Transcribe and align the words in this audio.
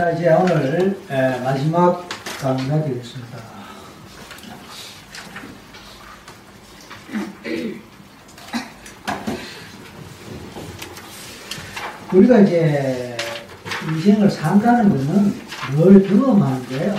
자, 0.00 0.12
이제 0.12 0.32
오늘 0.32 0.98
에, 1.10 1.40
마지막 1.40 2.08
강의가 2.40 2.82
되겠습니다. 2.82 3.38
우리가 12.14 12.40
이제 12.40 13.14
인생을 13.90 14.30
산다는 14.30 14.88
것은 14.88 15.38
늘 15.76 16.08
경험하는 16.08 16.66
거예요. 16.70 16.98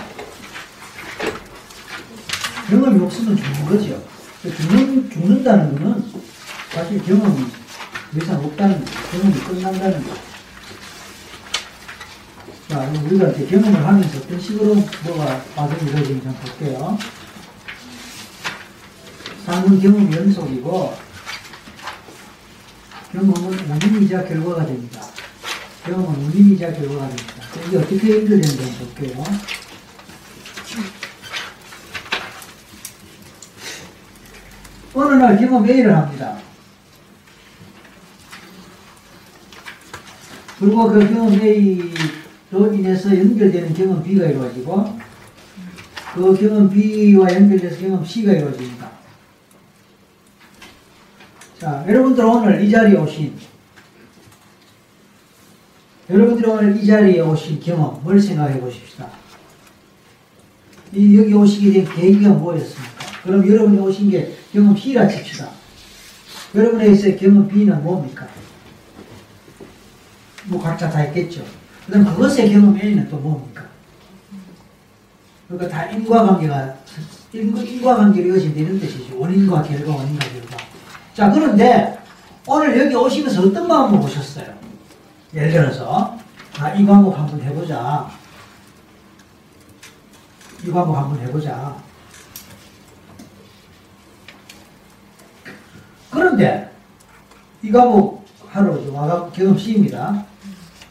경험이 2.69 3.03
없으면 3.03 3.35
죽는 3.35 3.65
거죠. 3.65 4.03
죽는, 4.43 5.09
죽는다는 5.09 5.73
것은 5.73 6.23
사실 6.69 7.03
경험이 7.03 7.47
더 8.13 8.19
이상 8.19 8.45
없다는 8.45 8.85
거 8.85 8.91
경험이 9.11 9.33
끝난다는 9.39 10.03
거 10.03 10.30
자, 12.81 12.87
우리가 12.87 13.27
이제 13.27 13.45
경험을 13.45 13.85
하면서 13.85 14.17
어떤 14.17 14.39
식으로 14.39 14.73
뭐가 14.73 15.43
과정이 15.55 15.87
이루어지는지 15.87 16.27
한번 16.27 16.41
볼게요. 16.41 16.97
삶은 19.45 19.79
경험 19.79 20.11
연속이고, 20.11 20.97
경험은 23.11 23.69
원인이자 23.69 24.25
결과가 24.25 24.65
됩니다. 24.65 24.99
경험은 25.85 26.23
원인이자 26.23 26.73
결과가 26.73 27.07
됩니다. 27.09 27.33
이게 27.67 27.77
어떻게 27.77 28.09
연결되는지 28.09 28.63
한번 28.63 28.79
볼게요. 28.79 29.23
어느 34.95 35.13
날 35.13 35.37
경험 35.37 35.69
A를 35.69 35.95
합니다. 35.95 36.39
그리고 40.59 40.89
그 40.89 41.13
경험 41.13 41.39
A 41.41 41.93
로 42.51 42.73
인해서 42.73 43.17
연결되는 43.17 43.73
경험 43.73 44.03
B가 44.03 44.25
이루어지고 44.25 44.99
그 46.13 46.37
경험 46.37 46.69
B와 46.69 47.33
연결돼서 47.33 47.79
경험 47.79 48.03
C가 48.03 48.33
이루어집니다. 48.33 48.91
자, 51.57 51.85
여러분들 51.87 52.25
오늘 52.25 52.61
이 52.61 52.69
자리에 52.69 52.97
오신 52.97 53.37
여러분들이 56.09 56.49
오늘 56.49 56.75
이 56.75 56.85
자리에 56.85 57.21
오신 57.21 57.61
경험을 57.61 58.19
생각해 58.19 58.59
보십시다. 58.59 59.09
이 60.91 61.17
여기 61.17 61.33
오시게 61.33 61.71
된 61.71 61.95
계기가 61.95 62.31
뭐였습니까? 62.31 63.05
그럼 63.23 63.47
여러분이 63.47 63.79
오신 63.79 64.09
게 64.09 64.35
경험 64.51 64.75
C라 64.75 65.07
칩시다. 65.07 65.49
여러분에게서 66.53 67.15
경험 67.15 67.47
B는 67.47 67.81
뭡니까? 67.81 68.27
뭐 70.47 70.61
각자 70.61 70.89
다 70.89 71.05
있겠죠. 71.05 71.60
그 71.91 72.01
다음 72.01 72.15
그것의 72.15 72.53
경험 72.53 72.79
A는 72.79 73.09
또 73.09 73.17
뭡니까? 73.17 73.65
그러니까 75.49 75.67
다 75.67 75.85
인과관계가, 75.87 76.75
인과관계로 77.33 78.29
이어지면 78.29 78.55
되는 78.55 78.79
뜻이죠. 78.79 79.19
원인과 79.19 79.61
결과, 79.63 79.95
원인과 79.95 80.25
결과. 80.29 80.57
자, 81.13 81.29
그런데 81.29 81.99
오늘 82.47 82.79
여기 82.79 82.95
오시면서 82.95 83.41
어떤 83.41 83.67
마음으로 83.67 84.05
오셨어요? 84.05 84.53
예를 85.33 85.51
들어서, 85.51 86.17
아, 86.57 86.73
이 86.73 86.85
과목 86.85 87.19
한번 87.19 87.41
해보자. 87.41 88.09
이 90.65 90.71
과목 90.71 90.95
한번 90.95 91.19
해보자. 91.19 91.75
그런데 96.09 96.71
이 97.61 97.69
과목 97.69 98.25
하러 98.47 98.79
와가 98.93 99.29
경험 99.31 99.57
C입니다. 99.57 100.25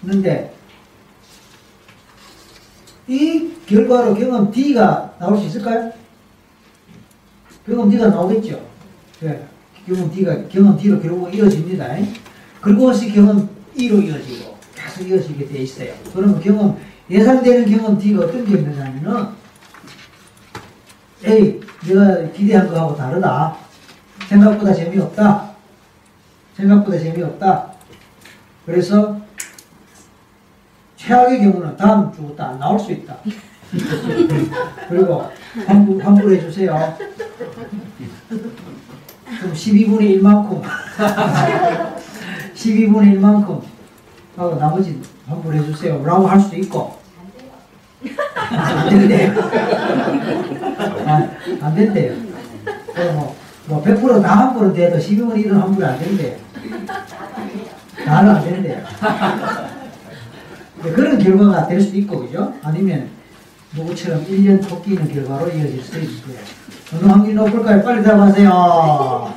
그런데 0.03 0.60
이 3.11 3.53
결과로 3.67 4.15
경험 4.15 4.53
D가 4.53 5.17
나올 5.19 5.37
수 5.37 5.47
있을까요? 5.47 5.93
경험 7.67 7.91
D가 7.91 8.07
나오겠죠. 8.07 8.65
네. 9.19 9.49
경험 9.85 10.13
D가 10.13 10.47
경험 10.49 10.79
D로 10.79 11.01
결국 11.01 11.35
이어집니다. 11.35 11.89
그것이 12.61 13.13
경험 13.13 13.49
E로 13.75 14.01
이어지고 14.01 14.57
계속 14.77 15.09
이어지게 15.09 15.49
돼 15.49 15.59
있어요. 15.59 15.93
그러면 16.15 16.41
경험 16.41 16.79
예상되는 17.11 17.69
경험 17.77 17.99
D가 17.99 18.27
어떤 18.27 18.45
게 18.45 18.59
있느냐면은 18.59 19.27
A 21.25 21.61
내가 21.89 22.31
기대한 22.31 22.69
거하고 22.69 22.95
다르다. 22.95 23.57
생각보다 24.29 24.73
재미없다. 24.73 25.51
생각보다 26.57 26.97
재미없다. 26.97 27.73
그래서 28.65 29.20
최악의 31.01 31.41
경우는 31.41 31.77
다음 31.77 32.13
주부터 32.13 32.45
안 32.45 32.59
나올 32.59 32.79
수 32.79 32.93
있다. 32.93 33.17
그리고 34.89 35.31
환불, 35.67 36.05
환불해 36.05 36.41
주세요. 36.41 36.95
그럼 38.29 39.55
12분의 39.55 40.21
1만큼 40.21 40.63
12분의 42.55 43.19
1만큼 43.19 43.63
하고 44.37 44.57
나머지 44.57 45.01
환불해 45.27 45.65
주세요. 45.65 46.05
라고 46.05 46.27
할 46.27 46.39
수도 46.39 46.57
있고 46.57 46.99
안 48.51 48.91
된대요. 48.91 49.35
아, 51.07 51.29
안 51.63 51.75
된대요. 51.75 52.15
뭐, 53.15 53.37
뭐 53.67 53.83
100%다 53.83 54.29
환불은 54.29 54.75
돼도 54.75 54.99
12분의 54.99 55.47
1은 55.47 55.53
환불이 55.53 55.87
안 55.87 55.99
된대요. 55.99 56.37
다는 58.05 58.37
안 58.37 58.45
된대요. 58.45 58.85
그런 60.83 61.19
결과가 61.19 61.67
될 61.67 61.81
수도 61.81 61.99
있고, 61.99 62.21
그죠? 62.21 62.55
아니면 62.63 63.09
누구처럼 63.75 64.25
1년 64.27 64.67
토끼는 64.67 65.13
결과로 65.13 65.49
이어질 65.49 65.83
수도 65.83 66.01
있고요. 66.01 66.37
어느 66.93 67.05
확률이 67.05 67.35
높을까요? 67.35 67.83
빨리 67.83 68.03
대답하세요. 68.03 69.35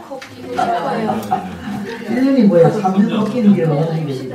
1년이 2.07 2.47
뭐예요? 2.47 2.69
3년 2.69 3.09
토끼는 3.09 3.55
결과가 3.55 3.93
되지? 3.93 4.33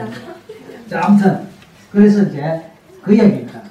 자, 0.88 1.00
아무튼. 1.04 1.48
그래서 1.90 2.22
이제 2.22 2.62
그 3.02 3.14
이야기입니다. 3.14 3.62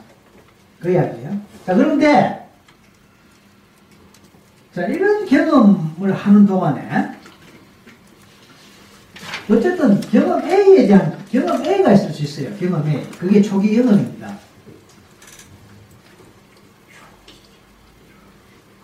그 0.79 0.91
이야기예요. 0.91 1.37
자, 1.65 1.75
그런데, 1.75 2.47
자, 4.73 4.85
이런 4.87 5.25
경험을 5.25 6.13
하는 6.13 6.45
동안에, 6.45 7.16
어쨌든 9.49 10.01
경험 10.01 10.43
A에 10.43 10.87
대한 10.87 11.17
경험 11.31 11.65
A가 11.65 11.93
있을 11.93 12.11
수 12.11 12.23
있어요. 12.23 12.55
경험 12.57 12.87
A. 12.87 13.03
그게 13.11 13.41
초기 13.41 13.75
경험입니다. 13.75 14.37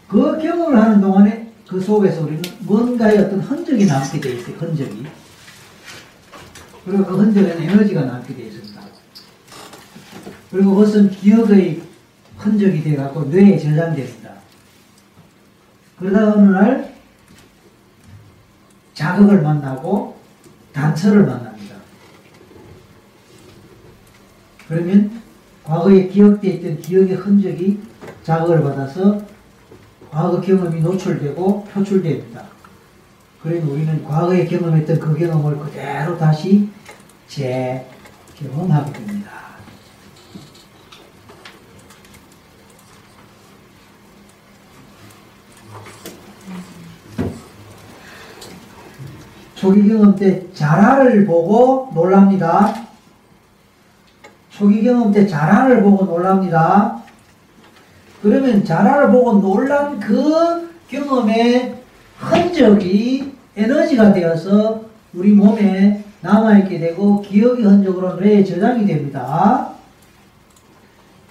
그 0.08 0.38
경험을 0.42 0.82
하는 0.82 1.02
동안에 1.02 1.52
그 1.68 1.82
속에서 1.82 2.22
우리는 2.22 2.42
뭔가의 2.60 3.18
어떤 3.18 3.40
흔적이 3.40 3.86
남게 3.86 4.22
돼 4.22 4.34
있어요. 4.34 4.56
흔적이. 4.58 5.06
그리고 6.86 7.06
그 7.06 7.18
흔적에는 7.18 7.64
에너지가 7.64 8.06
남게 8.06 8.36
돼 8.36 8.44
있습니다. 8.44 8.82
그리고 10.52 10.76
그것은 10.76 11.10
기억의 11.10 11.82
흔적이 12.38 12.84
돼갖고 12.84 13.24
뇌에 13.26 13.58
저장됩니다. 13.58 14.34
그러다 15.98 16.34
어느 16.34 16.50
날 16.52 16.94
자극을 18.94 19.42
만나고 19.42 20.16
단서를 20.74 21.26
만납니다. 21.26 21.76
그러면 24.68 25.22
과거에 25.64 26.08
기억되어 26.08 26.52
있던 26.54 26.82
기억의 26.82 27.16
흔적이 27.16 27.80
자극을 28.24 28.64
받아서 28.64 29.22
과거 30.12 30.42
경험이 30.42 30.82
노출되고 30.82 31.66
표출됩니다. 31.66 32.44
그러면 33.42 33.68
우리는 33.70 34.04
과거에 34.04 34.46
경험했던 34.46 35.00
그 35.00 35.18
경험을 35.18 35.58
그대로 35.60 36.18
다시 36.18 36.70
재경험하게 37.28 38.94
됩니다. 38.94 39.32
초기 49.64 49.88
경험 49.88 50.14
때 50.14 50.44
자라를 50.54 51.26
보고 51.26 51.90
놀랍니다. 51.96 52.84
초기 54.50 54.84
경험 54.84 55.14
때 55.14 55.26
자라를 55.26 55.82
보고 55.82 56.04
놀랍니다. 56.04 57.02
그러면 58.22 58.66
자라를 58.66 59.10
보고 59.10 59.40
놀란 59.40 60.02
그 60.02 60.70
경험의 60.90 61.76
흔적이 62.18 63.32
에너지가 63.56 64.12
되어서 64.12 64.82
우리 65.14 65.32
몸에 65.32 66.04
남아있게 66.20 66.80
되고 66.80 67.22
기억의 67.22 67.64
흔적으로 67.64 68.16
뇌에 68.16 68.44
저장이 68.44 68.86
됩니다. 68.86 69.70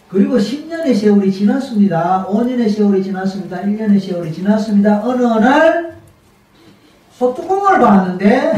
그리고 0.08 0.38
10년의 0.38 0.96
세월이 0.96 1.30
지났습니다. 1.30 2.26
5년의 2.30 2.74
세월이 2.74 3.04
지났습니다. 3.04 3.60
1년의 3.60 4.00
세월이 4.00 4.32
지났습니다. 4.32 5.02
어느 5.04 5.22
날 5.22 5.92
소뚜껑을 7.22 7.78
봤는데 7.78 8.52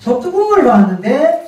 소뚜껑을 0.00 0.64
봤는데 0.64 1.46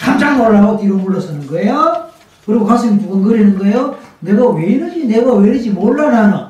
깜짝 0.00 0.38
놀라고 0.38 0.78
뒤로 0.78 0.96
물러서는 0.96 1.46
거예요. 1.46 2.06
그리고 2.46 2.64
가슴이 2.64 2.98
두근거리는 3.02 3.58
거예요. 3.58 3.98
내가 4.20 4.48
왜 4.48 4.64
이러지? 4.64 5.06
내가 5.06 5.34
왜 5.34 5.50
이러지? 5.50 5.70
몰라 5.70 6.10
나는. 6.10 6.46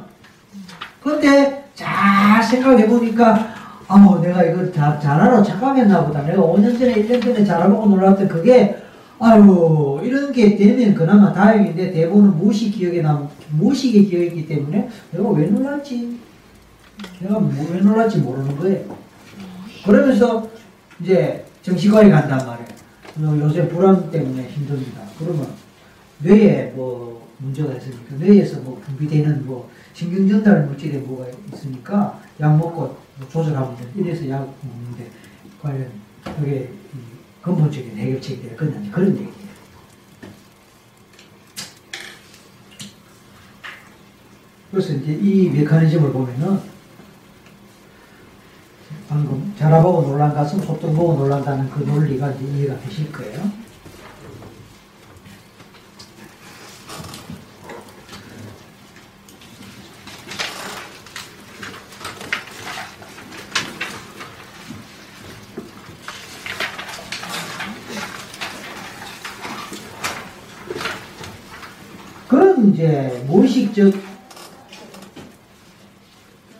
근데 1.02 1.68
잘 1.74 2.42
생각해 2.42 2.86
보니까 2.86 3.54
아우 3.88 4.20
내가 4.20 4.42
잘, 4.72 5.00
잘하러 5.00 5.42
착각했나 5.42 6.04
보다. 6.06 6.22
내가 6.22 6.42
5년 6.42 6.78
전에 6.78 6.94
1년 6.94 7.22
전에 7.22 7.44
잘하고 7.44 7.86
놀랐던 7.86 8.28
그게 8.28 8.76
아유 9.18 10.00
이런 10.04 10.30
게 10.30 10.56
되면 10.56 10.94
그나마 10.94 11.32
다행인데 11.32 11.90
대부분은 11.90 12.38
무식 12.38 12.70
기억에 12.72 13.02
남 13.02 13.28
무식의 13.50 14.06
기억이기 14.06 14.46
때문에 14.46 14.88
내가 15.10 15.28
왜 15.30 15.46
놀랐지? 15.46 16.26
내가 17.20 17.38
뭐, 17.38 17.70
왜 17.70 17.80
놀랐지 17.80 18.18
모르는 18.18 18.56
거예요. 18.56 18.96
그러면서 19.84 20.48
이제 21.00 21.44
정신과에 21.62 22.10
간단 22.10 22.38
말이에요. 22.46 23.44
요새 23.44 23.68
불안 23.68 24.10
때문에 24.10 24.48
힘듭니다. 24.48 25.02
그러면 25.18 25.48
뇌에 26.18 26.72
뭐 26.74 27.28
문제가 27.38 27.74
있으니까 27.74 28.16
뇌에서 28.16 28.60
뭐 28.60 28.80
분비되는 28.84 29.46
뭐 29.46 29.70
신경 29.92 30.28
전달 30.28 30.66
물질에 30.66 30.98
뭐가 30.98 31.26
있으니까 31.52 32.20
약 32.40 32.56
먹고 32.56 32.98
뭐 33.18 33.28
조절하면 33.28 33.76
돼. 33.76 33.88
이래서 33.96 34.28
약 34.28 34.54
먹는데 34.62 35.10
과연 35.62 35.90
그게 36.22 36.70
근본적인 37.42 37.96
해결책이 37.96 38.42
될 38.42 38.56
거냐 38.56 38.90
그런 38.90 39.14
얘기예요. 39.14 39.46
그래서 44.70 44.92
이제 44.94 45.12
이 45.12 45.48
메커니즘을 45.50 46.12
보면은 46.12 46.75
방금 49.08 49.54
자라보고 49.56 50.02
놀란 50.02 50.34
가슴 50.34 50.60
소똥 50.60 50.94
보고 50.94 51.14
놀란다는 51.14 51.70
그 51.70 51.82
논리가 51.84 52.32
이해가 52.32 52.78
되실 52.80 53.12
거예요. 53.12 53.66
이제 72.76 73.24
무의식적 73.26 73.94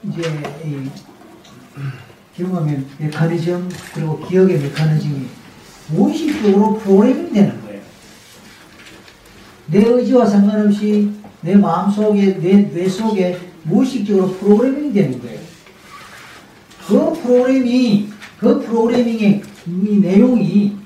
이제 0.05 0.43
이 0.65 0.91
경험의 2.37 2.85
메커니즘 2.99 3.69
그리고 3.95 4.21
기억의 4.27 4.59
메커니즘이 4.61 5.27
무의식적으로 5.89 6.79
프로그래밍 6.79 7.33
되는 7.33 7.63
거예요. 7.63 7.81
내 9.69 9.79
의지와 9.85 10.27
상관없이 10.27 11.11
내 11.41 11.55
마음속에 11.57 12.39
내 12.39 12.71
뇌 12.73 12.89
속에 12.89 13.39
무의식적으로 13.65 14.33
프로그래밍 14.35 14.93
되는 14.93 15.21
거예요. 15.21 15.41
그 16.87 17.13
프로그래밍이 17.23 18.11
그 18.39 18.61
프로그래밍의 18.61 19.43
이 19.67 19.99
내용이 20.01 20.77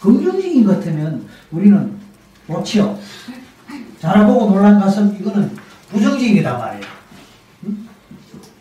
긍정적인 0.00 0.64
것 0.64 0.76
같으면 0.76 1.26
우리는 1.50 1.98
좋지요. 2.46 2.98
자라보고 3.98 4.50
놀란 4.50 4.78
가슴 4.80 5.14
이거는 5.20 5.50
부정적이다 5.90 6.56
말이에요. 6.56 6.84
응? 7.66 7.88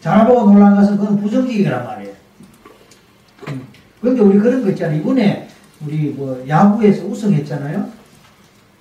자라보고 0.01 0.51
놀란 0.51 0.75
가슴 0.75 0.97
그건 0.97 1.21
부정적이란 1.21 1.85
말이에요. 1.85 1.98
응. 4.03 4.09
근데 4.09 4.21
우리 4.21 4.39
그런 4.39 4.63
거 4.63 4.69
있잖아요. 4.69 4.99
이번에 4.99 5.47
우리 5.85 6.09
뭐 6.09 6.43
야구에서 6.47 7.05
우승했잖아요. 7.05 7.89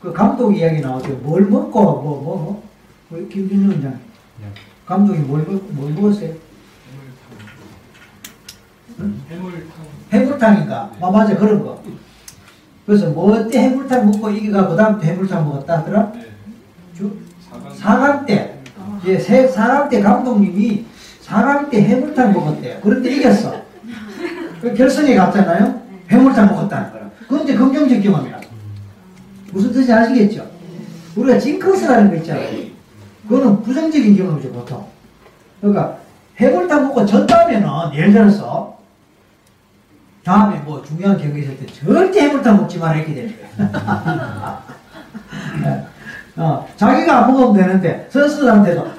그 0.00 0.12
감독 0.12 0.56
이야기 0.56 0.80
나왔죠. 0.80 1.08
뭘 1.22 1.42
먹고 1.42 1.80
뭐뭐 1.82 2.22
뭐. 2.22 2.68
뭐, 3.10 3.28
김준영 3.28 3.70
원장. 3.70 3.98
감독이 4.86 5.18
뭘, 5.20 5.42
먹- 5.46 5.64
뭘 5.72 5.92
먹었어요? 5.92 6.34
해물탕. 9.30 9.62
해물탕인가? 10.12 10.90
아, 11.00 11.10
맞아 11.10 11.36
그런 11.36 11.62
거. 11.62 11.82
그래서 12.86 13.08
뭐때 13.10 13.58
해물탕 13.60 14.06
먹고 14.10 14.30
이기가 14.30 14.68
그 14.68 14.76
다음 14.76 15.00
해물탕 15.02 15.44
먹었다 15.46 15.78
하더라? 15.78 16.12
네. 16.12 16.26
주, 16.96 17.16
사강. 17.50 17.72
4강 17.72 18.26
때, 18.26 18.58
이제 19.02 19.18
세, 19.18 19.46
4강 19.48 19.88
때 19.90 20.00
감독님이 20.00 20.84
4강 21.22 21.70
때 21.70 21.82
해물탕 21.82 22.32
먹었대요. 22.32 22.80
그런데 22.82 23.14
이겼어. 23.16 23.57
그 24.60 24.74
결승에 24.74 25.14
갔잖아요. 25.14 25.82
해물탕 26.10 26.46
먹었다는 26.46 26.92
거야. 26.92 27.10
그건 27.20 27.42
이제 27.44 27.54
긍정적 27.54 28.02
경험이야. 28.02 28.40
무슨 29.52 29.72
뜻인지 29.72 29.92
아시겠죠? 29.92 30.46
우리가 31.16 31.38
징크스라는 31.38 32.10
거 32.10 32.16
있잖아요. 32.16 32.68
그거는 33.28 33.62
부정적인 33.62 34.16
경험이죠, 34.16 34.52
보통. 34.52 34.86
그러니까 35.60 35.98
해물탕 36.36 36.88
먹고 36.88 37.04
졌다면은, 37.04 37.68
예를 37.94 38.12
들어서, 38.12 38.78
다음에 40.24 40.58
뭐 40.58 40.82
중요한 40.82 41.18
경기 41.18 41.40
있을 41.40 41.56
때 41.58 41.66
절대 41.66 42.20
해물탕 42.22 42.56
먹지 42.58 42.78
마라 42.78 42.96
이렇게 42.96 43.14
되는 43.14 43.34
거야. 43.56 44.62
어, 46.36 46.68
자기가 46.76 47.24
안 47.24 47.32
먹으면 47.32 47.54
되는데 47.54 48.06
선수들한테도 48.10 48.80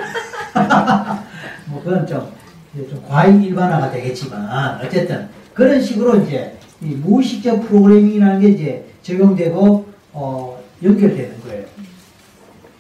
뭐 1.68 1.82
그건 1.84 2.06
좀, 2.06 2.32
좀 2.76 3.06
과잉 3.08 3.42
일반화가 3.44 3.92
되겠지만 3.92 4.82
어쨌든 4.84 5.30
그런 5.60 5.82
식으로 5.82 6.22
이제 6.22 6.58
이 6.82 6.96
무의식적 6.96 7.68
프로그래밍이라는 7.68 8.40
게 8.40 8.48
이제 8.48 8.86
적용되고 9.04 9.90
어, 10.14 10.64
연결되는 10.82 11.42
거예요. 11.42 11.66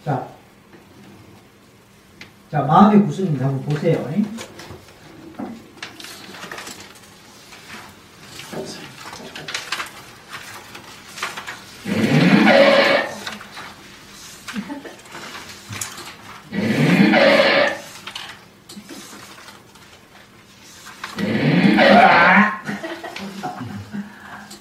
자, 0.05 0.29
자 2.49 2.61
마음의 2.61 3.05
구성입니다. 3.05 3.47
한번 3.47 3.65
보세요. 3.65 4.09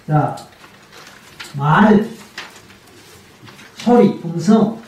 자, 0.08 0.34
말, 1.54 2.08
소리, 3.76 4.18
음성, 4.24 4.82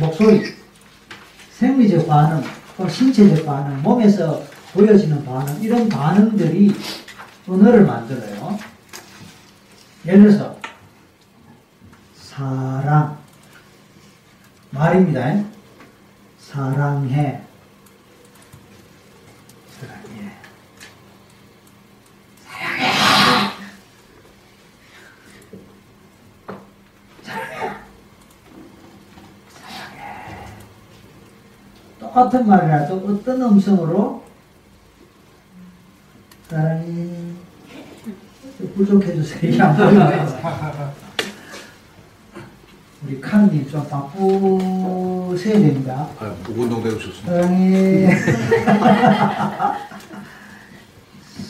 목소리, 0.00 0.52
생리적 1.52 2.08
반응, 2.08 2.42
또 2.76 2.88
신체적 2.88 3.46
반응, 3.46 3.80
몸에서 3.82 4.42
보여지는 4.72 5.24
반응, 5.24 5.62
이런 5.62 5.88
반응들이 5.88 6.74
언어를 7.46 7.84
만들어요. 7.86 8.58
예를 10.04 10.22
들어서, 10.22 10.58
사랑, 12.16 13.16
말입니다. 14.70 15.44
사랑해. 16.40 17.47
똑같은 32.18 32.48
말이라도 32.48 32.96
어떤 32.96 33.40
음성으로 33.42 34.24
사랑해 36.48 36.90
부족해주세요. 38.74 39.76
우리 43.04 43.20
칸님 43.20 43.70
좀 43.70 43.88
바쁘셔야 43.88 45.60
됩니다. 45.60 46.08
아, 46.18 46.34
운동 46.48 46.82
배우셨습니다. 46.82 47.30
사랑해. 47.30 48.10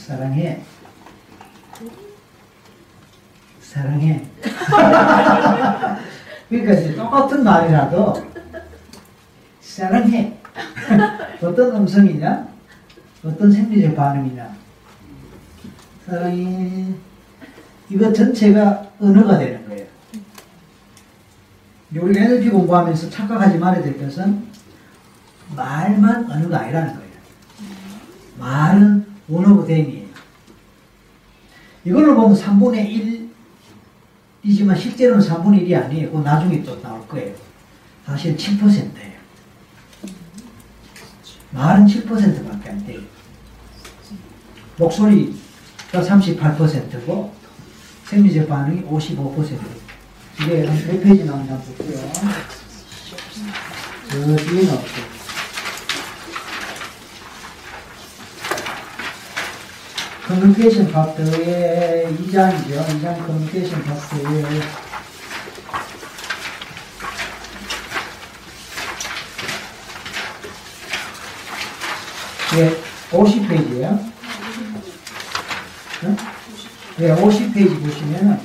사랑해. 0.07 0.63
사랑해. 3.63 4.23
그러니까 6.51 7.03
똑같은 7.03 7.43
말이라도 7.43 8.29
사랑해. 9.63 10.38
어떤 11.43 11.77
음성이냐? 11.77 12.49
어떤 13.25 13.51
생리적 13.53 13.95
반응이냐? 13.97 14.57
사랑해. 16.07 16.87
이거 17.91 18.13
전체가 18.13 18.91
언어가 19.01 19.39
되는 19.39 19.67
거예요. 19.69 19.87
우리가 21.97 22.25
NLP 22.25 22.51
공부하면서 22.51 23.11
착각하지 23.11 23.59
말아야 23.59 23.83
될 23.83 23.99
것은 23.99 24.47
말만 25.57 26.31
언어가 26.31 26.61
아니라는 26.61 26.95
거예요. 26.95 27.09
말은 28.39 29.07
of 29.31 29.67
them이에요. 29.67 30.09
이걸로 31.85 32.15
보면 32.15 32.37
3분의 32.37 32.87
1이 32.87 33.29
이지만 34.43 34.77
실제로는 34.77 35.27
3분의 35.27 35.67
1이 35.67 35.75
아니에요. 35.75 36.21
나중에 36.21 36.63
또 36.63 36.81
나올 36.81 37.07
거예요. 37.09 37.35
사실 38.05 38.37
7%예요. 38.37 39.18
말은 41.51 41.87
7%밖에 41.87 42.71
안 42.71 42.87
돼요. 42.87 43.01
목소리가 44.77 45.33
38%고 45.93 47.35
생리적 48.07 48.49
반응이 48.49 48.83
55%. 48.85 49.59
이게 50.41 50.67
한몇 50.67 51.03
페이지 51.03 51.25
나오냐 51.25 51.59
볼게요. 51.59 51.99
저 54.09 54.37
뒤에 54.37 54.63
나올게요. 54.67 55.19
커뮤니케이션 60.29 60.87
factor의 60.87 62.15
2장이죠. 62.19 62.87
2장 62.87 63.27
커뮤니케이션 63.27 63.83
factor의 63.83 64.88
예, 72.57 72.81
50페이지예요. 73.11 73.99
예, 77.01 77.15
50페이지 77.15 77.85
보시면은 77.85 78.41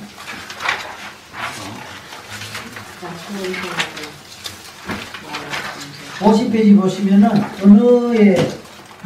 50페이지 6.20 6.80
보시면은 6.80 7.30
언어의 7.62 8.36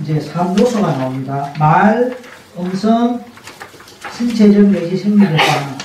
이제 0.02 0.18
3요소가 0.18 0.98
나옵니다. 0.98 1.52
말, 1.58 2.16
음성, 2.58 3.24
신체적 4.16 4.68
내지 4.70 4.96
생리적 4.96 5.36
반응. 5.36 5.78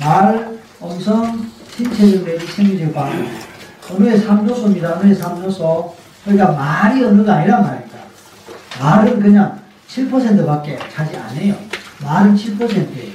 말, 0.00 0.58
음성, 0.82 1.50
신체적 1.76 2.24
내지 2.24 2.46
생리적 2.46 2.92
반응. 2.92 3.28
언어의 3.90 4.20
3요소입니다. 4.20 4.84
언어의 4.96 5.14
3요소. 5.14 6.05
그러니까 6.26 6.50
말이 6.50 7.04
언어가 7.04 7.36
아니란 7.36 7.62
말입니다. 7.62 7.98
말은 8.80 9.20
그냥 9.20 9.60
7%밖에 9.88 10.76
차지 10.92 11.16
안 11.16 11.30
해요. 11.36 11.54
말은 12.02 12.34
7%예요. 12.34 13.12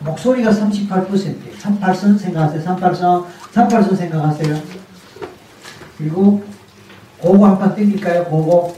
목소리가 0.00 0.50
38%예요. 0.50 1.54
38선 1.58 2.18
생각하세요. 2.18 2.62
38선, 2.62 3.24
38선 3.54 3.96
생각하세요. 3.96 4.60
그리고 5.96 6.44
고거 7.18 7.46
한판 7.48 7.74
땡길까요? 7.74 8.24
고거. 8.24 8.76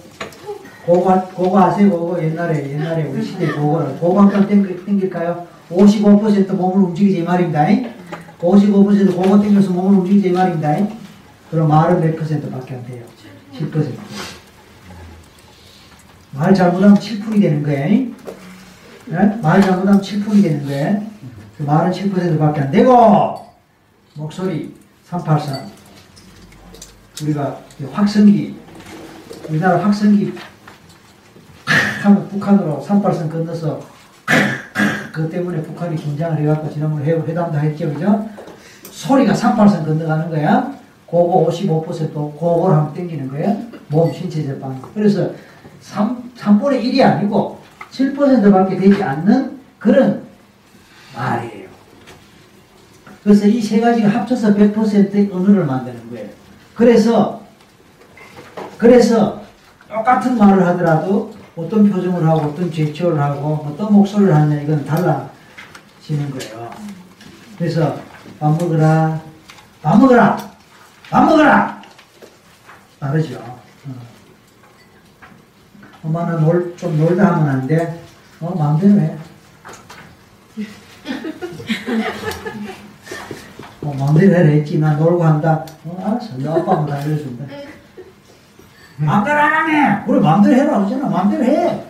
고거, 0.87 1.21
고거 1.35 1.61
아세요? 1.61 1.91
고거 1.91 2.23
옛날에, 2.23 2.71
옛날에 2.71 3.03
우리 3.03 3.23
시대 3.23 3.49
고거를. 3.49 3.97
고거 3.99 4.23
한판 4.23 4.47
땡길, 4.47 4.87
땡길까요? 4.87 5.47
55% 5.71 6.55
몸을 6.55 6.85
움직이지 6.85 7.19
이 7.19 7.23
말입니다. 7.23 7.67
55% 8.41 9.15
고거 9.17 9.41
땡겨서 9.41 9.73
몸을 9.73 9.99
움직이지 9.99 10.29
이 10.29 10.33
말입니다. 10.33 10.77
그럼 11.51 11.69
말은 11.69 12.01
몇 12.01 12.17
퍼센트 12.17 12.49
밖에 12.49 12.75
안 12.75 12.87
돼요? 12.87 13.10
7%. 13.61 13.93
말 16.33 16.55
잘못하면 16.55 16.97
7풀이 16.97 17.41
되는 17.43 17.63
거예요. 17.63 18.07
네? 19.07 19.39
말 19.43 19.61
잘못하면 19.61 20.01
7풀이 20.01 20.43
되는 20.43 20.65
거예요. 20.67 21.03
그 21.59 21.63
말은 21.65 21.91
7%밖에 21.93 22.61
안 22.63 22.71
되고, 22.71 23.47
목소리 24.15 24.75
383. 25.05 25.69
우리가 27.23 27.61
확성기, 27.93 28.57
우리나라 29.51 29.85
확성기 29.85 30.33
하면 32.03 32.29
북한으로 32.29 32.83
38선 32.87 33.31
건너서 33.31 33.81
그 35.13 35.29
때문에 35.29 35.61
북한이 35.63 35.97
긴장을 35.97 36.39
해갖고 36.41 36.73
지난번에 36.73 37.05
회- 37.05 37.13
회담도 37.21 37.59
했죠, 37.59 37.93
그죠? 37.93 38.27
소리가 38.91 39.35
38선 39.35 39.85
건너가는 39.85 40.31
거야. 40.31 40.73
그거 41.11 41.47
55% 41.49 42.13
그걸 42.39 42.73
한번 42.75 42.95
땡기는 42.95 43.29
거야. 43.29 43.57
몸 43.89 44.13
신체적 44.13 44.61
반응. 44.61 44.81
그래서 44.95 45.31
3, 45.81 46.31
3분의 46.37 46.83
1이 46.85 47.03
아니고 47.03 47.59
7%밖에 47.91 48.77
되지 48.77 49.03
않는 49.03 49.59
그런 49.79 50.23
말이에요. 51.17 51.69
그래서 53.25 53.47
이 53.47 53.61
세 53.61 53.81
가지가 53.81 54.09
합쳐서 54.09 54.55
100%의 54.55 55.31
언어를 55.33 55.65
만드는 55.67 56.11
거예요. 56.11 56.29
그래서 56.75 57.43
그래서 58.79 59.43
똑같은 59.89 60.39
말을 60.39 60.65
하더라도 60.69 61.33
어떤 61.57 61.91
표정을 61.91 62.27
하고 62.27 62.49
어떤 62.49 62.71
제스처를 62.73 63.21
하고 63.21 63.67
어떤 63.69 63.93
목소리를 63.93 64.35
하느냐 64.35 64.63
이건 64.63 64.85
달라지는 64.87 66.31
거예요. 66.31 66.71
그래서 67.59 67.99
밥 68.39 68.53
먹으라, 68.53 69.21
밥 69.83 69.99
먹으라, 69.99 70.39
밥 71.11 71.25
먹으라 71.25 71.81
다르죠. 73.01 73.37
어. 73.39 73.61
엄마는 76.05 76.41
놀, 76.45 76.77
좀 76.77 76.97
놀다 76.99 77.35
하면 77.35 77.49
안 77.49 77.67
돼. 77.67 78.01
어, 78.41 78.55
마음대로 78.57 79.01
해. 79.01 79.17
어, 83.83 83.95
마음대로 83.99 84.35
해라 84.35 84.49
했지. 84.49 84.79
나 84.79 84.95
놀고 84.95 85.23
한다. 85.25 85.65
어, 85.85 86.03
알았어. 86.07 86.37
너 86.39 86.61
아빠가 86.61 86.87
다 86.87 86.95
알려준다. 86.97 87.45
마음대로 88.99 89.39
하라며! 89.39 90.05
그래, 90.07 90.21
마음대로 90.21 90.55
해라. 90.57 90.79
그러잖아. 90.79 91.09
마음대로 91.09 91.45
해. 91.45 91.85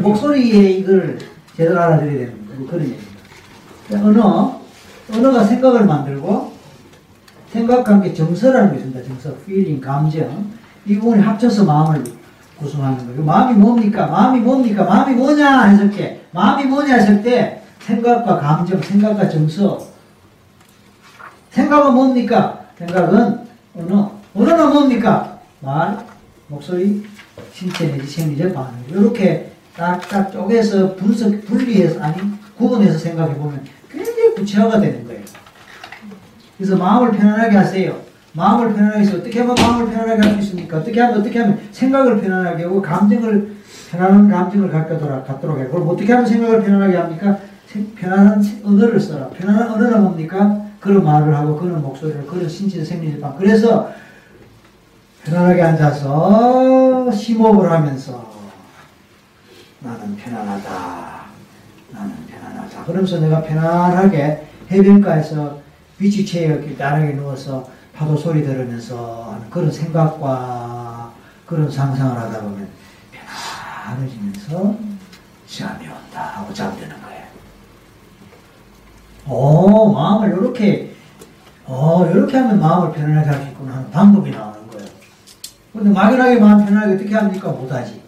목소리에 0.00 0.70
이걸 0.72 1.18
제대로 1.56 1.80
알아들여야 1.80 2.26
되는. 2.26 2.66
그런 2.66 2.82
얘기입니다. 2.84 3.16
언어, 4.02 4.60
언어가 5.12 5.44
생각을 5.44 5.84
만들고, 5.84 6.55
생각과 7.56 7.94
함께 7.94 8.12
정서라는 8.12 8.72
게 8.72 8.76
있습니다. 8.76 9.02
정서, 9.04 9.30
feeling, 9.42 9.80
감정. 9.80 10.50
이 10.84 10.98
부분이 10.98 11.22
합쳐서 11.22 11.64
마음을 11.64 12.04
구성하는 12.58 13.06
거예요. 13.06 13.24
마음이 13.24 13.54
뭡니까? 13.54 14.06
마음이 14.06 14.40
뭡니까? 14.40 14.84
마음이 14.84 15.14
뭐냐? 15.14 15.64
했을 15.64 15.90
때, 15.90 16.20
마음이 16.32 16.64
뭐냐? 16.64 16.94
했을 16.96 17.22
때, 17.22 17.62
생각과 17.80 18.38
감정, 18.38 18.80
생각과 18.80 19.28
정서. 19.28 19.86
생각은 21.50 21.94
뭡니까? 21.94 22.66
생각은 22.78 23.40
언어. 23.74 24.12
언어는 24.34 24.72
뭡니까? 24.72 25.38
말, 25.60 25.98
목소리, 26.48 27.04
신체 27.52 27.86
내지 27.86 28.06
생리적 28.06 28.52
반응. 28.52 28.72
이렇게 28.90 29.52
딱딱 29.74 30.30
쪼개서 30.30 30.94
분석, 30.96 31.44
분리해서, 31.46 32.02
아니, 32.02 32.16
구분해서 32.58 32.98
생각해 32.98 33.34
보면 33.34 33.64
굉장히 33.90 34.34
구체화가 34.34 34.78
되는 34.80 35.06
거예요. 35.06 35.22
그래서 36.56 36.76
마음을 36.76 37.12
편안하게 37.12 37.56
하세요. 37.56 37.96
마음을 38.32 38.72
편안하게 38.74 39.00
해서 39.00 39.16
어떻게 39.18 39.40
하면 39.40 39.54
마음을 39.58 39.86
편안하게 39.92 40.22
할 40.28 40.34
수 40.34 40.38
있습니까? 40.40 40.78
어떻게 40.78 41.00
하면 41.00 41.20
어떻게 41.20 41.38
하면 41.38 41.58
생각을 41.72 42.20
편안하게 42.20 42.64
하고 42.64 42.82
감정을 42.82 43.56
편안한 43.90 44.28
감정을 44.30 44.70
갖도록 44.70 45.26
갖도록 45.26 45.58
해. 45.58 45.66
그럼 45.68 45.88
어떻게 45.88 46.12
하면 46.12 46.26
생각을 46.26 46.62
편안하게 46.62 46.96
합니까? 46.96 47.38
생- 47.66 47.94
편안한 47.94 48.42
세- 48.42 48.60
언어를 48.64 49.00
써라. 49.00 49.28
편안한 49.30 49.70
언어는 49.70 50.02
뭡니까? 50.02 50.62
그런 50.80 51.02
말을 51.04 51.34
하고 51.34 51.56
그런 51.56 51.80
목소리를 51.82 52.26
그런 52.26 52.48
신체 52.48 52.84
생리적 52.84 53.20
방. 53.20 53.36
그래서 53.38 53.90
편안하게 55.24 55.62
앉아서 55.62 57.10
심호흡을 57.10 57.70
하면서 57.70 58.32
나는 59.80 60.16
편안하다. 60.16 60.70
나는 61.92 62.12
편안하다. 62.28 62.84
그러면서 62.84 63.18
내가 63.20 63.42
편안하게 63.42 64.46
해변가에서 64.70 65.58
이렇게 65.98 66.74
나란하게 66.76 67.14
누워서 67.14 67.68
파도 67.94 68.16
소리 68.16 68.44
들으면서 68.44 69.32
하는 69.32 69.48
그런 69.50 69.70
생각과 69.72 71.12
그런 71.46 71.70
상상을 71.70 72.18
하다 72.18 72.40
보면 72.42 72.68
편안해지면서 73.12 74.76
잠이 75.46 75.86
온다 75.88 76.32
하고 76.34 76.52
잠드는 76.52 76.90
거예요. 77.02 77.26
오, 79.28 79.92
마음을 79.92 80.28
이렇게, 80.28 80.94
어, 81.64 82.06
이렇게 82.12 82.36
하면 82.36 82.60
마음을 82.60 82.92
편안하게 82.92 83.28
할 83.30 83.42
수 83.42 83.48
있구나 83.50 83.76
하는 83.76 83.90
방법이 83.90 84.30
나오는 84.30 84.66
거예요. 84.68 84.88
근데 85.72 85.90
막연하게 85.90 86.38
마음 86.40 86.64
편안하게 86.66 86.94
어떻게 86.94 87.14
합니까? 87.14 87.48
못하지. 87.50 88.02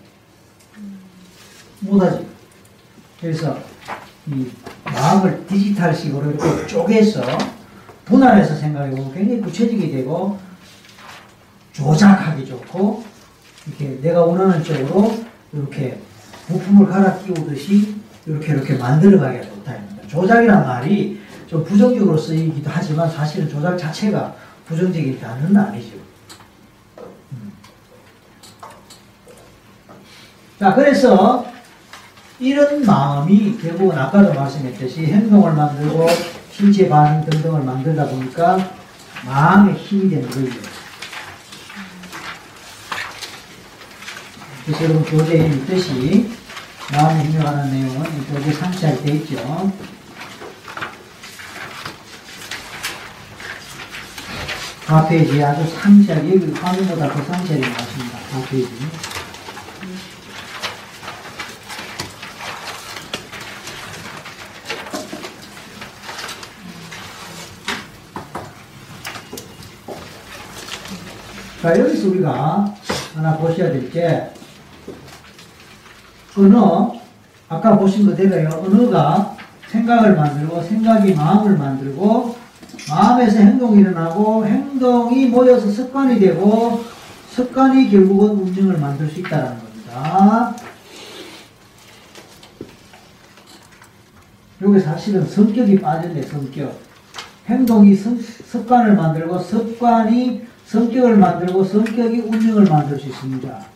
못하지. 1.81 2.27
그래서 3.21 3.57
이 4.27 4.51
마음을 4.85 5.47
디지털식으로 5.47 6.31
이렇게 6.33 6.67
쪼개서 6.67 7.23
분할해서 8.09 8.55
생각해보면 8.55 9.13
굉장히 9.13 9.41
구체적이 9.41 9.93
되고 9.93 10.39
조작하기 11.73 12.47
좋고 12.47 13.05
이렇게 13.67 14.01
내가 14.01 14.25
원하는 14.25 14.65
쪽으로 14.65 15.15
이렇게 15.53 16.01
부품을 16.49 16.89
갈아 16.89 17.19
끼우듯이 17.19 17.97
이렇게 18.27 18.53
이렇게 18.53 18.75
만들어가기가 18.75 19.45
좋다. 19.45 19.75
조작이란 20.09 20.67
말이 20.67 21.21
좀 21.47 21.63
부정적으로 21.65 22.17
쓰이기도 22.17 22.71
하지만 22.73 23.11
사실은 23.11 23.49
조작 23.49 23.77
자체가 23.77 24.35
부정적이지 24.67 25.25
않은 25.25 25.57
아니죠. 25.57 25.97
음. 27.33 27.53
자, 30.59 30.75
그래서 30.75 31.47
이런 32.41 32.85
마음이 32.85 33.59
결국은 33.59 33.99
아까도 33.99 34.33
말씀했듯이 34.33 35.07
행동을 35.07 35.53
만들고 35.53 36.07
신체 36.59 36.89
반응 36.89 37.25
등등을 37.25 37.63
만들다 37.63 38.09
보니까 38.09 38.59
마음의 39.25 39.75
힘이 39.75 40.11
되는 40.11 40.29
거예요. 40.29 40.51
그래서 44.67 44.85
여러분 44.85 45.05
교재에 45.05 45.47
있듯이 45.51 46.29
마음의 46.91 47.27
힘에 47.27 47.45
관한 47.45 47.71
내용은 47.71 48.05
이 48.07 48.27
교재 48.27 48.53
상세하게 48.53 49.13
있죠. 49.13 49.73
앞페이지에 54.89 55.45
아주 55.45 55.65
상세하게 55.77 56.29
여기 56.29 56.53
화면보다 56.55 57.13
더 57.13 57.23
상세하게 57.23 57.69
나왔습니다. 57.69 58.19
앞페이지. 58.35 59.18
자, 71.61 71.77
여기서 71.77 72.11
우리가 72.11 72.73
하나 73.17 73.37
보셔야 73.37 73.73
될 73.73 73.91
게, 73.91 74.31
언어, 76.37 76.95
아까 77.49 77.77
보신 77.77 78.07
그대로요. 78.07 78.49
언어가 78.65 79.37
생각을 79.69 80.15
만들고, 80.15 80.63
생각이 80.63 81.15
마음을 81.15 81.59
만들고, 81.59 82.37
마음에서 82.89 83.41
행동이 83.41 83.81
일어나고, 83.81 84.47
행동이 84.47 85.27
모여서 85.27 85.69
습관이 85.69 86.21
되고, 86.21 86.85
습관이 87.31 87.91
결국은 87.91 88.31
운명을 88.31 88.79
만들 88.79 89.09
수 89.09 89.19
있다는 89.19 89.59
겁니다. 89.59 90.55
여기 94.63 94.79
사실은 94.79 95.27
성격이 95.27 95.81
빠졌네, 95.81 96.23
성격. 96.23 96.81
행동이 97.49 97.97
습, 97.97 98.23
습관을 98.23 98.95
만들고, 98.95 99.41
습관이 99.41 100.47
성격을 100.69 101.17
만들고 101.17 101.65
성격이 101.65 102.21
운명을 102.21 102.65
만들 102.65 102.99
수 102.99 103.07
있습니다. 103.07 103.67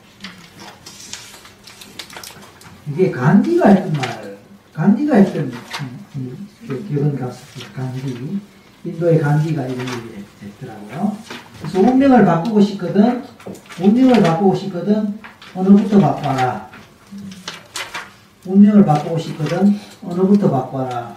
이게 2.90 3.10
간디가 3.10 3.68
했던 3.68 3.92
말, 3.94 4.38
간디가 4.74 5.16
했던 5.16 5.52
기본 6.68 7.18
갔었어요. 7.18 7.72
간디. 7.74 8.40
인도의 8.84 9.20
간디가 9.20 9.66
이런 9.68 9.80
얘기 9.80 10.24
했더라고요. 10.42 11.16
그래서 11.60 11.80
운명을 11.80 12.24
바꾸고 12.26 12.60
싶거든, 12.60 13.22
운명을 13.80 14.22
바꾸고 14.22 14.54
싶거든, 14.56 15.18
어느부터 15.54 15.98
바꿔라. 15.98 16.68
운명을 18.44 18.84
바꾸고 18.84 19.18
싶거든, 19.18 19.78
어느부터 20.02 20.50
바꿔라. 20.50 21.16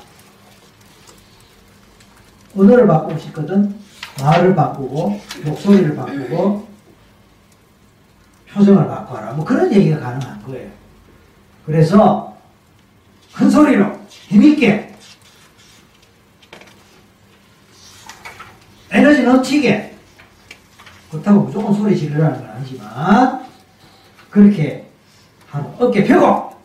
언어를 2.55 2.87
바꾸고 2.87 3.19
싶거든, 3.19 3.75
말을 4.21 4.55
바꾸고 4.55 5.19
목소리를 5.43 5.95
바꾸고 5.95 6.67
표정을 8.51 8.87
바꿔라. 8.87 9.33
뭐 9.33 9.43
그런 9.43 9.71
얘기가 9.73 9.99
가능한 9.99 10.43
거예요. 10.43 10.69
그래서 11.65 12.37
큰 13.33 13.49
소리로 13.49 13.99
힘있게 14.07 14.95
에너지 18.91 19.23
넘치게 19.23 19.95
그렇다고 21.11 21.41
무조건 21.41 21.73
소리 21.73 21.97
지르라는 21.97 22.39
건 22.39 22.49
아니지만 22.51 23.45
그렇게 24.29 24.85
하고 25.49 25.85
어깨 25.85 26.03
펴고 26.05 26.55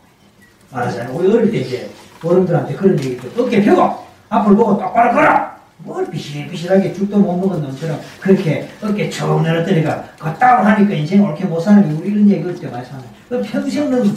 말하잖아요. 0.70 1.16
우리 1.16 1.32
어릴 1.32 1.50
때 1.50 1.58
이제 1.58 1.90
어른들한테 2.22 2.74
그런 2.74 2.98
얘기 3.00 3.18
죠 3.18 3.28
어깨 3.42 3.62
펴고 3.64 4.06
앞을 4.28 4.54
보고 4.54 4.78
똑바로 4.78 5.12
걸어 5.12 5.49
뭘 5.82 6.10
비실비실하게 6.10 6.92
죽도 6.92 7.18
못 7.18 7.36
먹은 7.38 7.62
놈처럼 7.62 8.00
그렇게 8.20 8.68
어깨 8.82 9.08
쭉 9.08 9.42
내렸더니까 9.42 10.16
걷다고 10.18 10.66
하니까 10.66 10.94
인생 10.94 11.22
옳게 11.22 11.44
못 11.46 11.60
사는 11.60 11.86
게 11.86 11.94
우리 11.94 12.10
이런 12.10 12.28
얘기 12.28 12.42
그때? 12.42 12.68
많이 12.68 12.84
사는 12.84 13.02
그 13.28 13.40
평생은 13.40 14.16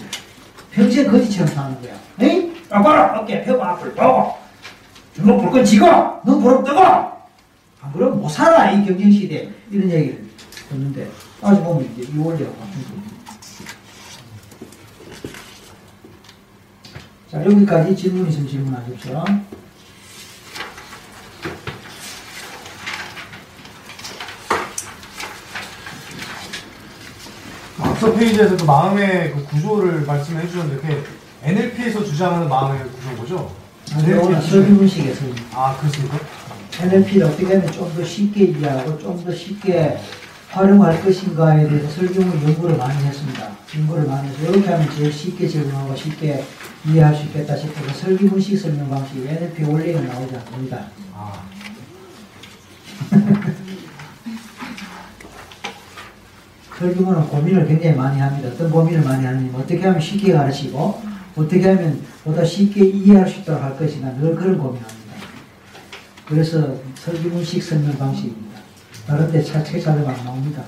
평생 0.72 1.10
거지처럼 1.10 1.54
사는 1.54 1.82
거야. 1.82 1.94
에이? 2.20 2.54
똑바로 2.70 3.22
어깨 3.22 3.44
펴고 3.44 3.64
앞을 3.64 3.94
보고. 3.94 4.34
주먹 5.16 5.42
불끈 5.42 5.64
쥐고 5.64 5.86
눈 6.26 6.42
부릅 6.42 6.66
뜨고. 6.66 6.80
안 6.82 7.92
그러면 7.94 8.20
못 8.20 8.30
살아 8.30 8.72
이 8.72 8.84
경쟁시대. 8.86 9.50
이런 9.70 9.92
얘기를 9.92 10.24
듣는데 10.70 11.10
아주 11.42 11.62
보면 11.64 11.90
이제 11.94 12.04
이 12.04 12.18
겁니다 12.18 12.46
자 17.30 17.44
여기까지 17.44 17.96
질문 17.96 18.28
있으면 18.28 18.48
질문하십시오 18.48 19.24
앞서 28.04 28.14
페이지에서도 28.14 28.66
마음의 28.66 29.32
그 29.32 29.46
구조를 29.46 30.02
말씀해 30.02 30.46
주셨는데 30.48 30.82
그게 30.82 31.04
NLP에서 31.42 32.04
주장하는 32.04 32.50
마음의 32.50 32.82
구조인 32.90 33.18
거죠? 33.18 33.52
아니, 33.94 34.14
오늘 34.14 34.42
설기문식에서 34.42 35.26
아 35.54 35.78
그렇습니까? 35.78 36.20
NLP를 36.82 37.28
어떻게 37.28 37.46
하면 37.56 37.72
좀 37.72 37.94
더 37.96 38.04
쉽게 38.04 38.44
이해하고 38.46 38.98
좀 39.00 39.24
더 39.24 39.34
쉽게 39.34 39.98
활용할 40.50 41.02
것인가에 41.02 41.68
대해서 41.70 41.90
설경을 41.90 42.44
연구를 42.44 42.78
많이 42.78 43.04
했습니다. 43.06 43.50
연구를 43.78 44.06
많이 44.06 44.28
해서 44.28 44.52
이렇게 44.52 44.70
하면 44.70 44.90
제일 44.96 45.12
쉽게 45.12 45.48
적용하고 45.48 45.96
쉽게 45.96 46.44
이해할 46.86 47.16
수 47.16 47.24
있겠다 47.24 47.56
싶어서 47.56 47.94
설기문식 47.94 48.60
설명 48.60 48.90
방식 48.90 49.18
NLP 49.26 49.64
원리는 49.64 50.06
나오지 50.08 50.36
않습니다. 50.36 50.88
아 51.16 51.42
설교문은 56.84 57.28
고민을 57.30 57.66
굉장히 57.66 57.96
많이 57.96 58.20
합니다. 58.20 58.50
어떤 58.50 58.70
고민을 58.70 59.02
많이 59.04 59.26
하느냐 59.26 59.58
어떻게 59.58 59.82
하면 59.82 60.02
쉽게 60.02 60.34
가르치고 60.34 61.02
어떻게 61.36 61.70
하면 61.70 62.02
보다 62.26 62.44
쉽게 62.44 62.86
이해할 62.86 63.28
수 63.28 63.40
있도록 63.40 63.64
할 63.64 63.78
것인가 63.78 64.14
늘 64.18 64.36
그런 64.36 64.58
고민합니다. 64.58 64.94
그래서 66.28 66.76
설교문식 66.96 67.64
설명 67.64 67.98
방식입니다. 67.98 68.60
다른 69.08 69.32
데책 69.32 69.64
찾아보면 69.64 70.10
안 70.10 70.26
나옵니다. 70.26 70.64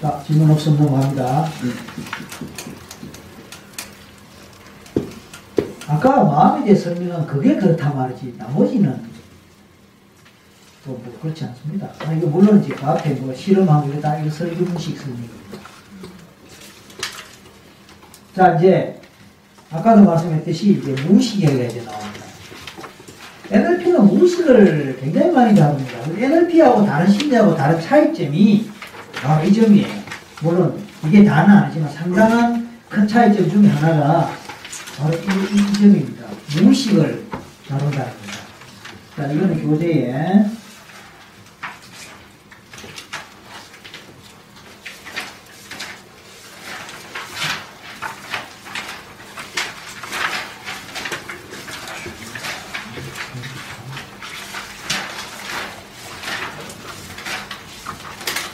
자, 0.00 0.22
질문 0.26 0.50
없으면 0.50 0.78
넘어갑니다. 0.78 1.48
아까 5.88 6.24
마음에 6.24 6.64
대해 6.64 6.74
설명한 6.76 7.26
그게 7.26 7.56
그렇다 7.56 7.90
말이지 7.90 8.34
나머지는 8.38 9.10
또 10.84 10.90
뭐 10.92 11.18
그렇지 11.22 11.44
않습니다. 11.44 11.88
아, 12.00 12.12
이거 12.12 12.26
물론 12.26 12.60
이제 12.60 12.74
그 12.74 12.84
앞에 12.84 13.10
뭐 13.14 13.32
실험하고 13.34 13.88
이거 13.88 14.00
다 14.00 14.18
이거 14.18 14.28
설교문식 14.28 14.98
설명입니다. 14.98 15.58
자 18.34 18.56
이제 18.56 19.00
아까도 19.70 20.02
말씀했듯이 20.02 20.72
이제 20.82 20.92
무의식에 21.02 21.46
대해 21.46 21.68
나옵니다. 21.84 22.24
NLP는 23.50 24.06
무의식을 24.06 24.98
굉장히 25.00 25.30
많이 25.30 25.54
다룹니다. 25.54 25.98
NLP하고 26.18 26.84
다른 26.84 27.10
심리하고 27.12 27.54
다른 27.54 27.80
차이점이 27.80 28.70
바로 29.14 29.44
이 29.46 29.52
점이에요. 29.52 29.88
물론 30.42 30.82
이게 31.06 31.24
다는 31.24 31.54
아니지만 31.54 31.90
상당한 31.92 32.68
큰 32.88 33.06
차이점 33.06 33.48
중에 33.48 33.68
하나가 33.68 34.30
바로 34.98 35.14
이, 35.16 35.54
이 35.54 35.72
점입니다. 35.72 36.26
무의식을 36.54 37.26
다룬다는 37.68 38.12
겁니다. 38.12 38.38
자, 39.16 39.32
이거는 39.32 39.62
교재에 39.62 40.44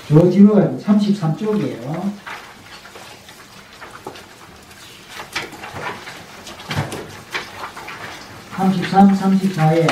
저 0.08 0.30
뒤로 0.30 0.54
가면 0.54 0.82
33쪽이에요. 0.82 2.27
33, 8.72 9.14
34에 9.14 9.86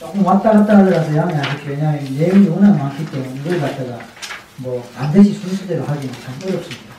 조금 0.00 0.24
왔다 0.26 0.50
갔다 0.50 0.78
하더라도 0.78 1.16
양이 1.16 1.34
아직 1.34 1.66
왜냐하면 1.66 2.04
내용이 2.16 2.48
워낙 2.48 2.76
많기 2.76 3.06
때문에 3.06 3.40
이걸 3.40 3.60
갖다가 3.60 3.98
뭐 4.56 4.82
반드시 4.96 5.32
순서대로 5.34 5.84
하기는 5.84 6.12
참 6.14 6.34
어렵습니다. 6.42 6.94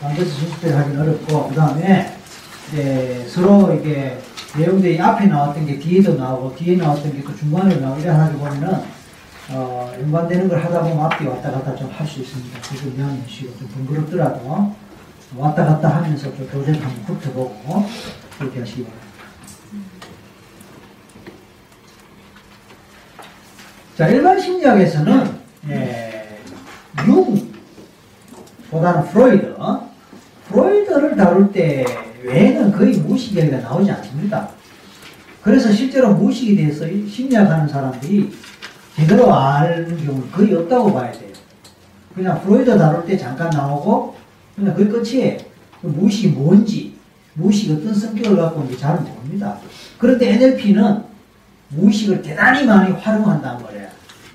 반드시 0.00 0.30
순서대로 0.30 0.78
하기는 0.78 1.00
어렵고 1.02 1.48
그 1.48 1.54
다음에 1.54 2.16
서로 3.28 3.74
이게 3.74 4.18
내용들이 4.56 4.98
앞에 5.00 5.26
나왔던 5.26 5.66
게 5.66 5.78
뒤에도 5.78 6.14
나오고 6.14 6.56
뒤에 6.56 6.76
나왔던 6.76 7.12
게 7.12 7.22
또 7.22 7.36
중간에 7.36 7.76
나오고 7.76 8.00
이래 8.00 8.10
가지고 8.10 8.38
보면은 8.38 8.80
어, 9.50 9.92
연관되는 10.00 10.48
걸 10.48 10.62
하다 10.64 10.82
보면 10.82 11.00
앞뒤 11.06 11.26
왔다 11.26 11.50
갔다 11.50 11.74
좀 11.76 11.90
할 11.90 12.06
수 12.06 12.20
있습니다. 12.20 12.58
그거 12.60 12.90
미안해시고 12.96 13.58
좀 13.58 13.68
번거롭더라도 13.68 14.74
왔다 15.36 15.64
갔다 15.64 15.88
하면서 15.88 16.34
좀 16.34 16.48
교재를 16.50 16.82
한번 16.82 17.16
훑어보고 17.16 17.86
그렇게 18.38 18.60
하시기 18.60 18.84
바랍니다. 18.84 19.08
자, 23.96 24.08
일반 24.08 24.40
심리학에서는 24.40 25.38
예, 25.70 26.38
융보다는 28.70 29.08
프로이드, 29.10 29.56
프로이드를 30.48 31.16
다룰 31.16 31.52
때 31.52 31.84
외에는 32.22 32.72
거의 32.72 32.92
무의식 32.96 33.36
이야기가 33.36 33.58
나오지 33.58 33.90
않습니다. 33.90 34.48
그래서 35.42 35.72
실제로 35.72 36.14
무의식에 36.14 36.56
대해서 36.56 36.86
심리학하는 36.86 37.68
사람들이 37.68 38.32
제대로 38.96 39.32
아는 39.32 40.04
경우는 40.04 40.30
거의 40.30 40.54
없다고 40.54 40.92
봐야 40.92 41.12
돼요. 41.12 41.32
그냥 42.14 42.40
프로이드 42.42 42.78
다룰 42.78 43.04
때 43.04 43.16
잠깐 43.16 43.50
나오고 43.50 44.17
끝이에요. 44.64 45.38
그 45.80 45.86
무의식이 45.86 46.28
뭔지, 46.28 46.96
무의식이 47.34 47.72
어떤 47.72 47.94
성격을 47.94 48.36
갖고 48.36 48.60
있는지 48.62 48.80
잘 48.80 49.00
모릅니다. 49.00 49.58
그런데 49.98 50.34
NLP는 50.34 51.02
무의식을 51.68 52.22
대단히 52.22 52.66
많이 52.66 52.92
활용한다는 52.92 53.62
거래요. 53.62 53.88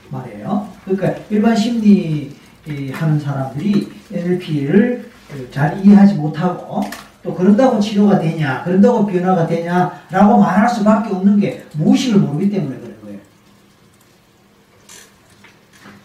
말이에요. 0.10 0.68
그러니까 0.86 1.22
일반 1.30 1.56
심리 1.56 2.32
이, 2.68 2.92
하는 2.92 3.20
사람들이 3.20 3.92
NLP를 4.12 5.10
잘 5.52 5.84
이해하지 5.84 6.16
못하고 6.16 6.82
또 7.24 7.34
그런다고 7.34 7.80
치료가 7.80 8.20
되냐, 8.20 8.64
그런다고 8.64 9.06
변화가 9.06 9.48
되냐라고 9.48 10.38
말할 10.38 10.70
수밖에 10.70 11.14
없는 11.14 11.40
게 11.40 11.66
무의식을 11.74 12.20
모르기 12.20 12.52
때문에 12.52 12.78
그런 12.78 13.02
거예요. 13.02 13.20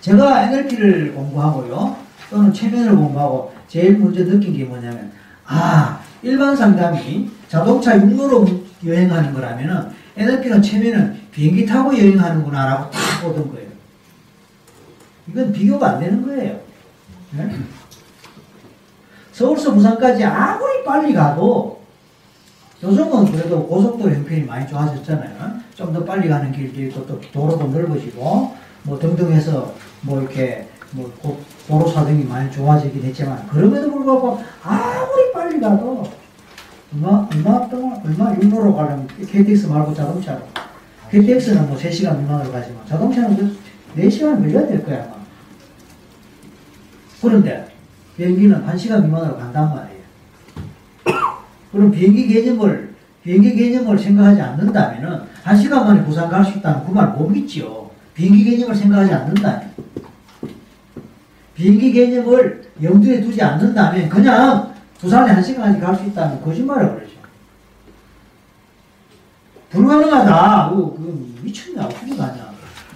제가 0.00 0.44
NLP를 0.44 1.14
공부하고요, 1.14 1.96
또는 2.30 2.52
최면을 2.52 2.94
공부하고 2.96 3.52
제일 3.68 3.98
먼저 3.98 4.24
느낀 4.24 4.56
게 4.56 4.64
뭐냐면, 4.64 5.12
아, 5.46 6.00
일반 6.22 6.54
상담이 6.54 7.30
자동차 7.48 7.96
육로로 7.96 8.46
여행하는 8.84 9.32
거라면은 9.32 9.90
NLP는 10.16 10.60
최면은 10.62 11.20
비행기 11.30 11.64
타고 11.64 11.96
여행하는구나 11.96 12.66
라고 12.66 12.90
딱 12.90 13.22
보던 13.22 13.52
거예요. 13.52 13.68
이건 15.28 15.52
비교가 15.52 15.90
안 15.90 16.00
되는 16.00 16.24
거예요. 16.26 16.60
네? 17.32 17.56
서울서 19.32 19.74
부산까지 19.74 20.24
아무리 20.24 20.82
빨리 20.84 21.12
가도 21.12 21.80
요즘은 22.82 23.32
그래도 23.32 23.66
고속도로 23.66 24.12
형편이 24.14 24.42
많이 24.42 24.66
좋아졌잖아요. 24.68 25.58
좀 25.74 25.92
더 25.92 26.04
빨리 26.04 26.28
가는 26.28 26.50
길도 26.50 26.82
있고 26.82 27.06
또 27.06 27.20
도로도 27.32 27.68
넓어지고 27.68 28.56
뭐 28.82 28.98
등등 28.98 29.32
해서 29.32 29.74
뭐 30.00 30.20
이렇게 30.20 30.67
뭐 30.92 31.10
고- 31.20 31.40
도로 31.66 31.86
사정이 31.88 32.24
많이 32.24 32.50
좋아지긴 32.50 33.02
했지만 33.04 33.46
그럼에도 33.48 33.90
불구하고 33.92 34.42
아무리 34.62 35.32
빨리 35.32 35.60
가도 35.60 36.04
얼마 36.94 37.28
얼마 37.30 37.68
동안 37.68 38.00
얼마 38.04 38.34
육로로 38.34 38.74
가려면 38.74 39.06
KTX 39.30 39.66
말고 39.66 39.94
자동차로 39.94 40.40
KTX는 41.10 41.68
뭐 41.68 41.76
3시간 41.76 42.18
미만으로 42.20 42.50
가지만 42.50 42.86
자동차는 42.86 43.36
그 43.36 43.58
4시간 44.02 44.38
걸려야 44.40 44.66
될 44.66 44.84
거야 44.84 45.04
아마. 45.04 45.18
그런데 47.20 47.68
비행기는 48.16 48.64
1시간 48.66 49.02
미만으로 49.04 49.36
간단 49.36 49.68
말이에요. 49.74 49.98
그럼 51.72 51.90
비행기 51.90 52.28
개념을 52.28 52.94
비행기 53.22 53.54
개념을 53.54 53.98
생각하지 53.98 54.40
않는다면은 54.40 55.20
1시간 55.44 55.84
만에 55.84 56.02
부산 56.04 56.28
갈 56.30 56.44
수 56.44 56.58
있다는 56.58 56.86
그 56.86 56.92
말 56.92 57.08
못 57.12 57.28
믿지요. 57.28 57.90
비행기 58.14 58.44
개념을 58.44 58.74
생각하지 58.74 59.12
않는다면. 59.12 59.72
비행기 61.58 61.92
개념을 61.92 62.70
염두에 62.80 63.20
두지 63.20 63.42
않는다면 63.42 64.08
그냥 64.08 64.72
부산에 65.00 65.34
1시간까지 65.34 65.80
갈 65.80 65.96
수 65.96 66.04
있다면 66.04 66.40
거짓말을 66.40 66.94
그러죠. 66.94 67.12
불가능하다. 69.70 70.70
그거 70.70 70.94
미쳤냐. 71.42 71.84
어떻게 71.86 72.16
가냐. 72.16 72.48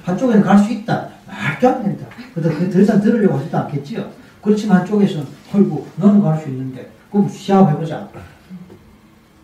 한쪽에는 0.04 0.42
갈 0.42 0.58
수 0.58 0.72
있다. 0.72 1.08
말도 1.26 1.68
안 1.68 1.82
된다. 1.82 2.06
그래도 2.32 2.56
그더 2.56 2.80
이상 2.80 3.00
들으려고 3.00 3.38
하지도 3.38 3.58
않겠지요. 3.58 4.08
그렇지만 4.40 4.78
한쪽에서는, 4.78 5.26
헐고, 5.52 5.86
너는 5.96 6.22
갈 6.22 6.38
수 6.38 6.48
있는데, 6.48 6.88
그럼 7.10 7.28
시합해보자. 7.28 8.08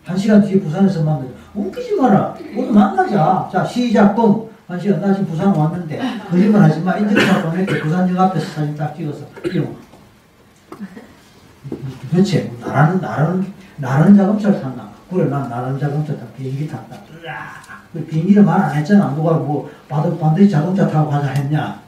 한 0.05 0.17
시간 0.17 0.41
뒤에 0.41 0.59
부산에서 0.61 1.03
만나자. 1.03 1.29
웃기지 1.53 1.95
마라. 1.95 2.35
모두 2.53 2.71
만나자. 2.71 3.49
자, 3.51 3.65
시작, 3.65 4.15
뻥. 4.15 4.48
한 4.69 4.79
시간, 4.79 5.01
나 5.01 5.11
지금 5.11 5.29
부산 5.31 5.47
왔는데, 5.55 5.97
거짓말 6.29 6.61
하지 6.61 6.79
마. 6.81 6.95
인증샷 6.95 7.43
보낼게. 7.43 7.79
부산역 7.81 8.15
앞에서 8.19 8.45
사진 8.53 8.75
딱 8.75 8.95
찍어서. 8.95 9.25
이러고. 9.43 9.75
도대체, 12.11 12.43
뭐 12.43 12.67
나라는, 12.67 13.01
나라는, 13.01 13.53
나라는 13.77 14.15
자동차를 14.15 14.61
탔나? 14.61 14.91
그래, 15.09 15.25
난 15.27 15.49
나라는 15.49 15.79
자동차 15.79 16.15
탔 16.15 16.37
비행기 16.37 16.67
탔다. 16.67 16.97
그 17.91 18.05
비행기를 18.05 18.43
말 18.43 18.61
안 18.61 18.75
했잖아. 18.77 19.15
누가 19.15 19.33
뭐, 19.37 19.71
반드- 19.89 20.19
반드시 20.19 20.51
자동차 20.51 20.87
타고 20.87 21.09
가자 21.09 21.29
했냐? 21.29 21.81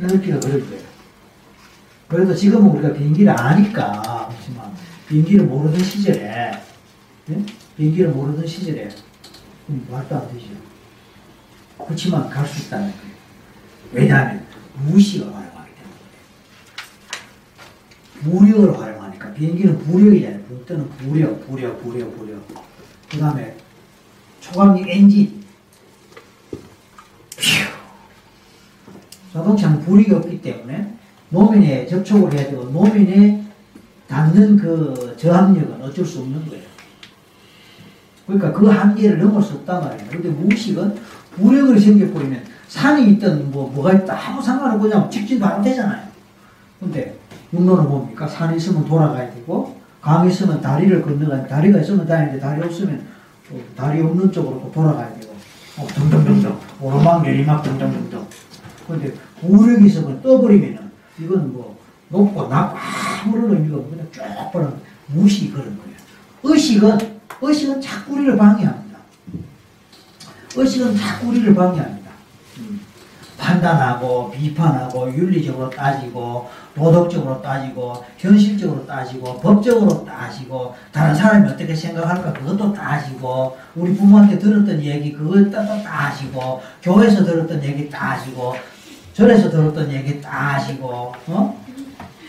NLP가 0.00 0.40
그럴 0.40 0.60
거예요. 0.66 0.82
그래도 2.08 2.34
지금은 2.34 2.70
우리가 2.70 2.94
비행기를 2.94 3.38
아니까, 3.38 4.28
그렇지만, 4.30 4.70
비행기를 5.06 5.44
모르던 5.44 5.78
시절에, 5.78 6.52
예? 7.28 7.44
비행기를 7.76 8.12
모르던 8.12 8.46
시절에, 8.46 8.88
음, 9.68 9.86
말도 9.90 10.16
안 10.16 10.28
되죠. 10.32 10.71
그렇지만 11.86 12.28
갈 12.28 12.46
수 12.46 12.66
있다는 12.66 12.90
거예요. 12.90 13.12
왜냐하면, 13.92 14.46
무의식을 14.84 15.26
활용하기 15.26 15.72
때문에. 18.22 18.38
무력을 18.38 18.78
활용하니까, 18.80 19.32
비행기는 19.34 19.78
부력이잖아요. 19.78 20.42
붕 20.44 20.64
뜨는 20.66 20.88
부력, 20.90 21.46
부력, 21.46 21.82
부력, 21.82 22.16
부력. 22.16 22.42
그 23.10 23.18
다음에, 23.18 23.56
초강력 24.40 24.88
엔진. 24.88 25.42
퓨. 27.36 27.72
자동차는 29.32 29.80
불이 29.80 30.12
없기 30.12 30.42
때문에 30.42 30.94
노면에 31.30 31.86
접촉을 31.86 32.32
해야 32.34 32.50
되고 32.50 32.64
노면에 32.64 33.42
닿는 34.08 34.56
그 34.58 35.16
저항력은 35.18 35.80
어쩔 35.82 36.04
수 36.04 36.20
없는 36.20 36.46
거예요. 36.48 36.64
그러니까 38.26 38.52
그 38.52 38.66
한계를 38.66 39.18
넘을 39.18 39.42
수 39.42 39.54
없단 39.54 39.80
말이에요. 39.82 40.10
근데 40.10 40.28
무의식은 40.28 41.00
무력을 41.36 41.78
생겨버리면 41.78 42.44
산이 42.68 43.12
있든 43.12 43.50
뭐 43.50 43.70
뭐가 43.70 43.92
있다 43.92 44.16
아무 44.18 44.42
상관없고 44.42 44.82
그냥 44.82 45.10
직진도 45.10 45.44
안 45.44 45.62
되잖아요. 45.62 46.02
근데 46.80 47.16
육로는 47.52 47.88
뭡니까? 47.88 48.26
산이 48.26 48.56
있으면 48.56 48.84
돌아가야 48.84 49.32
되고 49.32 49.80
강이 50.00 50.30
있으면 50.30 50.60
다리를 50.60 51.02
건너가야 51.02 51.46
다리가 51.46 51.78
있으면 51.80 52.06
다니는데 52.06 52.40
다리 52.40 52.62
없으면 52.62 53.06
또 53.48 53.60
다리 53.76 54.00
없는 54.00 54.32
쪽으로 54.32 54.60
또 54.60 54.72
돌아가야 54.72 55.14
되고 55.14 55.32
어, 55.78 55.86
등등등등 55.86 56.58
오르막 56.80 57.22
내리막 57.22 57.62
등등등등 57.62 58.26
근데 58.86 59.14
무력이 59.40 59.86
있으면 59.86 60.20
떠버리면은 60.22 60.90
이건 61.20 61.52
뭐 61.52 61.78
높고 62.08 62.48
낮고 62.48 62.76
아무런 63.24 63.52
의미가 63.52 63.76
없고 63.76 63.90
그냥 63.90 64.06
쭉 64.10 64.22
버는 64.52 64.72
무식이 65.08 65.52
그런 65.52 65.66
거예요. 65.66 65.92
의식은 66.42 66.98
의식은 67.40 67.80
자꾸 67.80 68.14
우리를 68.14 68.36
방해합니다. 68.36 68.81
의식은 70.56 70.96
자꾸 70.96 71.28
우리를 71.28 71.54
방해합니다. 71.54 72.10
음. 72.58 72.80
판단하고 73.38 74.30
비판하고 74.30 75.12
윤리적으로 75.12 75.68
따지고 75.70 76.48
도덕적으로 76.74 77.42
따지고 77.42 78.04
현실적으로 78.16 78.86
따지고 78.86 79.38
법적으로 79.40 80.04
따지고 80.04 80.74
다른 80.92 81.14
사람이 81.14 81.48
어떻게 81.48 81.74
생각할까 81.74 82.32
그것도 82.32 82.72
따지고 82.72 83.56
우리 83.74 83.94
부모한테 83.94 84.38
들었던 84.38 84.80
얘기 84.82 85.12
그것도 85.12 85.50
또 85.50 85.82
따지고 85.82 86.62
교회에서 86.82 87.24
들었던 87.24 87.62
얘기 87.62 87.90
따지고 87.90 88.54
절에서 89.12 89.50
들었던 89.50 89.90
얘기 89.92 90.20
따지고 90.20 91.12
어? 91.26 91.62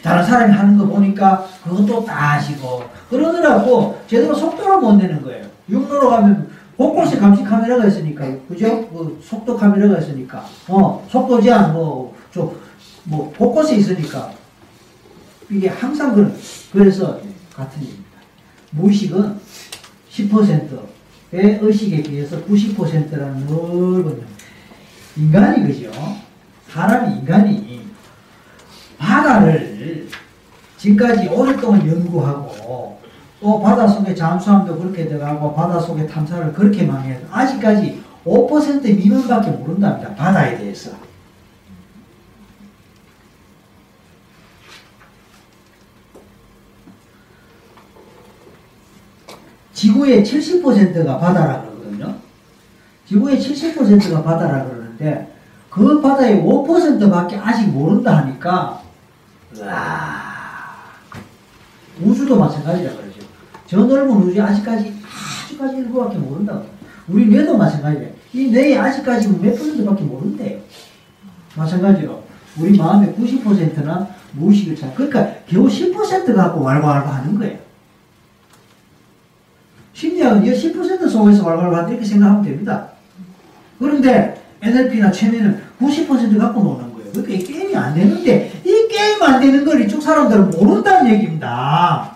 다른 0.01 0.25
사람이 0.25 0.51
하는 0.51 0.77
거 0.77 0.85
보니까 0.85 1.45
그것도 1.63 2.03
따지고 2.03 2.83
그러더라고 3.09 4.01
제대로 4.07 4.35
속도를 4.35 4.79
못 4.79 4.93
내는 4.93 5.21
거예요 5.21 5.45
육로로 5.69 6.09
가면 6.09 6.52
곳곳에 6.83 7.17
감시 7.17 7.43
카메라가 7.43 7.85
있으니까 7.87 8.25
그죠? 8.47 8.87
그 8.89 9.21
속도 9.23 9.55
카메라가 9.55 9.99
있으니까 9.99 10.45
어 10.67 11.05
속도 11.09 11.41
제한 11.41 11.73
뭐 11.73 12.13
저 12.33 12.51
뭐 13.05 13.31
곳곳에 13.37 13.75
있으니까 13.75 14.31
이게 15.49 15.67
항상 15.67 16.15
그런 16.15 16.35
그래서 16.71 17.19
같은 17.53 17.81
일입니다. 17.81 18.09
무의식은 18.71 19.39
10%의 20.09 21.59
의식에 21.61 22.01
비해서 22.03 22.41
90%라는 22.43 23.45
넓은 23.45 24.23
인간이 25.17 25.67
그죠? 25.67 25.91
사람이 26.69 27.19
인간이 27.19 27.81
바다를 28.97 30.07
지금까지 30.77 31.27
오랫동안 31.27 31.85
연구하고 31.87 32.99
또 33.43 33.59
바닷속에 33.59 34.15
잠수함도 34.15 34.79
그렇게 34.79 35.05
들어가고 35.05 35.53
바닷속에 35.53 36.07
탐사를 36.07 36.53
그렇게 36.53 36.83
많이 36.85 37.11
해서 37.11 37.25
아직까지 37.29 38.01
5% 38.25 38.95
미만밖에 38.95 39.51
모른답니다. 39.51 40.15
바다에 40.15 40.57
대해서. 40.57 40.91
지구의 49.73 50.23
70%가 50.23 51.19
바다라 51.19 51.63
그러거든요. 51.63 52.15
지구의 53.05 53.37
70%가 53.41 54.23
바다라 54.23 54.63
그러는데 54.63 55.35
그 55.69 55.99
바다의 55.99 56.41
5%밖에 56.41 57.35
아직 57.35 57.67
모른다 57.67 58.19
하니까 58.19 58.81
와 59.59 60.23
우주도 62.01 62.39
마찬가지라 62.39 62.91
그러죠. 62.93 63.02
저 63.73 63.79
넓은 63.85 64.11
우주 64.11 64.39
아직까지 64.39 64.93
아직까지 65.45 65.77
일부밖에 65.77 66.17
모른다. 66.17 66.61
우리 67.07 67.25
뇌도 67.25 67.57
마찬가지예요. 67.57 68.11
이 68.33 68.51
뇌에 68.51 68.77
아직까지 68.77 69.27
몇 69.29 69.57
퍼센트밖에 69.57 70.03
모른대요. 70.03 70.59
마찬가지로 71.55 72.23
우리 72.59 72.77
마음의 72.77 73.15
90%나 73.15 74.07
무의식을 74.33 74.75
차. 74.75 74.93
그러니까 74.93 75.27
겨우 75.47 75.67
10% 75.67 76.35
갖고 76.35 76.61
왈왈 76.61 77.07
하는 77.07 77.39
거예요. 77.39 77.57
심리학은 79.93 80.43
이10% 80.43 81.09
속에서 81.09 81.43
왈왈 81.43 81.73
한다 81.73 81.89
이렇게 81.89 82.05
생각하면 82.05 82.43
됩니다. 82.43 82.89
그런데 83.79 84.39
NLP나 84.61 85.11
최면은 85.11 85.59
90% 85.81 86.37
갖고 86.37 86.61
노는 86.61 86.93
거예요. 86.93 87.11
그러니까 87.11 87.33
이 87.33 87.43
게임이 87.43 87.75
안 87.75 87.95
되는데 87.95 88.51
이 88.63 88.87
게임 88.87 89.21
안 89.23 89.41
되는 89.41 89.65
걸 89.65 89.81
이쪽 89.81 89.99
사람들은 89.99 90.51
모른다는 90.51 91.11
얘기입니다. 91.11 92.12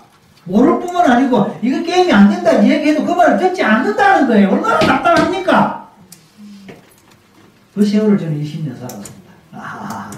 모를 0.48 0.80
뿐만 0.80 1.10
아니고 1.12 1.60
이거 1.62 1.84
게임이 1.84 2.12
안 2.12 2.30
된다 2.30 2.64
얘기해도 2.64 3.04
그 3.06 3.12
말을 3.12 3.38
듣지 3.38 3.62
않는다는 3.62 4.28
거예요. 4.28 4.50
얼마나 4.50 4.80
답답합니까? 4.80 5.90
그 7.76 7.86
세월을 7.86 8.18
저는 8.18 8.42
20년 8.42 8.76
살았습니다. 8.80 9.32
아. 9.52 10.10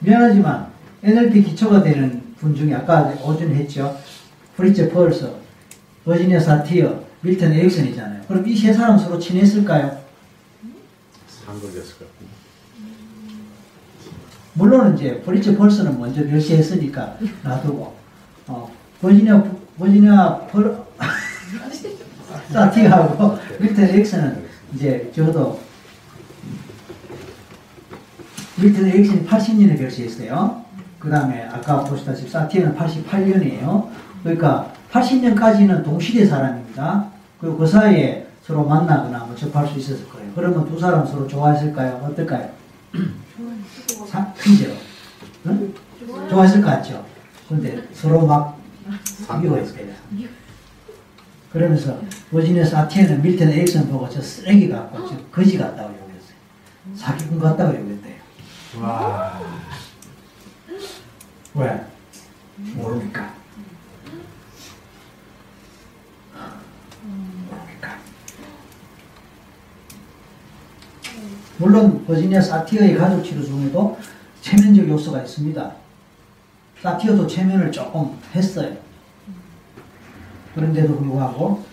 미안하지만 0.00 0.66
NLP 1.02 1.42
기초가 1.42 1.82
되는 1.82 2.22
분 2.38 2.54
중에 2.54 2.74
아까 2.74 3.12
오준 3.22 3.54
했죠. 3.54 3.98
프리츠 4.56 4.90
펄스, 4.90 5.34
버지니아 6.04 6.40
사티어, 6.40 7.00
밀턴 7.22 7.52
에릭슨이잖아요. 7.52 8.22
그럼 8.28 8.46
이 8.48 8.56
세 8.56 8.72
사람 8.72 8.98
서로 8.98 9.18
친했을까요? 9.18 9.99
상극이었을 11.50 11.98
것 11.98 12.12
같은데. 12.12 12.32
물론 14.54 14.96
이제 14.96 15.20
프리츠 15.22 15.56
펄스는 15.56 15.98
먼저 15.98 16.22
별세했으니까 16.22 17.16
놔두고 17.42 17.94
어, 18.48 18.70
버지니아 19.00 19.44
버지니아 19.78 20.38
펄 20.46 20.76
사티하고 22.52 23.38
밀턴 23.60 23.84
에릭슨은 23.84 24.44
이제 24.74 25.10
저도 25.14 25.60
밀턴 28.60 28.86
에릭슨이 28.86 29.26
80년에 29.26 29.78
결시했어요. 29.78 30.64
그 30.98 31.08
다음에 31.08 31.44
아까 31.44 31.82
보시다시피 31.84 32.30
사티에는 32.30 32.76
88년이에요. 32.76 33.88
그러니까 34.22 34.72
80년까지는 34.92 35.84
동시대 35.84 36.26
사람입니다. 36.26 37.06
그리고 37.40 37.56
그 37.56 37.66
사이에 37.66 38.26
서로 38.42 38.64
만나거나 38.64 39.20
뭐 39.20 39.34
접할 39.34 39.66
수 39.66 39.78
있었을 39.78 40.08
거예요. 40.08 40.19
그러면 40.34 40.68
두 40.68 40.78
사람 40.78 41.06
서로 41.06 41.26
좋아했을까요? 41.26 41.96
어떨까요? 42.10 42.50
사, 44.08 44.32
실제로. 44.42 44.74
응? 45.46 45.74
좋아했을 46.28 46.60
것 46.60 46.68
같죠? 46.68 47.04
근데 47.48 47.82
서로 47.92 48.26
막 48.26 48.58
미워했어요. 49.40 49.86
그러면서 51.52 52.00
버지니아 52.30 52.64
사티에는 52.64 53.22
밀턴 53.22 53.48
에릭슨 53.48 53.88
보고 53.88 54.08
저 54.08 54.20
쓰레기 54.22 54.68
같고 54.68 55.08
저 55.08 55.16
거지 55.32 55.58
같다고 55.58 55.88
욕했어요. 55.90 56.36
사기꾼 56.96 57.38
같다고 57.40 57.74
욕했대요. 57.74 58.14
와. 58.80 59.40
왜? 61.54 61.84
모르니까. 62.56 63.34
물론 71.58 72.04
버지니아 72.06 72.40
사티어의 72.40 72.96
가족 72.96 73.22
치료 73.22 73.44
중에도 73.44 73.98
체면적 74.40 74.88
요소가 74.88 75.22
있습니다. 75.22 75.72
사티어도 76.82 77.26
체면을 77.26 77.70
조금 77.70 78.16
했어요. 78.34 78.74
그런데도 80.54 80.96
불구하고 80.96 81.64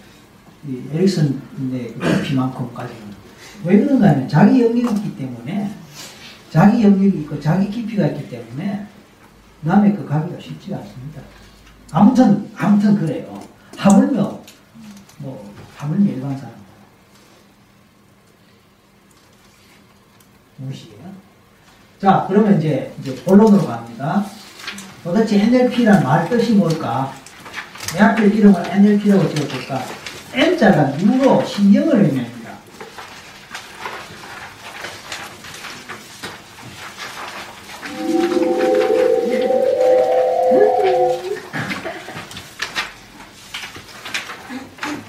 이 0.67 0.83
에릭슨의 0.93 1.93
그 1.97 2.21
깊이만큼까지는 2.21 3.01
왜 3.65 3.79
그런가 3.79 4.09
하면 4.09 4.27
자기 4.27 4.61
영역이 4.61 4.95
있기 4.97 5.15
때문에 5.15 5.71
자기 6.49 6.83
영역이 6.83 7.19
있고 7.19 7.39
자기 7.39 7.69
깊이가 7.69 8.07
있기 8.07 8.29
때문에 8.29 8.85
남의 9.61 9.95
그 9.95 10.05
가기가 10.05 10.39
쉽지가 10.39 10.77
않습니다. 10.77 11.21
아무튼 11.91 12.49
아무튼 12.55 12.95
그래요. 12.95 13.41
하물며 13.77 14.39
뭐 15.19 15.53
하물며 15.77 16.11
일반 16.11 16.37
사람 16.37 16.56
무엇이에요? 20.57 20.97
자 21.99 22.25
그러면 22.27 22.57
이제 22.57 22.93
이제 22.99 23.15
본론으로 23.23 23.65
갑니다. 23.65 24.25
도대체 25.03 25.39
NLP란 25.41 26.03
말 26.03 26.29
뜻이 26.29 26.53
뭘까? 26.53 27.13
대학교 27.93 28.23
이름을 28.23 28.63
NLP라고 28.67 29.33
지어볼까? 29.33 29.83
N자가 30.33 30.97
뉴로 30.97 31.43
신경을 31.45 32.03
의미합니다. 32.03 32.37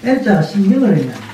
N자가 0.03 0.43
신경을 0.43 0.91
의미합니다. 0.97 1.28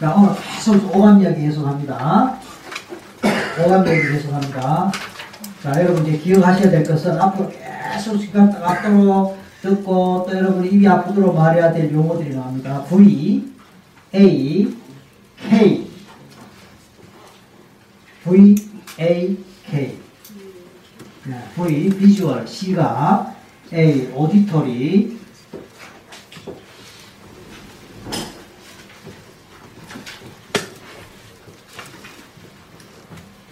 자, 0.00 0.14
오늘 0.14 0.30
계속 0.34 0.96
오감 0.96 1.20
이야기 1.20 1.42
계속합니다. 1.42 2.38
오감 3.62 3.86
이야기 3.86 4.12
계속합니다. 4.12 4.90
자, 5.62 5.72
여러분 5.76 6.06
이제 6.06 6.16
기억하셔야 6.16 6.70
될 6.70 6.84
것은 6.84 7.20
앞으로 7.20 7.50
계속 7.50 8.16
시간 8.16 8.50
앞으로 8.50 9.36
듣고 9.60 10.26
또 10.26 10.34
여러분 10.34 10.64
입이 10.64 10.88
아프도록 10.88 11.36
말해야 11.36 11.70
될 11.74 11.92
용어들이 11.92 12.34
나옵니다. 12.34 12.82
V, 12.88 13.52
A, 14.14 14.74
K. 15.36 15.90
V, 18.24 18.54
A, 18.98 19.36
K. 19.66 19.98
네, 21.26 21.44
V, 21.54 21.90
비주얼, 21.90 22.48
시각. 22.48 23.36
A, 23.70 24.10
오디토리. 24.14 25.19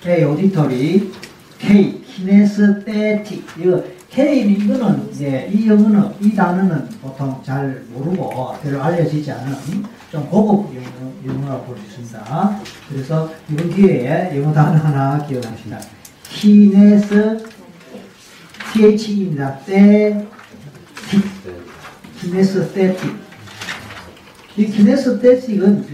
K, 0.09 0.25
오디토리. 0.25 1.13
K, 1.59 2.01
키네스테틱. 2.01 3.45
이거 3.59 3.85
K 4.09 4.41
이거는 4.53 5.11
이제 5.11 5.51
이 5.53 5.69
영어는 5.69 6.15
이 6.23 6.35
단어는 6.35 6.89
보통 7.03 7.39
잘 7.45 7.85
모르고 7.91 8.55
별로 8.63 8.83
알려지지 8.83 9.31
않은 9.31 9.55
좀 10.11 10.27
고급 10.31 10.75
영어, 10.75 11.13
영어라고 11.27 11.67
볼 11.67 11.77
수 11.81 12.01
있습니다. 12.01 12.61
그래서 12.89 13.31
이번 13.51 13.69
기회에 13.69 14.35
영어 14.41 14.51
단어 14.51 14.79
하나 14.79 15.27
기억합시다. 15.27 15.79
키네스 16.31 17.45
THE입니다. 18.73 19.59
테 19.67 20.27
키네스테틱. 22.19 23.15
이 24.57 24.67
키네스테틱은 24.69 25.87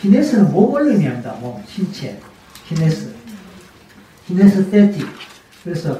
키네스는 0.00 0.50
몸을 0.50 0.92
의미합니다. 0.92 1.32
몸, 1.42 1.62
신체. 1.68 2.18
키네스. 2.66 3.17
키네스테틱. 4.28 5.06
그래서 5.64 5.98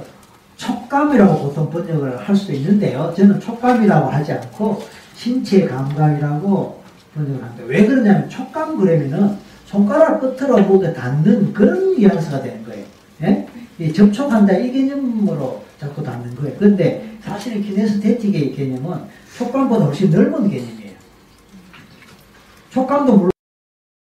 촉감이라고 0.56 1.42
보통 1.42 1.70
번역을 1.70 2.18
할 2.18 2.36
수도 2.36 2.52
있는데요. 2.52 3.12
저는 3.16 3.40
촉감이라고 3.40 4.08
하지 4.10 4.32
않고 4.32 4.82
신체 5.14 5.64
감각이라고 5.66 6.82
번역을 7.14 7.42
합니다. 7.42 7.64
왜 7.66 7.86
그러냐면 7.86 8.28
촉감 8.28 8.76
그러면은 8.76 9.36
손가락 9.64 10.20
끝으로 10.20 10.60
뭐가 10.62 10.92
닿는 10.92 11.52
그런 11.52 11.96
뉘앙스가 11.96 12.42
되는 12.42 12.64
거예요. 12.64 12.84
예? 13.22 13.46
이 13.78 13.92
접촉한다 13.92 14.56
이 14.56 14.72
개념으로 14.72 15.62
자꾸 15.78 16.02
닿는 16.02 16.34
거예요. 16.34 16.56
근데 16.58 17.16
사실은 17.22 17.62
키네스테틱의 17.62 18.54
개념은 18.54 18.98
촉감보다 19.36 19.86
훨씬 19.86 20.10
넓은 20.10 20.50
개념이에요. 20.50 20.92
촉감도 22.70 23.16
물론 23.16 23.30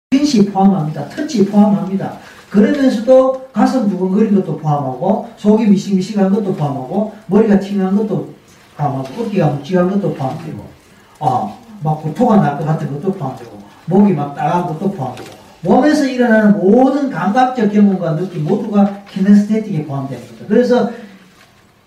핀시 0.09 0.45
포함합니다. 0.45 1.07
터치 1.09 1.45
포함합니다. 1.45 2.19
그러면서도 2.51 3.47
가슴 3.53 3.89
두근거린 3.89 4.35
것도 4.35 4.57
포함하고 4.57 5.29
속이 5.37 5.67
미싱미싱한 5.67 6.31
것도 6.33 6.53
포함하고 6.53 7.13
머리가 7.27 7.57
팅한 7.59 7.95
것도 7.95 8.33
포함하고 8.75 9.23
어깨가 9.23 9.47
묵직한 9.47 9.89
것도 9.89 10.13
포함되고 10.13 10.65
아, 11.21 11.55
막 11.81 12.01
구토가 12.03 12.37
날 12.37 12.57
것 12.57 12.65
같은 12.65 12.91
것도 12.93 13.13
포함되고 13.13 13.57
목이 13.85 14.13
막 14.13 14.35
따가운 14.35 14.67
것도 14.67 14.91
포함되고 14.91 15.29
몸에서 15.61 16.05
일어나는 16.05 16.59
모든 16.59 17.09
감각적 17.09 17.71
경험과 17.71 18.15
느낌 18.17 18.43
모두가 18.43 19.03
키네스테틱에 19.09 19.85
포함되는 19.85 20.21
거죠. 20.27 20.45
그래서 20.47 20.91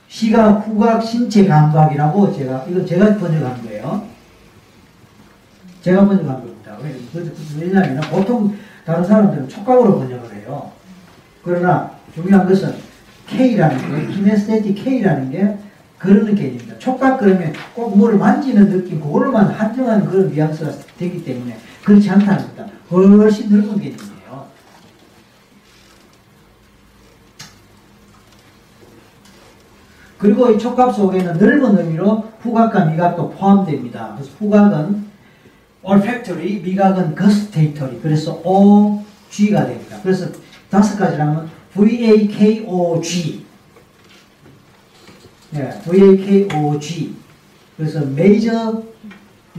시각, 0.08 0.66
후각, 0.66 1.04
신체 1.04 1.46
감각이라고 1.46 2.32
제가 2.32 2.64
이거 2.68 2.84
제가 2.84 3.16
번역한 3.16 3.62
거예요. 3.64 4.02
제가 5.82 6.06
번역한 6.06 6.40
겁니다. 6.40 6.76
왜냐하면 7.58 8.00
보통 8.10 8.56
다른 8.84 9.04
사람들은 9.04 9.48
촉각으로 9.48 9.98
번역을 9.98 10.34
해요. 10.36 10.70
그러나 11.42 11.90
중요한 12.14 12.46
것은 12.46 12.74
K라는 13.26 13.78
게, 13.78 14.12
키네스테틱 14.14 14.74
K라는 14.74 15.30
게 15.30 15.56
그런 15.98 16.34
개념입니다. 16.34 16.78
촉각 16.78 17.18
그러면 17.18 17.52
꼭 17.74 17.96
뭐를 17.96 18.18
만지는 18.18 18.68
느낌, 18.68 19.00
그걸로만 19.00 19.46
한정하는 19.46 20.04
그런 20.04 20.28
뉘앙스가 20.28 20.70
되기 20.98 21.24
때문에 21.24 21.56
그렇지 21.82 22.10
않다는 22.10 22.54
겁니다. 22.54 22.66
훨씬 22.90 23.48
넓은 23.50 23.80
개념이에요. 23.80 24.46
그리고 30.18 30.50
이 30.50 30.58
촉각 30.58 30.94
속에는 30.94 31.38
넓은 31.38 31.78
의미로 31.78 32.24
후각과 32.40 32.86
미각도 32.86 33.30
포함됩니다. 33.30 34.12
그래서 34.14 34.30
후각은 34.38 35.03
olfactory, 35.84 36.60
미각은 36.62 37.14
gustatory. 37.16 37.98
그래서 38.02 38.40
OG가 38.44 39.66
됩니다. 39.66 39.98
그래서 40.02 40.28
다섯 40.70 40.96
가지라면 40.98 41.48
VAKOG. 41.74 43.44
예, 45.56 45.70
VAKOG. 45.84 47.14
그래서 47.76 48.00
메이저, 48.06 48.82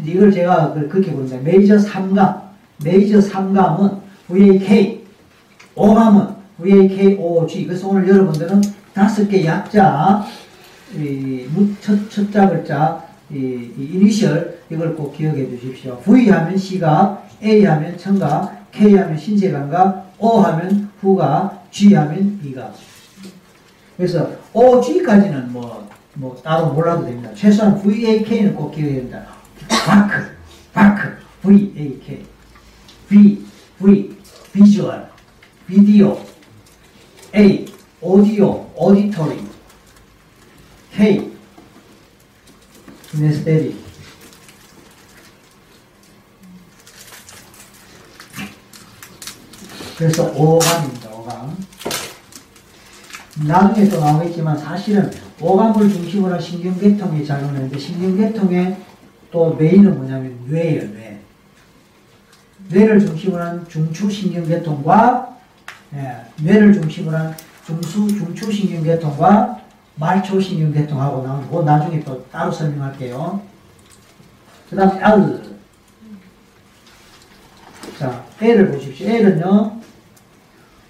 이걸 0.04 0.32
제가 0.32 0.74
그- 0.74 0.88
그렇게 0.90 1.12
부릅니다. 1.12 1.38
메이저 1.44 1.78
3감. 1.78 2.42
메이저 2.84 3.20
3감은 3.20 4.00
VAK. 4.28 5.04
오감은 5.76 6.28
VAKOG. 6.62 7.66
그래서 7.68 7.88
오늘 7.88 8.08
여러분들은 8.08 8.62
다섯 8.94 9.28
개 9.28 9.46
약자, 9.46 10.26
이, 10.96 11.46
무- 11.54 11.74
첫, 11.82 12.10
첫자 12.10 12.48
글자, 12.50 13.04
이, 13.32 13.36
이 13.36 13.90
이니셜, 13.94 14.60
이걸 14.70 14.96
꼭 14.96 15.14
기억해 15.14 15.50
주십시오. 15.50 16.00
V 16.00 16.30
하면 16.30 16.58
시각, 16.58 17.28
A 17.44 17.66
하면 17.66 17.98
청각, 17.98 18.72
K 18.72 18.96
하면 18.96 19.18
감각, 19.52 20.14
O 20.18 20.40
하면 20.40 20.92
후각, 21.00 21.68
G 21.72 21.94
하면 21.94 22.40
미각. 22.42 22.76
그래서 23.98 24.30
O, 24.54 24.82
G까지는 24.82 25.52
뭐, 25.52 25.88
뭐 26.14 26.36
따로 26.44 26.74
몰라도 26.74 27.06
됩니다. 27.06 27.30
최소한 27.34 27.82
VAK는 27.82 28.56
꼭 28.56 28.72
기억해야 28.72 28.96
됩니다. 28.96 29.26
바크, 29.70 30.32
바크, 30.74 31.18
VAK. 31.42 32.26
V, 33.08 33.46
V, 33.80 34.18
비주얼, 34.52 35.10
비디오, 35.68 36.20
A, 37.36 37.66
오디오, 38.02 38.70
오디토리, 38.76 39.40
K, 40.92 41.35
키네스테리. 43.16 43.84
그래서 49.98 50.26
오감입니다. 50.36 51.10
오감. 51.12 51.58
나중에 53.48 53.90
또 53.90 54.00
나오겠지만 54.00 54.58
사실은 54.58 55.12
오감을 55.40 55.90
중심으로 55.90 56.34
한 56.34 56.42
신경계통이 56.42 57.26
작용하는데 57.26 57.78
신경계통의 57.78 58.78
또 59.32 59.56
메인은 59.56 59.98
뭐냐면 59.98 60.38
뇌예요. 60.48 60.94
뇌. 60.94 61.22
뇌를 62.70 63.00
중심으로 63.00 63.42
한 63.42 63.68
중추신경계통과 63.70 65.38
예, 65.94 66.26
뇌를 66.42 66.74
중심으로 66.74 67.16
한 67.16 67.36
중수 67.66 68.08
중추신경계통과 68.08 69.65
말초신경계통하고 69.96 71.24
나오는 71.24 71.50
거 71.50 71.64
나중에 71.64 72.02
또 72.02 72.26
따로 72.30 72.52
설명할게요. 72.52 73.42
그 74.70 74.76
다음에 74.76 75.00
L. 75.02 75.56
자, 77.98 78.26
L을 78.42 78.72
보십시오. 78.72 79.08
L은요, 79.08 79.80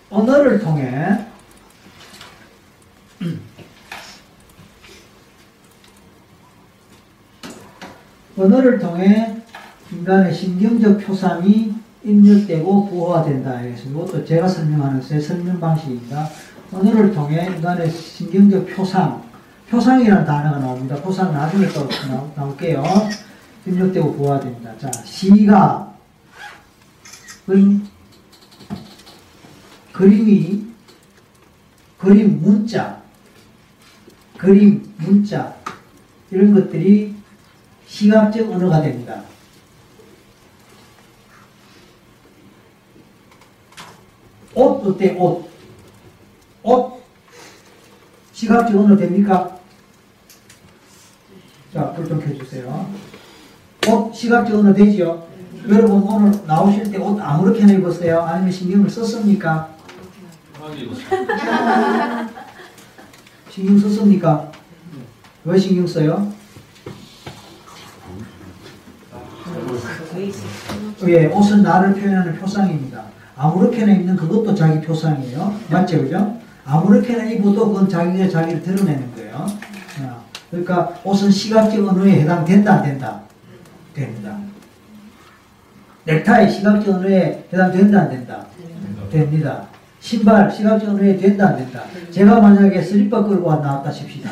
언어를 0.09 0.59
통해 0.59 1.27
언어를 8.37 8.79
통해 8.79 9.37
인간의 9.91 10.33
신경적 10.33 10.99
표상이 11.01 11.75
입력되고 12.03 12.89
부호화된다. 12.89 13.61
그래서 13.61 13.87
이것도 13.89 14.25
제가 14.25 14.47
설명하는 14.47 15.01
제 15.01 15.19
설명 15.19 15.59
방식입니다. 15.59 16.29
언어를 16.71 17.13
통해 17.13 17.45
인간의 17.45 17.89
신경적 17.89 18.67
표상, 18.67 19.23
표상이라는 19.69 20.25
단어가 20.25 20.59
나옵니다. 20.59 20.95
표상 20.95 21.33
나중에 21.33 21.67
또 21.69 21.87
나, 22.07 22.31
나올게요. 22.35 22.83
입력되고 23.65 24.13
부호화됩니다. 24.15 24.77
자, 24.77 24.91
시각은 25.03 25.95
그림이 29.91 30.65
그림 31.97 32.41
문자, 32.41 33.01
그림 34.37 34.93
문자 34.97 35.55
이런 36.29 36.53
것들이 36.53 37.15
시각적 37.87 38.51
언어가 38.51 38.81
됩니다. 38.81 39.23
옷 44.53 44.85
어때? 44.85 45.15
옷. 45.17 45.54
옷. 46.65 46.95
시각적 48.33 48.75
언어 48.75 48.95
됩니까? 48.97 49.57
자, 51.73 51.91
불 51.93 52.07
좀 52.07 52.19
켜주세요. 52.19 52.89
옷 53.87 54.13
시각적 54.15 54.59
언어 54.59 54.73
되지요? 54.73 55.25
여러분 55.69 56.01
오늘 56.03 56.31
나오실 56.45 56.91
때 56.91 56.97
옷 56.97 57.19
아무렇게나 57.19 57.73
입었어요? 57.73 58.21
아니면 58.21 58.51
신경을 58.51 58.89
썼습니까? 58.89 59.69
신경 63.51 63.77
썼습니까? 63.79 64.51
왜 65.45 65.57
신경 65.57 65.85
써요? 65.87 66.33
예, 71.07 71.25
옷은 71.27 71.61
나를 71.61 71.93
표현하는 71.93 72.37
표상입니다. 72.39 73.03
아무렇게나 73.37 73.93
입는 73.93 74.15
그것도 74.15 74.55
자기 74.55 74.81
표상이에요. 74.81 75.55
맞죠, 75.69 75.99
그죠? 76.01 76.39
아무렇게나 76.65 77.25
입어도 77.25 77.67
그건 77.71 77.87
자기가 77.87 78.27
자기를 78.27 78.63
드러내는 78.63 79.13
거예요. 79.15 79.45
어, 80.01 80.25
그러니까 80.49 80.99
옷은 81.03 81.29
시각적 81.29 81.87
언어에 81.87 82.21
해당된다, 82.21 82.75
안 82.75 82.83
된다? 82.83 83.21
됩니다. 83.93 84.37
넥타이 86.05 86.51
시각적 86.51 86.95
언어에 86.95 87.47
해당된다, 87.53 88.01
안 88.01 88.09
된다? 88.09 88.45
됩니다. 89.11 89.67
신발 89.99 90.51
시각적 90.51 90.89
언어에 90.89 91.17
된다, 91.17 91.49
안 91.49 91.57
된다? 91.57 91.83
제가 92.11 92.39
만약에 92.41 92.81
슬리퍼 92.81 93.23
끌고 93.23 93.47
와 93.47 93.57
나왔다 93.57 93.91
칩시다. 93.91 94.31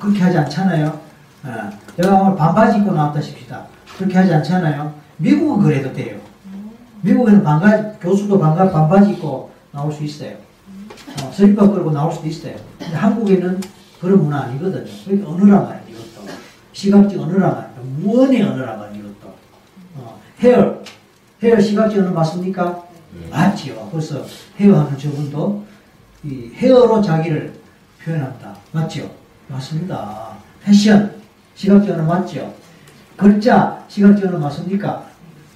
그렇게 0.00 0.20
하지 0.20 0.38
않잖아요. 0.38 1.00
어, 1.44 1.70
제가 1.96 2.14
오늘 2.20 2.36
반바지 2.36 2.78
입고 2.78 2.92
나왔다 2.92 3.20
칩시다. 3.20 3.66
그렇게 3.96 4.18
하지 4.18 4.34
않잖아요. 4.34 4.92
미국은 5.18 5.64
그래도 5.64 5.92
돼요. 5.92 6.18
미국에는 7.06 7.44
반가, 7.44 7.92
교수도 8.00 8.38
반가, 8.38 8.70
반바지 8.70 9.12
입고 9.12 9.50
나올 9.70 9.92
수 9.92 10.02
있어요. 10.02 10.34
어, 11.22 11.30
슬리퍼 11.32 11.70
끌고 11.70 11.92
나올 11.92 12.12
수도 12.12 12.26
있어요. 12.26 12.56
근데 12.78 12.94
한국에는 12.94 13.60
그런 14.00 14.24
문화 14.24 14.42
아니거든요. 14.42 14.84
그러니까 15.04 15.30
언어란 15.30 15.64
말이에요, 15.68 15.98
이것도. 15.98 16.26
시각적 16.72 17.20
언어란 17.20 17.54
말이에요. 17.54 17.82
무언의 18.00 18.42
언어란 18.42 18.78
말이에요, 18.80 19.04
이것도. 19.04 19.34
어, 19.96 20.20
헤어. 20.40 20.82
헤어 21.42 21.60
시각적 21.60 22.00
언어 22.00 22.10
맞습니까? 22.10 22.84
맞지요. 23.30 23.88
그래서 23.90 24.24
헤어 24.58 24.78
하는 24.78 24.98
저분도 24.98 25.64
이 26.24 26.50
헤어로 26.54 27.00
자기를 27.00 27.54
표현한다. 28.04 28.56
맞죠? 28.72 29.10
맞습니다. 29.48 30.36
패션. 30.62 31.14
시각적 31.54 31.94
언어 31.96 32.04
맞죠? 32.04 32.52
글자 33.16 33.84
시각적 33.88 34.28
언어 34.28 34.38
맞습니까? 34.38 35.06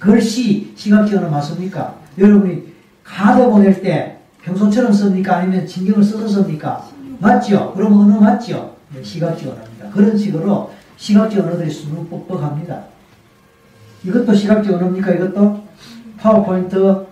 글씨 0.01 0.73
언어 1.15 1.29
맞습니까? 1.29 1.95
여러분이 2.17 2.63
카드 3.03 3.45
보낼 3.45 3.81
때 3.83 4.17
평소처럼 4.41 4.91
씁니까? 4.91 5.37
아니면 5.37 5.67
신경을 5.67 6.03
써서 6.03 6.27
씁니까? 6.27 6.89
맞죠? 7.19 7.71
그럼 7.75 7.93
언어 7.93 8.19
맞죠? 8.19 8.75
네, 8.93 9.03
시각적 9.03 9.53
언어입니다. 9.53 9.91
그런 9.91 10.17
식으로 10.17 10.71
시각적 10.97 11.45
언어들이 11.45 11.69
수능 11.69 12.09
뻑뻑합니다. 12.09 12.81
이것도 14.03 14.33
시각적 14.33 14.73
언어입니까? 14.73 15.11
이것도 15.11 15.63
파워포인트, 16.17 17.05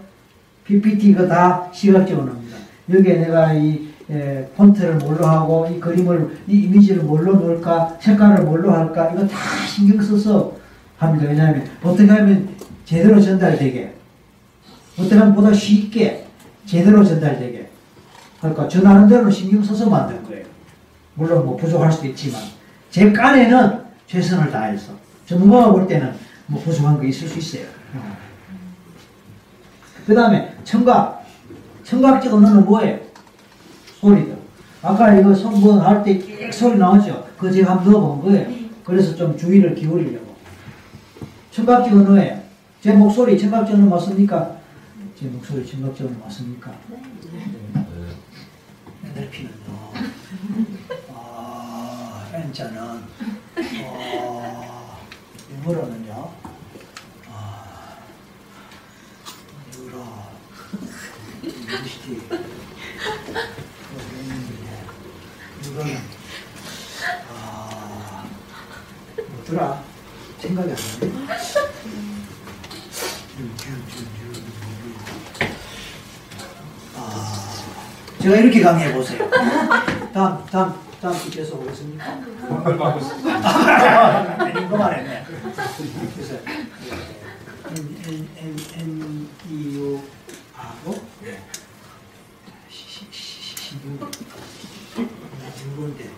PPT 0.65 1.09
이거 1.09 1.27
다 1.27 1.69
시각적 1.71 2.17
언어입니다. 2.17 2.57
여기에 2.91 3.19
내가 3.19 3.53
이 3.53 3.87
에, 4.09 4.47
폰트를 4.57 4.95
뭘로 4.95 5.27
하고 5.27 5.67
이 5.71 5.79
그림을 5.79 6.39
이 6.47 6.63
이미지를 6.63 7.03
뭘로 7.03 7.33
넣을까 7.33 7.95
색깔을 7.99 8.43
뭘로 8.43 8.71
할까 8.71 9.11
이거 9.13 9.27
다 9.27 9.37
신경 9.67 10.01
써서 10.01 10.57
합니다. 10.97 11.27
왜냐하면 11.29 11.63
어떻게 11.83 12.09
하면 12.09 12.58
제대로 12.89 13.21
전달되게 13.21 13.93
어떻게 14.97 15.15
하면 15.15 15.35
보다 15.35 15.53
쉽게 15.53 16.25
제대로 16.65 17.03
전달되게 17.03 17.69
그러니까 18.39 18.67
전하는 18.67 19.07
대로 19.07 19.29
신경 19.29 19.61
써서 19.61 19.87
만든 19.87 20.23
거예요. 20.23 20.43
물론 21.13 21.45
뭐 21.45 21.55
부족할 21.55 21.91
수도 21.91 22.07
있지만 22.07 22.41
제 22.89 23.11
깐에는 23.11 23.83
최선을 24.07 24.49
다해서 24.49 24.93
전문가가 25.27 25.71
볼 25.71 25.87
때는 25.87 26.15
뭐 26.47 26.59
부족한 26.63 26.97
거 26.97 27.03
있을 27.03 27.27
수 27.27 27.37
있어요. 27.37 27.69
그 30.07 30.15
다음에 30.15 30.51
청각 30.63 31.27
청각적 31.83 32.33
언어는 32.33 32.65
뭐예요? 32.65 32.97
소리죠. 33.99 34.35
아까 34.81 35.13
이거 35.13 35.35
성분 35.35 35.79
할때 35.79 36.17
끽 36.17 36.51
소리 36.51 36.79
나오죠? 36.79 37.27
그거 37.37 37.51
제가 37.51 37.73
한번 37.73 37.93
넣어본 37.93 38.21
거예요. 38.23 38.51
그래서 38.83 39.15
좀 39.15 39.37
주의를 39.37 39.75
기울이려고. 39.75 40.35
청각적 41.51 41.93
언어에 41.93 42.48
제 42.81 42.93
목소리 42.93 43.37
청각적 43.37 43.75
언어 43.75 43.85
맞습니까? 43.87 44.57
제 45.19 45.25
목소리 45.27 45.65
청각적 45.69 46.07
언어 46.07 46.17
맞습니까? 46.19 46.71
아, 51.13 52.29
N자는 52.33 53.03
어, 53.83 54.97
유머로는요. 55.51 56.33
아, 57.29 57.97
유로 59.77 60.05
유시티 61.53 62.21
유로는 65.65 65.97
아, 67.33 68.25
뭐더라? 69.31 69.83
생각이 70.39 70.69
안 70.71 70.77
나네. 70.77 72.18
아, 76.95 77.53
제가 78.21 78.35
이렇게 78.37 78.61
강의해 78.61 78.93
보세요. 78.93 79.29
다음, 80.13 80.45
다음, 80.47 80.73
다음 81.01 81.13
주께서 81.19 81.55
오겠습니까? 81.55 82.05
아닌 84.39 84.69
것만 84.69 84.93
했네. 84.93 85.25
그래서 86.15 86.35
N, 87.69 87.97
N, 88.07 88.27
N, 88.37 88.57
N, 88.75 89.29
E, 89.49 89.75
U 89.75 90.01
하고 90.53 91.05
시- 92.69 93.07
신경 93.11 94.09
신경인데 95.55 96.09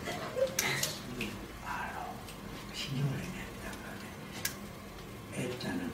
바로 1.64 2.16
신경을 2.74 3.12
내는다. 3.12 3.66
L자는 5.36 5.92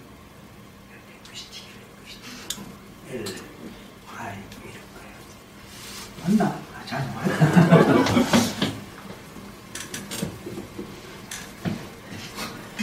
링구스틱, 1.09 1.63
링구스틱. 2.05 2.63
L, 3.09 3.25
Y 4.17 4.38
이런 4.63 4.78
거예요. 4.93 5.15
맞나? 6.23 6.41
아, 6.75 6.86
잘 6.86 6.91
맞나? 7.15 8.38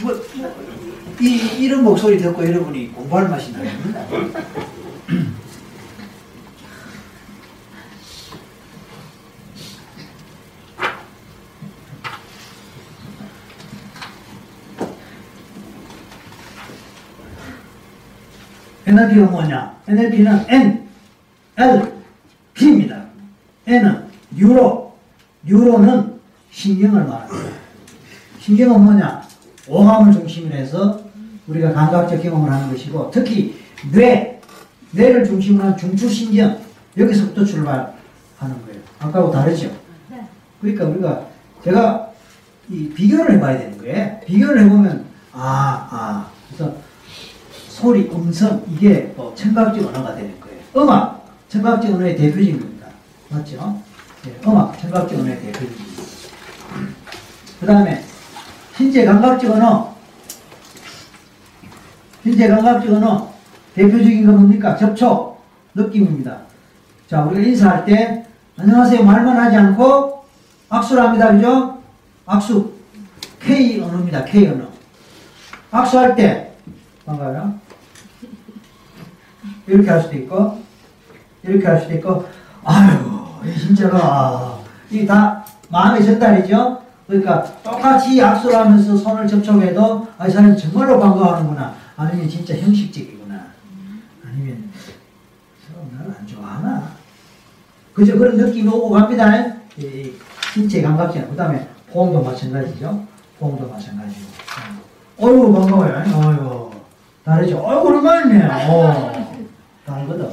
뭐, 0.01 0.13
뭐, 0.35 1.15
이, 1.21 1.37
이런 1.63 1.83
목 1.83 1.94
소리 2.05 2.19
듣고 2.19 2.47
여러분이 2.47 2.93
공부할 2.93 3.27
맛이 3.29 3.51
나겠나? 3.51 4.05
NLP가 18.85 19.25
뭐냐? 19.31 19.75
NLP는 19.87 20.45
N, 20.47 20.87
L, 21.57 21.93
P입니다. 22.53 23.03
N은 23.65 24.05
뉴로, 24.29 24.95
뉴로는 25.43 26.19
신경을 26.51 27.03
말합니다. 27.05 27.57
신경은 28.41 28.83
뭐냐? 28.83 29.27
오감을 29.67 30.13
중심으로 30.13 30.53
해서 30.55 31.04
우리가 31.47 31.73
감각적 31.73 32.21
경험을 32.21 32.51
하는 32.51 32.71
것이고 32.71 33.11
특히 33.11 33.59
뇌, 33.91 34.39
뇌를 34.91 35.25
중심으로 35.25 35.63
한 35.63 35.77
중추신경 35.77 36.59
여기서부터 36.97 37.43
출발하는 37.45 37.95
거예요. 38.39 38.81
아까하고 38.99 39.31
다르죠? 39.31 39.71
그러니까 40.61 40.85
우리가 40.85 41.25
제가 41.63 42.11
이 42.69 42.89
비교를 42.89 43.33
해봐야 43.33 43.59
되는 43.59 43.77
거예요. 43.77 44.19
비교를 44.25 44.63
해보면 44.63 45.05
아, 45.33 45.87
아. 45.91 46.29
그래서 46.47 46.75
소리, 47.67 48.09
음성 48.11 48.63
이게 48.71 49.13
뭐 49.15 49.33
청각적 49.35 49.85
언어가 49.87 50.15
되는 50.15 50.39
거예요. 50.39 50.59
음악, 50.77 51.27
청각적 51.49 51.93
언어의 51.93 52.15
대표적입니다. 52.15 52.87
맞죠? 53.29 53.81
네, 54.23 54.33
음악, 54.47 54.79
청각적 54.79 55.19
언어의 55.19 55.39
대표적입니다. 55.41 55.85
그 57.59 57.65
다음에 57.65 58.03
신체 58.75 59.05
감각적 59.05 59.51
언어, 59.51 59.94
신체 62.25 62.47
감각적 62.47 62.91
언어 62.91 63.31
대표적인 63.75 64.25
건 64.25 64.37
뭡니까? 64.37 64.75
접촉, 64.75 65.43
느낌입니다. 65.75 66.35
자, 67.07 67.21
우리가 67.21 67.47
인사할 67.47 67.85
때 67.85 68.25
안녕하세요 68.57 69.03
말만 69.03 69.37
하지 69.37 69.55
않고 69.55 70.25
악수를 70.67 71.03
합니다. 71.03 71.31
그죠? 71.31 71.77
악수. 72.25 72.73
K 73.39 73.79
언어입니다. 73.79 74.25
K 74.25 74.47
언어. 74.47 74.63
악수할 75.69 76.15
때 76.15 76.55
반가워요. 77.05 77.59
이렇게 79.67 79.87
할 79.87 80.01
수도 80.01 80.15
있고 80.15 80.63
이렇게 81.43 81.67
할 81.67 81.79
수도 81.79 81.93
있고 81.93 82.25
아유 82.63 83.23
이 83.45 83.59
진짜가 83.59 84.57
이게 84.89 85.05
다 85.05 85.45
마음의 85.69 86.03
전달이죠. 86.03 86.81
그러니까 87.05 87.43
똑같이 87.61 88.19
악수를 88.19 88.55
하면서 88.57 88.97
손을 88.97 89.27
접촉해도 89.27 90.07
아, 90.17 90.25
이 90.27 90.31
사람이 90.31 90.57
정말로 90.57 90.99
반가워하는구나. 90.99 91.84
아니면 91.97 92.27
진짜 92.29 92.55
형식적이구나. 92.57 93.47
아니면 94.25 94.69
서로 95.65 95.87
나를 95.97 96.13
안 96.19 96.27
좋아하나. 96.27 96.91
그죠? 97.93 98.17
그런 98.17 98.35
느낌이 98.37 98.67
오고 98.67 98.89
갑니다. 98.89 99.55
이 99.77 100.13
신체 100.53 100.81
감각적. 100.81 101.29
그 101.29 101.35
다음에 101.35 101.67
포옹도 101.91 102.21
마찬가지죠. 102.21 103.05
포옹도 103.39 103.69
마찬가지고. 103.69 104.25
어이구, 105.17 105.53
반가워요. 105.53 106.03
어이구. 106.13 106.71
다르죠? 107.23 107.57
어이구, 107.59 107.87
오랜만이네. 107.87 108.45
어. 108.69 109.37
다르거든. 109.85 110.29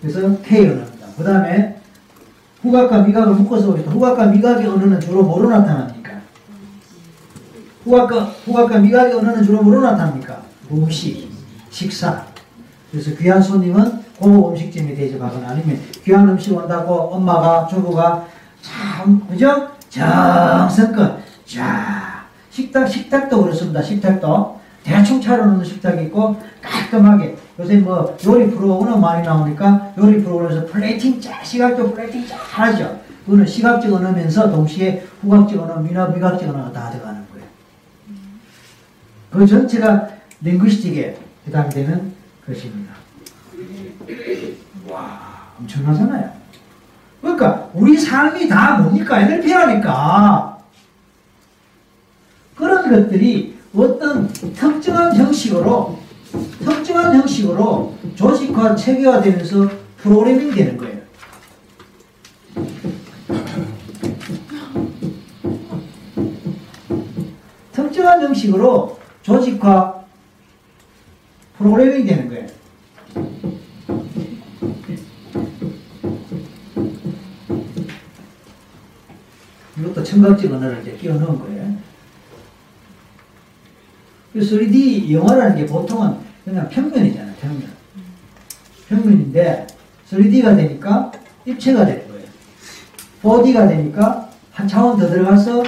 그래서 0.00 0.40
K 0.42 0.66
언어입니다. 0.68 1.06
그 1.16 1.24
다음에 1.24 1.80
후각과 2.62 3.02
미각을 3.02 3.34
묶어서 3.34 3.66
보겠다. 3.68 3.90
후각과 3.90 4.26
미각의 4.26 4.66
언어는 4.66 5.00
주로 5.00 5.22
뭐로 5.22 5.50
나타납니까? 5.50 5.97
후각과, 7.88 8.20
후각과 8.44 8.78
미각의 8.78 9.14
언어는 9.14 9.42
주로 9.42 9.62
뭐로 9.62 9.80
나타납니까? 9.80 10.42
음식, 10.70 11.30
식사. 11.70 12.22
그래서 12.90 13.10
귀한 13.16 13.42
손님은 13.42 14.04
고급 14.18 14.50
음식점에 14.50 14.94
대접하거나 14.94 15.48
아니면 15.48 15.80
귀한 16.04 16.28
음식 16.28 16.52
온다고 16.52 16.94
엄마가, 17.14 17.66
주부가 17.66 18.26
참, 18.60 19.26
그죠? 19.28 19.68
정성껏, 19.88 21.18
자, 21.46 22.24
식탁, 22.50 22.86
식탁도 22.86 23.42
그렇습니다. 23.42 23.82
식탁도. 23.82 24.58
대충 24.84 25.20
차려놓는 25.20 25.64
식탁이 25.64 26.04
있고 26.04 26.36
깔끔하게 26.62 27.36
요새 27.58 27.76
뭐 27.76 28.16
요리 28.24 28.48
프로그램 28.50 29.00
많이 29.00 29.26
나오니까 29.26 29.92
요리 29.98 30.22
프로그램에서 30.22 30.64
플레이팅 30.66 31.20
잘 31.20 31.44
시각적 31.44 31.94
플레이팅 31.94 32.26
잘 32.26 32.38
하죠. 32.38 32.98
그거는 33.24 33.44
시각적 33.44 33.92
언어면서 33.92 34.50
동시에 34.50 35.04
후각적 35.20 35.60
언어, 35.60 35.76
미나 35.80 36.06
미각적 36.06 36.48
언어가 36.48 36.72
다 36.72 36.90
거예요. 36.90 37.07
그 39.38 39.46
전체가 39.46 40.08
링구스틱에 40.40 41.16
해당되는 41.46 42.12
것입니다. 42.44 42.92
와, 44.88 45.52
엄청나잖아요. 45.60 46.32
그러니까 47.20 47.70
우리 47.72 47.96
삶이 47.96 48.48
다 48.48 48.78
뭡니까? 48.78 49.20
NLP라니까. 49.20 50.58
그런 52.56 52.90
것들이 52.90 53.56
어떤 53.76 54.26
특정한 54.26 55.14
형식으로 55.14 56.00
특정한 56.64 57.14
형식으로 57.14 57.96
조직화 58.16 58.74
체계화되면서 58.74 59.70
프로그래밍 59.98 60.50
되는 60.50 60.76
거예요. 60.76 60.98
특정한 67.72 68.20
형식으로 68.22 68.98
조직화 69.22 70.04
프로그래밍이 71.58 72.06
되는 72.06 72.28
거예요. 72.28 72.46
이것도 79.78 80.02
청각적 80.02 80.52
언어를 80.52 80.80
이제 80.82 80.96
끼워 80.96 81.16
넣은 81.16 81.38
거예요. 81.38 81.76
그 84.32 84.40
3D 84.40 85.10
영화라는 85.12 85.56
게 85.56 85.66
보통은 85.66 86.18
그냥 86.44 86.68
평면이잖아요, 86.68 87.34
평면. 87.40 87.72
평면인데 88.88 89.66
3D가 90.10 90.56
되니까 90.56 91.12
입체가 91.44 91.84
되는 91.84 92.08
거예요. 92.08 92.26
4D가 93.22 93.68
되니까 93.68 94.30
한 94.52 94.66
차원 94.66 94.98
더 94.98 95.08
들어가서 95.08 95.62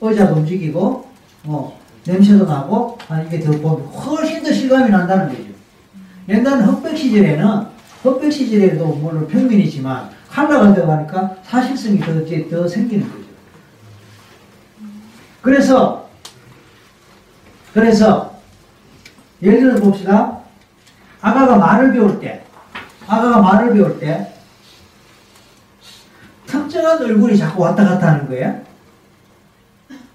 의자도 0.00 0.36
움직이고, 0.36 1.08
뭐, 1.44 1.81
냄새도 2.04 2.44
나고, 2.46 2.98
아, 3.08 3.20
이게 3.20 3.40
더 3.40 3.52
보면 3.52 3.86
훨씬 3.86 4.42
더 4.42 4.52
실감이 4.52 4.90
난다는 4.90 5.28
거죠. 5.28 5.42
옛날 6.28 6.62
흑백 6.62 6.96
시절에는, 6.96 7.66
흑백 8.02 8.32
시절에도 8.32 8.86
물론 8.86 9.26
평면이지만, 9.28 10.10
칼라가 10.28 10.74
들어가니까 10.74 11.36
사실성이 11.44 12.00
더, 12.00 12.12
더 12.50 12.68
생기는 12.68 13.08
거죠. 13.08 13.22
그래서, 15.40 16.08
그래서, 17.72 18.40
예를 19.42 19.60
들어서 19.60 19.82
봅시다. 19.82 20.38
아가가 21.20 21.56
말을 21.56 21.92
배울 21.92 22.20
때, 22.20 22.44
아가가 23.06 23.40
말을 23.40 23.74
배울 23.74 23.98
때, 23.98 24.32
특정한 26.46 27.00
얼굴이 27.02 27.36
자꾸 27.36 27.62
왔다 27.62 27.84
갔다 27.84 28.12
하는 28.12 28.28
거예요. 28.28 28.60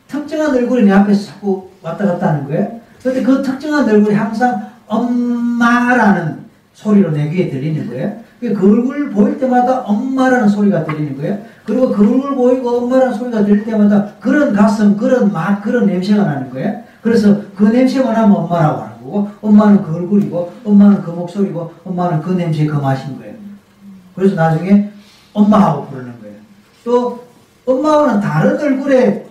특정한 0.07 0.55
얼굴이 0.55 0.83
내 0.85 0.91
앞에서 0.91 1.27
자꾸 1.27 1.69
왔다 1.87 2.05
갔다 2.05 2.29
하는 2.29 2.47
거예요. 2.47 2.79
근데 3.01 3.23
그 3.23 3.41
특정한 3.41 3.89
얼굴이 3.89 4.15
항상 4.15 4.69
엄마라는 4.87 6.45
소리로 6.73 7.11
내 7.11 7.29
귀에 7.29 7.49
들리는 7.49 7.87
거예요. 7.87 8.27
그 8.39 8.47
얼굴 8.49 9.09
보일 9.09 9.39
때마다 9.39 9.79
엄마라는 9.81 10.47
소리가 10.47 10.83
들리는 10.85 11.17
거예요. 11.17 11.39
그리고 11.65 11.89
그 11.89 12.03
얼굴 12.03 12.35
보이고 12.35 12.69
엄마라는 12.69 13.13
소리가 13.13 13.43
들릴 13.43 13.65
때마다 13.65 14.13
그런 14.19 14.53
가슴, 14.53 14.95
그런 14.95 15.31
맛, 15.31 15.61
그런 15.61 15.87
냄새가 15.87 16.23
나는 16.23 16.49
거예요. 16.51 16.83
그래서 17.01 17.41
그 17.55 17.63
냄새만 17.63 18.15
하면 18.15 18.31
엄마라고 18.35 18.81
하는 18.81 18.97
거고, 19.03 19.29
엄마는 19.41 19.83
그 19.83 19.95
얼굴이고, 19.95 20.53
엄마는 20.65 21.01
그 21.01 21.11
목소리고, 21.11 21.73
엄마는 21.85 22.21
그 22.21 22.31
냄새, 22.31 22.65
그 22.65 22.75
맛인 22.75 23.17
거예요. 23.17 23.33
그래서 24.13 24.35
나중에 24.35 24.91
엄마하고 25.33 25.87
부르는 25.87 26.13
거예요. 26.21 26.35
또 26.83 27.27
엄마와는 27.65 28.19
다른 28.19 28.59
얼굴의 28.59 29.25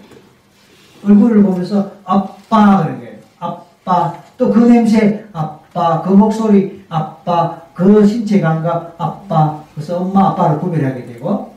얼굴을 1.05 1.43
보면서 1.43 1.93
아 2.05 2.27
빠 2.49 2.83
그런 2.85 2.99
거예요. 3.01 3.17
아빠 3.39 4.15
또 4.39 4.51
그 4.51 4.59
냄새 4.61 5.25
아빠 5.33 6.03
그 6.03 6.11
목소리 6.11 6.85
아빠 6.89 7.61
그 7.75 8.07
신체 8.07 8.41
감각 8.41 8.95
아빠 8.99 9.63
그래서 9.75 9.99
엄마 9.99 10.29
아빠를 10.31 10.59
구별하게 10.61 11.07
되고 11.07 11.55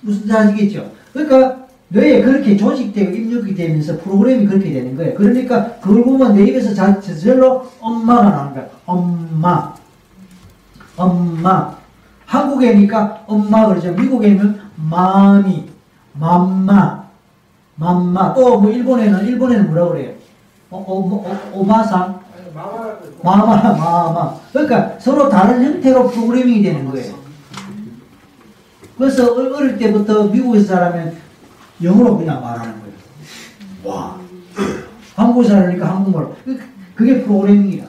무슨 0.00 0.30
아시겠죠? 0.34 0.90
그러니까 1.12 1.64
뇌에 1.88 2.22
그렇게 2.22 2.56
조직되고 2.56 3.12
입력이 3.14 3.54
되면서 3.54 3.96
프로그램이 3.98 4.46
그렇게 4.46 4.72
되는 4.72 4.96
거예요. 4.96 5.14
그러니까 5.14 5.74
그걸 5.80 6.02
보면 6.04 6.34
내 6.34 6.44
입에서 6.44 6.74
자- 6.74 7.00
저절로 7.00 7.66
엄마가 7.80 8.30
나오는 8.30 8.54
거야. 8.54 8.66
엄마 8.86 9.74
엄마 10.96 11.74
한국에니까 12.26 13.24
엄마 13.26 13.66
그러죠. 13.66 13.92
미국에는 13.92 14.60
마미, 14.76 15.68
맘마, 16.14 17.03
맘마. 17.76 18.34
또 18.34 18.60
뭐 18.60 18.70
일본에는 18.70 19.26
일본에는 19.26 19.66
뭐라 19.68 19.88
그래요? 19.88 20.12
어, 20.70 20.78
어, 20.86 21.00
뭐, 21.00 21.24
어, 21.28 21.50
오마상, 21.52 22.20
마마, 23.22 23.56
마마. 23.56 24.34
그러니까 24.52 24.94
서로 24.98 25.28
다른 25.28 25.62
형태로 25.64 26.08
프로그래밍이 26.10 26.62
되는 26.62 26.90
거예요. 26.90 27.14
그래서 28.98 29.24
어- 29.32 29.56
어릴 29.56 29.76
때부터 29.78 30.24
미국에서 30.24 30.66
자라면 30.68 31.16
영어로 31.82 32.16
그냥 32.18 32.40
말하는 32.40 32.74
거예요. 32.80 32.94
와. 33.84 34.16
한국에서 35.16 35.54
자라니까 35.54 35.88
한국말. 35.88 36.26
그- 36.44 36.60
그게 36.94 37.22
프로그래밍이야. 37.22 37.84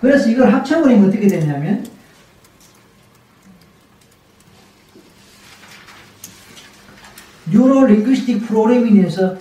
그래서 0.00 0.28
이걸 0.28 0.52
합쳐버리면 0.52 1.08
어떻게 1.08 1.26
되냐면 1.28 1.84
뉴로 7.50 7.86
링귀스틱 7.86 8.46
프로그래밍에서 8.46 9.36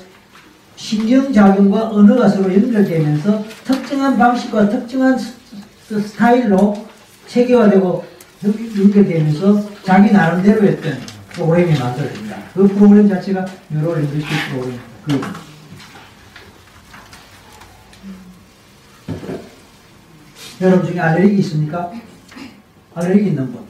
신경작용과 0.76 1.90
언어가 1.90 2.28
서로 2.30 2.54
연결되면서 2.54 3.44
특정한 3.66 4.18
방식과 4.18 4.70
특정한 4.70 5.18
스타일로 5.88 6.88
체계화되고 7.28 8.06
연- 8.46 8.84
연결되면서 8.84 9.70
자기 9.84 10.12
나름대로 10.12 10.66
했던 10.66 10.98
프로그램이 11.30 11.78
만들어진다. 11.78 12.38
그 12.54 12.68
프로그램 12.68 13.08
자체가 13.10 13.46
뉴로 13.70 13.96
링귀스틱 13.96 14.28
프로그램. 14.52 14.80
그 15.06 15.22
여러분 20.62 20.86
중에 20.88 21.00
알레르기 21.00 21.38
있습니까? 21.40 21.92
알레르기 22.96 23.28
있는 23.30 23.52
분. 23.52 23.70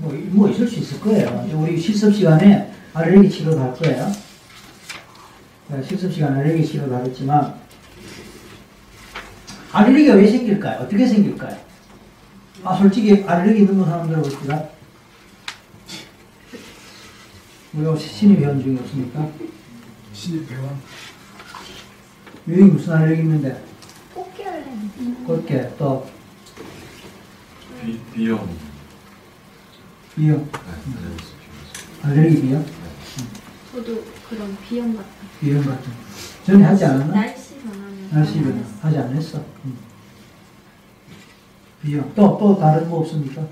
뭐, 0.00 0.12
뭐 0.30 0.48
있을 0.48 0.66
수 0.66 0.80
있을 0.80 1.00
거예요. 1.00 1.46
우리 1.52 1.78
실습 1.78 2.14
시간에 2.14 2.72
알레르기 2.94 3.28
치료도 3.28 3.60
할 3.60 3.74
거예요. 3.74 4.10
네, 5.68 5.82
실습 5.82 6.12
시간에 6.12 6.40
알레르기 6.40 6.66
치료도 6.66 6.94
하겠지만, 6.96 7.54
알레르기가 9.72 10.14
왜 10.14 10.26
생길까요? 10.26 10.80
어떻게 10.80 11.06
생길까요? 11.06 11.56
아, 12.64 12.76
솔직히 12.76 13.22
알레르기 13.24 13.60
있는 13.60 13.84
사람 13.84 14.08
들어봅시다. 14.08 14.64
뭐, 17.72 17.96
신입 17.96 18.40
회원 18.40 18.60
중에 18.62 18.78
없습니까? 18.78 19.28
신입 20.14 20.50
회원. 20.50 20.80
유행 22.48 22.72
무슨 22.72 22.94
알레르기 22.94 23.22
있는데? 23.22 23.62
꽃게 24.14 24.46
알레르기. 24.46 25.14
그렇게 25.26 25.70
또, 25.78 26.08
비, 27.82 27.98
비염. 28.14 28.69
비염, 30.20 30.46
네, 30.52 32.02
알레르기 32.02 32.42
비염? 32.42 32.62
저도 33.72 34.04
그런 34.28 34.54
비염 34.68 34.94
같은. 34.94 35.10
비염 35.40 35.64
같은 35.64 35.82
거. 35.84 35.96
전에 36.44 36.62
하지 36.62 36.84
않았나? 36.84 37.14
날씨 37.14 37.54
변하면. 37.54 38.10
날씨 38.12 38.38
안 38.38 38.44
변화. 38.44 38.66
하지 38.82 38.98
않았어. 38.98 39.38
음. 39.64 39.78
비염. 41.82 42.12
또, 42.14 42.36
또 42.38 42.58
다른 42.58 42.90
거 42.90 42.98
없습니까? 42.98 43.46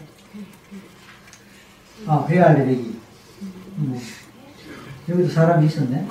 아, 2.06 2.26
회 2.28 2.38
알레르기. 2.38 3.00
음. 3.78 3.98
여기도 5.08 5.26
사람이 5.30 5.66
있었네. 5.66 6.06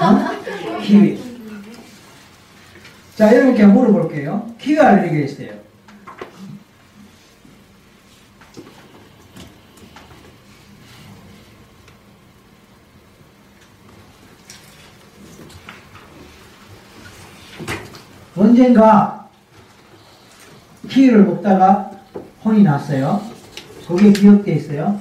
어? 0.00 0.80
키위. 0.80 1.22
자, 3.16 3.34
여러분께 3.34 3.66
물어볼게요. 3.66 4.54
키위 4.58 4.78
알레르기가 4.80 5.24
있어요. 5.26 5.60
언젠가 18.62 19.28
키위를 20.88 21.24
먹다가 21.24 21.90
혼이 22.44 22.62
났어요. 22.62 23.20
그게 23.88 24.12
기억돼 24.12 24.54
있어요. 24.54 25.00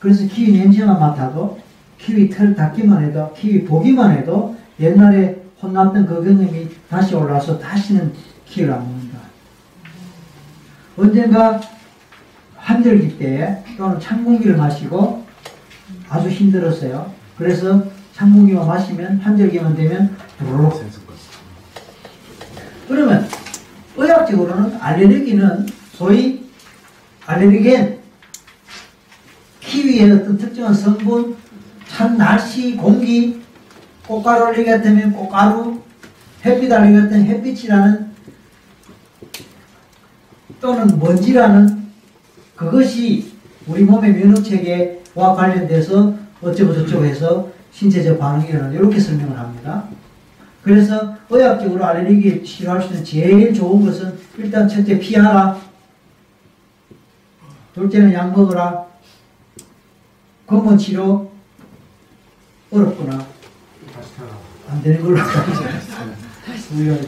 그래서 0.00 0.26
키위 0.26 0.58
냄새만 0.58 0.98
맡아도 0.98 1.60
키위 1.98 2.28
털 2.28 2.56
닦기만 2.56 3.04
해도 3.04 3.32
키위 3.34 3.64
보기만 3.64 4.16
해도 4.16 4.56
옛날에 4.80 5.40
혼났던 5.62 6.06
그 6.06 6.24
경험이 6.24 6.68
다시 6.88 7.14
올라와서 7.14 7.58
다시는 7.60 8.12
키위를 8.46 8.74
안 8.74 8.80
먹는다. 8.80 9.18
언젠가 10.96 11.60
한절기 12.56 13.18
때 13.18 13.62
또는 13.76 14.00
찬 14.00 14.24
공기를 14.24 14.56
마시고 14.56 15.24
아주 16.08 16.28
힘들었어요. 16.28 17.12
그래서 17.36 17.84
찬 18.12 18.32
공기만 18.32 18.66
마시면 18.66 19.20
한절기만 19.20 19.76
되면 19.76 20.16
부르륵 20.38 20.74
센스가. 20.74 20.97
그러면 22.88 23.28
의학적으로는 23.96 24.78
알레르기는 24.80 25.66
소위 25.92 26.48
알레르겐 27.26 27.98
키위의 29.60 30.10
어떤 30.12 30.38
특정한 30.38 30.72
성분, 30.72 31.36
찬 31.86 32.16
날씨, 32.16 32.74
공기, 32.76 33.42
꽃가루 34.06 34.46
알레르기 34.46 34.70
같으면 34.70 35.12
꽃가루, 35.12 35.82
햇빛 36.44 36.72
알레르기 36.72 37.02
같은 37.02 37.24
햇빛이라는 37.24 38.08
또는 40.60 40.98
먼지라는 40.98 41.88
그것이 42.56 43.32
우리 43.66 43.84
몸의 43.84 44.14
면역 44.14 44.42
체계와 44.42 45.34
관련돼서 45.34 46.14
어쩌고 46.40 46.72
저쩌고 46.72 47.04
해서 47.04 47.50
신체적 47.70 48.18
반응이 48.18 48.48
일어난다. 48.48 48.76
이렇게 48.76 48.98
설명을 48.98 49.38
합니다. 49.38 49.84
그래서 50.68 51.16
의학적으로 51.30 51.82
알레르기 51.82 52.44
치료할 52.44 52.82
수 52.82 52.88
있는 52.88 53.02
제일 53.02 53.54
좋은 53.54 53.86
것은 53.86 54.18
일단 54.36 54.68
첫째 54.68 54.98
피하라. 54.98 55.58
둘째는 57.74 58.12
약 58.12 58.36
먹어라. 58.36 58.84
근본 60.46 60.76
치료 60.76 61.30
어렵구나. 62.70 63.26
안 64.68 64.82
되는 64.82 65.00
걸로 65.00 65.16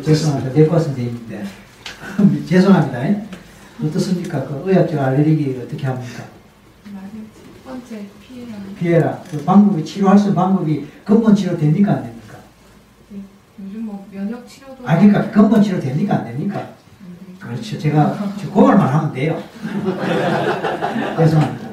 죄송합니다. 0.03 0.73
왔으면 0.73 0.97
되는데 0.97 1.45
죄송합니다. 2.49 3.25
어떻습니까? 3.85 4.43
그 4.47 4.63
의학적 4.65 4.99
알레르기 4.99 5.61
어떻게 5.63 5.87
합니까? 5.87 6.25
첫 6.85 7.65
번째 7.65 8.07
피해라. 8.27 8.57
피해라. 8.79 9.23
그 9.31 9.45
방법이 9.45 9.85
치료할 9.85 10.17
수 10.17 10.29
있는 10.29 10.37
방법이 10.37 10.87
근본 11.05 11.35
치료 11.35 11.59
됩니까 11.59 11.93
안 11.93 12.03
됩니까? 12.05 12.20
뭐 13.91 14.07
면역 14.13 14.47
치료도 14.47 14.87
아 14.87 14.97
그러니까 14.97 15.31
근본 15.33 15.61
치료 15.63 15.81
됩니까 15.81 16.19
안 16.19 16.25
됩니까? 16.25 16.69
그렇죠. 17.41 17.77
제가 17.77 18.17
그걸만 18.41 18.87
하면 18.87 19.13
돼요. 19.13 19.43
죄송합니다. 21.19 21.69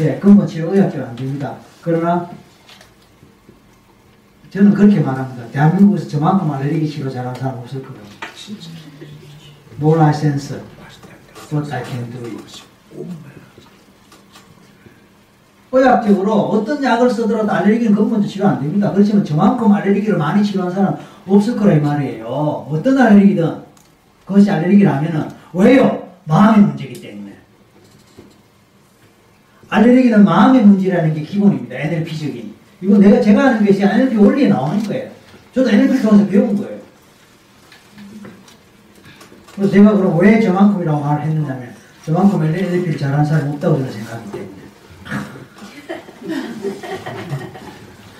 예, 0.00 0.18
근본 0.18 0.46
치료 0.46 0.74
의학적으로 0.74 1.08
안 1.08 1.16
됩니다. 1.16 1.56
그러나 1.80 2.28
저는 4.50 4.74
그렇게 4.74 5.00
말합니다. 5.00 5.48
대한민국에서 5.50 6.08
저만큼 6.08 6.50
알레르기 6.50 6.90
치료 6.90 7.08
잘하는 7.08 7.40
사람 7.40 7.58
없을 7.58 7.82
거예요. 7.82 8.02
No 9.80 9.94
license, 9.96 10.60
but 11.50 11.72
I 11.72 11.82
can 11.84 12.10
do 12.10 12.18
it. 12.26 12.62
의학적으로 15.72 16.34
어떤 16.34 16.84
약을 16.84 17.08
쓰더라도 17.08 17.50
알레르기는 17.50 17.94
근본적으로 17.94 18.28
치료 18.28 18.46
안 18.46 18.60
됩니다. 18.60 18.92
그렇지만 18.92 19.24
저만큼 19.24 19.72
알레르기를 19.72 20.18
많이 20.18 20.44
치료한 20.44 20.70
사람 20.70 20.96
없을 21.26 21.56
거라 21.56 21.74
이 21.74 21.80
말이에요. 21.80 22.26
어떤 22.26 22.98
알레르기든 22.98 23.62
그것이 24.26 24.50
알레르기라면은 24.50 25.28
왜요? 25.52 26.08
마음의 26.24 26.66
문제이기 26.66 27.00
때문에. 27.00 27.36
알레르기는 29.68 30.24
마음의 30.24 30.64
문제라는 30.64 31.14
게 31.14 31.22
기본입니다. 31.22 31.76
NLP적인. 31.76 32.54
이거 32.80 32.98
내가 32.98 33.20
제가 33.20 33.44
하는 33.44 33.64
것이 33.64 33.82
NLP 33.82 34.16
원리에 34.16 34.48
나오는 34.48 34.82
거예요. 34.82 35.10
저도 35.54 35.70
NLP 35.70 36.02
통해서 36.02 36.26
배운 36.26 36.56
거예요. 36.56 36.80
그래서 39.54 39.72
제가 39.72 39.92
그럼 39.92 40.18
왜 40.18 40.40
저만큼이라고 40.40 41.00
말을 41.00 41.24
했느냐면 41.24 41.74
저만큼 42.04 42.42
NLP를 42.42 42.96
잘하는 42.96 43.24
사람이 43.24 43.54
없다고 43.54 43.78
저는 43.78 43.92
생각하기 43.92 44.32
때문에. 44.32 44.61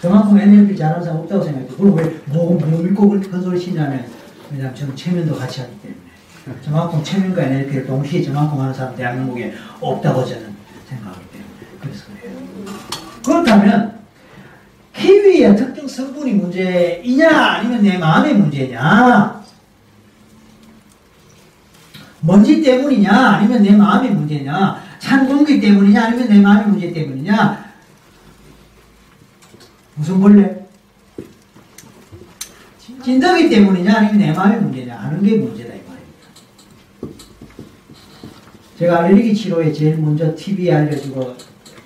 저만큼 0.03 0.37
NLP 0.37 0.77
잘하는 0.77 1.05
사람 1.05 1.21
없다고 1.21 1.45
생각해요. 1.45 1.69
그럼 1.77 1.95
왜, 1.95 2.21
뭐, 2.27 2.59
뭐 2.59 2.83
믿고 2.83 3.09
그- 3.09 3.21
큰 3.21 3.41
소리 3.41 3.61
치냐면, 3.61 4.05
왜냐면 4.51 4.75
저는 4.75 4.97
체면도 4.97 5.37
같이 5.37 5.61
하기 5.61 5.73
때문에. 5.81 6.61
저만큼 6.65 7.05
체면과 7.05 7.41
NLP를 7.41 7.87
동시에 7.87 8.21
저만큼 8.21 8.61
하는 8.61 8.75
사람 8.75 8.97
대한민국에 8.97 9.55
없다고 9.81 10.25
저는 10.25 10.53
생각하기 10.89 11.27
때문에. 11.31 11.51
그래서 11.81 12.05
그래요. 12.21 12.37
그렇다면, 13.25 14.01
키위의 14.97 15.57
특정 15.57 15.87
성분이 15.87 16.33
문제이냐, 16.33 17.31
아니면 17.31 17.83
내 17.83 17.97
마음의 17.97 18.35
문제냐? 18.35 19.41
먼지 22.23 22.61
때문이냐, 22.61 23.13
아니면 23.13 23.63
내 23.63 23.71
마음의 23.71 24.11
문제냐? 24.11 24.83
찬 24.99 25.29
공기 25.29 25.61
때문이냐, 25.61 26.07
아니면 26.07 26.29
내 26.29 26.41
마음의 26.41 26.67
문제 26.67 26.93
때문이냐? 26.93 27.72
무슨 29.95 30.21
벌레? 30.21 30.63
찐덕이 33.05 33.49
때문이냐 33.51 33.95
아니면 33.97 34.19
내 34.19 34.33
마음의 34.33 34.61
문제냐 34.61 34.97
하는 34.97 35.23
게 35.23 35.37
문제다 35.39 35.75
이 35.75 35.81
말입니다. 35.89 37.19
제가 38.79 39.01
알레르기 39.01 39.35
치료에 39.35 39.73
제일 39.73 39.99
먼저 39.99 40.35
TV에 40.35 40.73
알려주고 40.73 41.37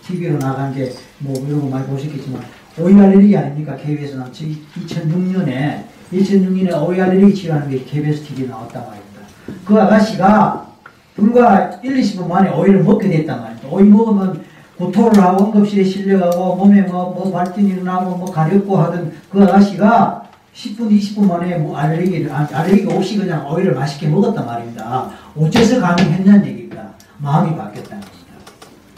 TV로 0.06 0.38
나간 0.38 0.74
게 0.74 0.92
뭐 1.18 1.34
이런 1.46 1.60
거 1.62 1.68
많이 1.68 1.86
보셨겠지만 1.86 2.42
오이 2.78 2.94
알레르기 2.94 3.36
아닙니까? 3.36 3.74
KBS 3.76 4.16
나온 4.16 4.30
2006년에 4.30 5.84
2006년에 6.12 6.86
오이 6.86 7.00
알레르기 7.00 7.34
치료하는 7.34 7.70
게 7.70 7.84
KBS 7.84 8.22
TV에 8.24 8.46
나왔단 8.46 8.84
말입니다. 8.86 9.20
그 9.64 9.80
아가씨가 9.80 10.74
불과 11.14 11.80
1, 11.82 11.96
20분 11.96 12.28
만에 12.28 12.50
오이를 12.50 12.82
먹게 12.84 13.08
됐단 13.08 13.40
말입니다. 13.40 13.68
오이 13.70 13.84
먹으면 13.84 14.44
구토를 14.76 15.22
하고 15.22 15.46
응급실에 15.46 15.84
실려가고 15.84 16.56
몸에 16.56 16.82
뭐, 16.82 17.12
뭐 17.12 17.32
발진이 17.32 17.70
일어나고 17.70 18.16
뭐 18.16 18.30
가렵고 18.30 18.76
하던 18.76 19.12
그 19.30 19.42
아가씨가 19.42 20.24
10분, 20.54 20.90
20분 20.90 21.26
만에 21.26 21.56
뭐 21.58 21.76
알레르기를, 21.76 22.32
아, 22.32 22.48
알레르기 22.50 22.92
없이 22.92 23.18
그냥 23.18 23.46
오이를 23.50 23.74
맛있게 23.74 24.08
먹었단 24.08 24.46
말입니다. 24.46 25.10
어째서 25.36 25.80
가능했냐는 25.80 26.46
얘기입니다. 26.46 26.88
마음이 27.18 27.56
바뀌었다는 27.56 28.02
겁니다. 28.02 28.32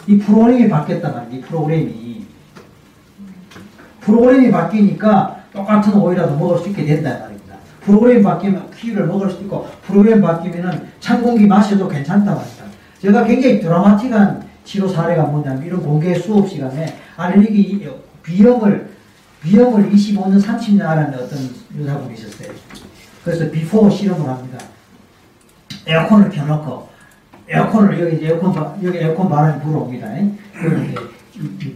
이 0.06 0.18
프로그램이 0.18 0.68
바뀌었단 0.68 1.12
말입니다. 1.12 1.36
이 1.36 1.48
프로그램이. 1.48 2.26
프로그램이 4.00 4.50
바뀌니까 4.50 5.36
똑같은 5.52 5.94
오이라도 5.94 6.36
먹을 6.36 6.58
수 6.58 6.68
있게 6.70 6.84
된다는 6.84 7.20
말입니다. 7.20 7.56
프로그램이 7.80 8.22
바뀌면 8.22 8.70
키위를 8.70 9.06
먹을 9.06 9.30
수 9.30 9.42
있고, 9.42 9.66
프로그램이 9.86 10.22
바뀌면은 10.22 10.88
찬 11.00 11.22
공기 11.22 11.46
마셔도 11.46 11.88
괜찮다 11.88 12.34
말입니다. 12.34 12.64
제가 13.00 13.24
굉장히 13.24 13.60
드라마틱한 13.60 14.47
치료 14.64 14.88
사례가 14.88 15.24
뭐냐면 15.24 15.64
이런 15.64 15.82
공개 15.82 16.14
수업 16.14 16.48
시간에 16.48 16.98
알레르기 17.16 17.88
비염을 18.22 18.90
비염을 19.42 19.90
25년 19.90 20.42
30년 20.42 20.82
앓은 20.82 21.14
어떤 21.14 21.38
여자분이 21.80 22.14
있었어요. 22.14 22.52
그래서 23.24 23.50
before 23.50 23.88
실험을 23.88 24.28
합니다. 24.28 24.58
에어컨을 25.86 26.30
켜놓고 26.30 26.88
에어컨을 27.48 28.00
여기 28.00 28.26
에어컨 28.26 28.52
바, 28.52 28.76
여기 28.82 28.98
에어컨 28.98 29.28
바람이 29.28 29.62
불어옵니다. 29.62 30.08
그런데 30.52 30.94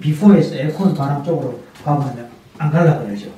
before에서 0.01 0.57
에어컨 0.57 0.95
바람 0.95 1.25
쪽으로 1.25 1.63
가면 1.85 2.31
안 2.59 2.71
갈라 2.71 2.99
그러죠. 2.99 3.31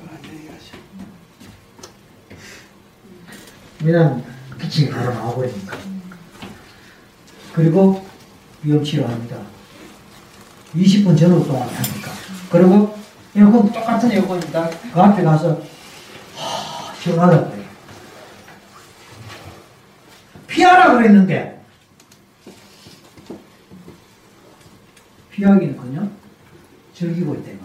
왜냐면 3.83 4.23
기침이 4.59 4.89
바로 4.89 5.13
나와버리니까. 5.13 5.77
그리고 7.53 8.05
위험 8.65 8.83
치료합니다. 8.83 9.37
20분 10.75 11.17
전후 11.17 11.45
동안 11.45 11.69
합니까? 11.69 12.11
그리고 12.51 12.97
에어컨 13.35 13.71
똑같은 13.71 14.11
에어컨입니다. 14.11 14.69
그 14.91 15.01
앞에 15.01 15.23
가서 15.23 15.61
하, 16.35 16.95
시원하다고 16.95 17.55
해요. 17.55 17.65
피하라 20.47 20.93
그랬는데 20.93 21.63
피하기는커녕 25.31 26.11
즐기고 26.93 27.33
말이에요. 27.33 27.59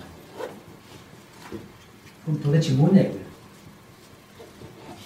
그럼 2.24 2.42
도대체 2.42 2.74
뭐냐 2.74 3.00
이거예요. 3.00 3.30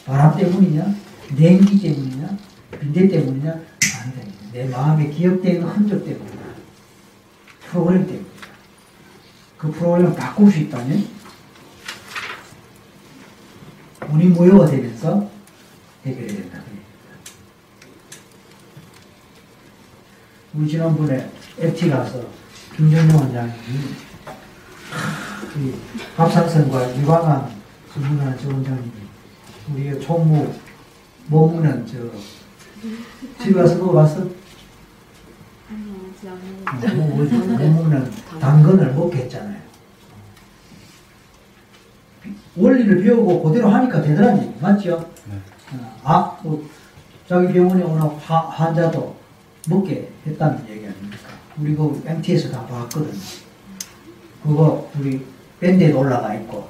바람 0.07 0.37
때문이냐? 0.37 0.95
냉기 1.37 1.81
때문이냐? 1.81 2.37
빈대 2.81 3.09
때문이냐? 3.09 3.53
아니다. 3.53 4.34
내 4.55 4.69
마음에 4.69 5.11
기억되는 5.11 5.67
흔적 5.67 6.05
때문이다. 6.05 6.45
프로그램 7.67 8.07
때문이다. 8.07 8.31
그 9.59 9.73
프로그램을 9.73 10.15
바꿀 10.15 10.49
수 10.49 10.61
있다면 10.61 11.09
운이 14.09 14.27
무효가 14.27 14.67
되면서 14.67 15.29
해결이 16.07 16.29
된다. 16.29 16.63
우리 20.55 20.69
지난번에 20.69 21.33
FT 21.59 21.91
가서 21.91 22.25
김정영 22.77 23.17
원장님이 23.17 23.79
이 25.57 25.75
갑상선과 26.17 26.97
유방암 26.97 27.61
전문하는 27.93 28.39
저 28.39 28.47
원장님이 28.47 28.93
우리 29.73 30.01
총무 30.01 30.55
먹는 31.27 31.85
저 31.89 33.43
집에 33.43 33.61
가서 33.61 33.79
먹어봤어? 33.79 34.44
안 36.29 36.81
뭐. 36.81 37.17
뭐, 37.17 37.25
먹는 37.59 38.11
당근을 38.41 38.95
먹게 38.95 39.19
했잖아요. 39.19 39.65
원리를 42.57 43.03
배우고 43.03 43.43
그대로 43.43 43.69
하니까 43.69 44.01
얘기 44.01 44.55
맞죠? 44.61 45.11
네. 45.27 45.37
어, 45.77 46.01
아, 46.05 46.39
뭐, 46.43 46.65
자기 47.29 47.53
병원에 47.53 47.83
오는 47.83 48.01
화, 48.01 48.39
환자도 48.39 49.17
먹게 49.69 50.13
했다는 50.27 50.69
얘기 50.69 50.87
아닙니까? 50.87 51.29
우리 51.59 51.75
그 51.75 52.03
MT에서 52.07 52.51
다 52.51 52.67
봤거든요. 52.67 53.13
그거 54.43 54.91
우리 54.99 55.25
밴드에 55.61 55.93
올라가 55.93 56.35
있고. 56.35 56.69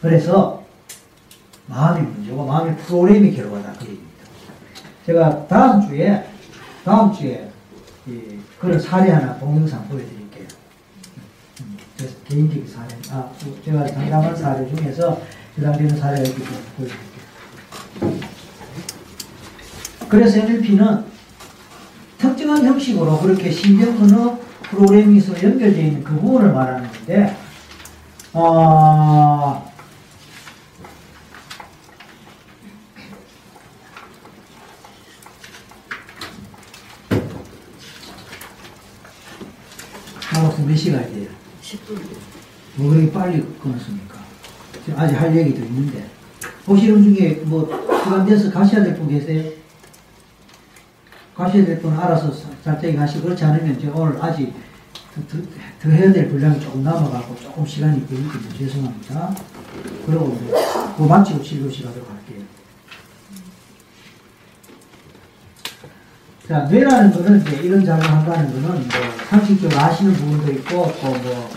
그래서 0.00 0.64
마음이 1.66 2.02
문제고 2.02 2.44
마음의 2.44 2.76
프로그램이 2.78 3.34
결과다 3.34 3.72
그 3.78 3.84
얘기입니다. 3.84 4.24
제가 5.06 5.46
다음 5.46 5.86
주에 5.86 6.31
다음 6.84 7.12
주에 7.12 7.50
이 8.06 8.38
그런 8.58 8.78
사례 8.80 9.10
하나 9.10 9.38
동영상 9.38 9.86
보여드릴게요. 9.88 10.46
제 11.96 12.10
개인적인 12.28 12.66
사례, 12.66 12.88
아, 13.10 13.30
제가 13.64 13.86
상담한 13.86 14.34
사례 14.34 14.68
중에서 14.74 15.20
해당되는 15.56 15.96
사례를 15.96 16.26
이렇게 16.26 16.44
좀 16.44 16.62
보여드릴게요. 16.76 17.12
그래서 20.08 20.40
NLP는 20.40 21.04
특정한 22.18 22.64
형식으로 22.64 23.18
그렇게 23.20 23.50
신경 23.50 23.96
언어 24.02 24.38
프로그래밍에서 24.62 25.34
연결되어 25.34 25.82
있는 25.82 26.04
그 26.04 26.14
부분을 26.14 26.52
말하는 26.52 26.90
건데, 26.90 27.36
어, 28.32 29.71
몇 40.72 40.76
시간이 40.78 41.12
돼요? 41.14 41.28
10분. 41.62 42.00
뭐 42.76 42.88
그렇게 42.90 43.12
빨리 43.12 43.42
끊었습니까? 43.62 44.14
지금 44.86 44.98
아직 44.98 45.14
할 45.16 45.36
얘기도 45.36 45.62
있는데. 45.66 46.08
보시는 46.64 47.02
중에 47.14 47.42
뭐 47.44 47.68
시간 48.02 48.24
돼서 48.24 48.50
가셔야 48.50 48.82
될 48.82 48.96
분 48.96 49.06
계세요? 49.08 49.50
가셔야 51.34 51.66
될 51.66 51.80
분 51.82 51.92
알아서 51.92 52.32
살짝이 52.64 52.96
가시고 52.96 53.24
그렇지 53.24 53.44
않으면 53.44 53.78
제가 53.78 53.94
오늘 54.00 54.16
아직 54.22 54.54
더, 55.14 55.20
더, 55.28 55.38
더 55.82 55.90
해야 55.90 56.10
될 56.10 56.30
분량이 56.30 56.58
조금 56.58 56.82
남아가고 56.82 57.36
조금 57.36 57.66
시간이 57.66 58.06
걸리거든요. 58.08 58.56
죄송합니다. 58.56 59.34
그리고 60.06 60.38
이제 60.40 60.54
그거 60.96 61.06
마치고 61.06 61.42
진료실 61.42 61.84
가도록 61.84 62.08
할게요. 62.08 62.42
자, 66.48 66.60
뇌라는 66.70 67.12
거는 67.12 67.40
이제 67.40 67.56
이런 67.62 67.84
작업을 67.84 68.10
한다는 68.10 68.52
거는 68.52 68.68
뭐 68.68 68.88
상식적으로 69.28 69.80
아시는 69.80 70.12
부분도 70.14 70.52
있고 70.52 70.92
또 71.00 71.08
뭐 71.10 71.50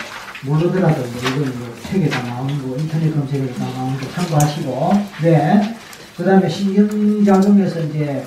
모르더라도 0.46 1.02
뭐 1.02 1.22
이건 1.22 1.60
뭐 1.60 1.76
책에 1.82 2.08
다 2.08 2.22
나오는 2.22 2.56
거 2.62 2.78
인터넷 2.78 3.12
검색에도 3.12 3.54
다 3.56 3.66
나오는 3.76 4.00
거 4.00 4.08
참고하시고 4.12 4.94
네. 5.24 5.76
그 6.16 6.24
다음에 6.24 6.48
신경작용에서 6.48 7.80
이제 7.82 8.24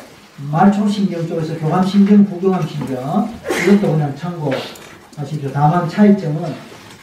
말초신경 0.50 1.28
쪽에서 1.28 1.56
교감신경, 1.58 2.26
부교감신경 2.26 3.34
이것도 3.62 3.92
그냥 3.92 4.14
참고하십시오. 4.16 5.50
다만 5.52 5.88
차이점은 5.88 6.42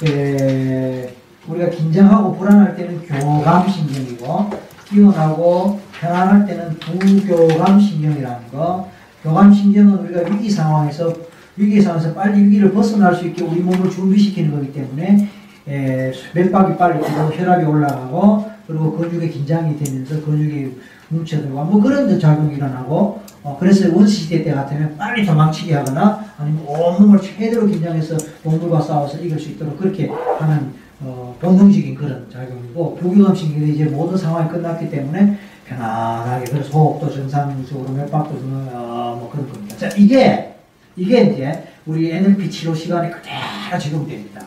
에, 0.06 1.14
우리가 1.48 1.70
긴장하고 1.70 2.36
불안할 2.38 2.76
때는 2.76 3.02
교감신경이고 3.04 4.50
뛰어나고 4.90 5.80
편안할 6.00 6.46
때는 6.46 6.78
부교감신경이라는 6.80 8.52
거 8.52 8.90
교감신경은 9.26 9.98
우리가 10.06 10.30
위기 10.30 10.50
상황에서 10.50 11.12
위기 11.58 11.82
상황에서 11.82 12.14
빨리 12.14 12.44
위기를 12.44 12.72
벗어날 12.72 13.16
수 13.16 13.26
있게 13.26 13.44
우리 13.44 13.60
몸을 13.62 13.90
준비시키는 13.90 14.52
거기 14.52 14.72
때문에 14.72 15.28
에, 15.68 16.14
맥박이 16.36 16.78
빨리 16.78 17.04
뛰고 17.04 17.32
혈압이 17.34 17.66
올라가고 17.66 18.46
그리고 18.68 18.96
근육에 18.96 19.30
긴장이 19.30 19.78
되면서 19.80 20.22
근육이 20.24 20.74
뭉쳐들고 21.10 21.64
뭐 21.66 21.82
그런 21.82 22.20
작용이 22.20 22.56
일어나고 22.56 23.22
어, 23.42 23.58
그래서 23.60 23.96
원시시대 23.96 24.44
때 24.44 24.52
같으면 24.52 24.96
빨리 24.98 25.26
도망치게 25.26 25.74
하거나 25.74 26.24
아니면 26.38 26.64
온몸을 26.68 27.20
최대로 27.20 27.66
긴장해서 27.66 28.18
동물과 28.44 28.82
싸워서 28.82 29.20
이길 29.20 29.40
수 29.40 29.50
있도록 29.52 29.78
그렇게 29.78 30.08
하는 30.40 30.74
어, 31.02 31.36
본능적인 31.40 31.96
그런 31.96 32.28
작용이고 32.32 32.96
부교감신경이 32.96 33.74
이제 33.74 33.86
모든 33.86 34.18
상황이 34.18 34.50
끝났기 34.50 34.90
때문에 34.90 35.38
편안하게 35.68 36.46
그래서 36.52 36.70
호흡도 36.70 37.12
정상적으로 37.14 37.90
맥박도 37.92 38.40
정- 38.40 38.70
어, 38.74 39.18
뭐 39.20 39.30
그런 39.32 39.52
겁니다. 39.52 39.76
자 39.78 39.88
이게 39.98 40.56
이게 40.96 41.22
이제 41.24 41.68
우리 41.86 42.12
NLP 42.12 42.50
치료 42.50 42.74
시간에 42.74 43.10
그대로 43.10 43.80
적용됩니다. 43.80 44.42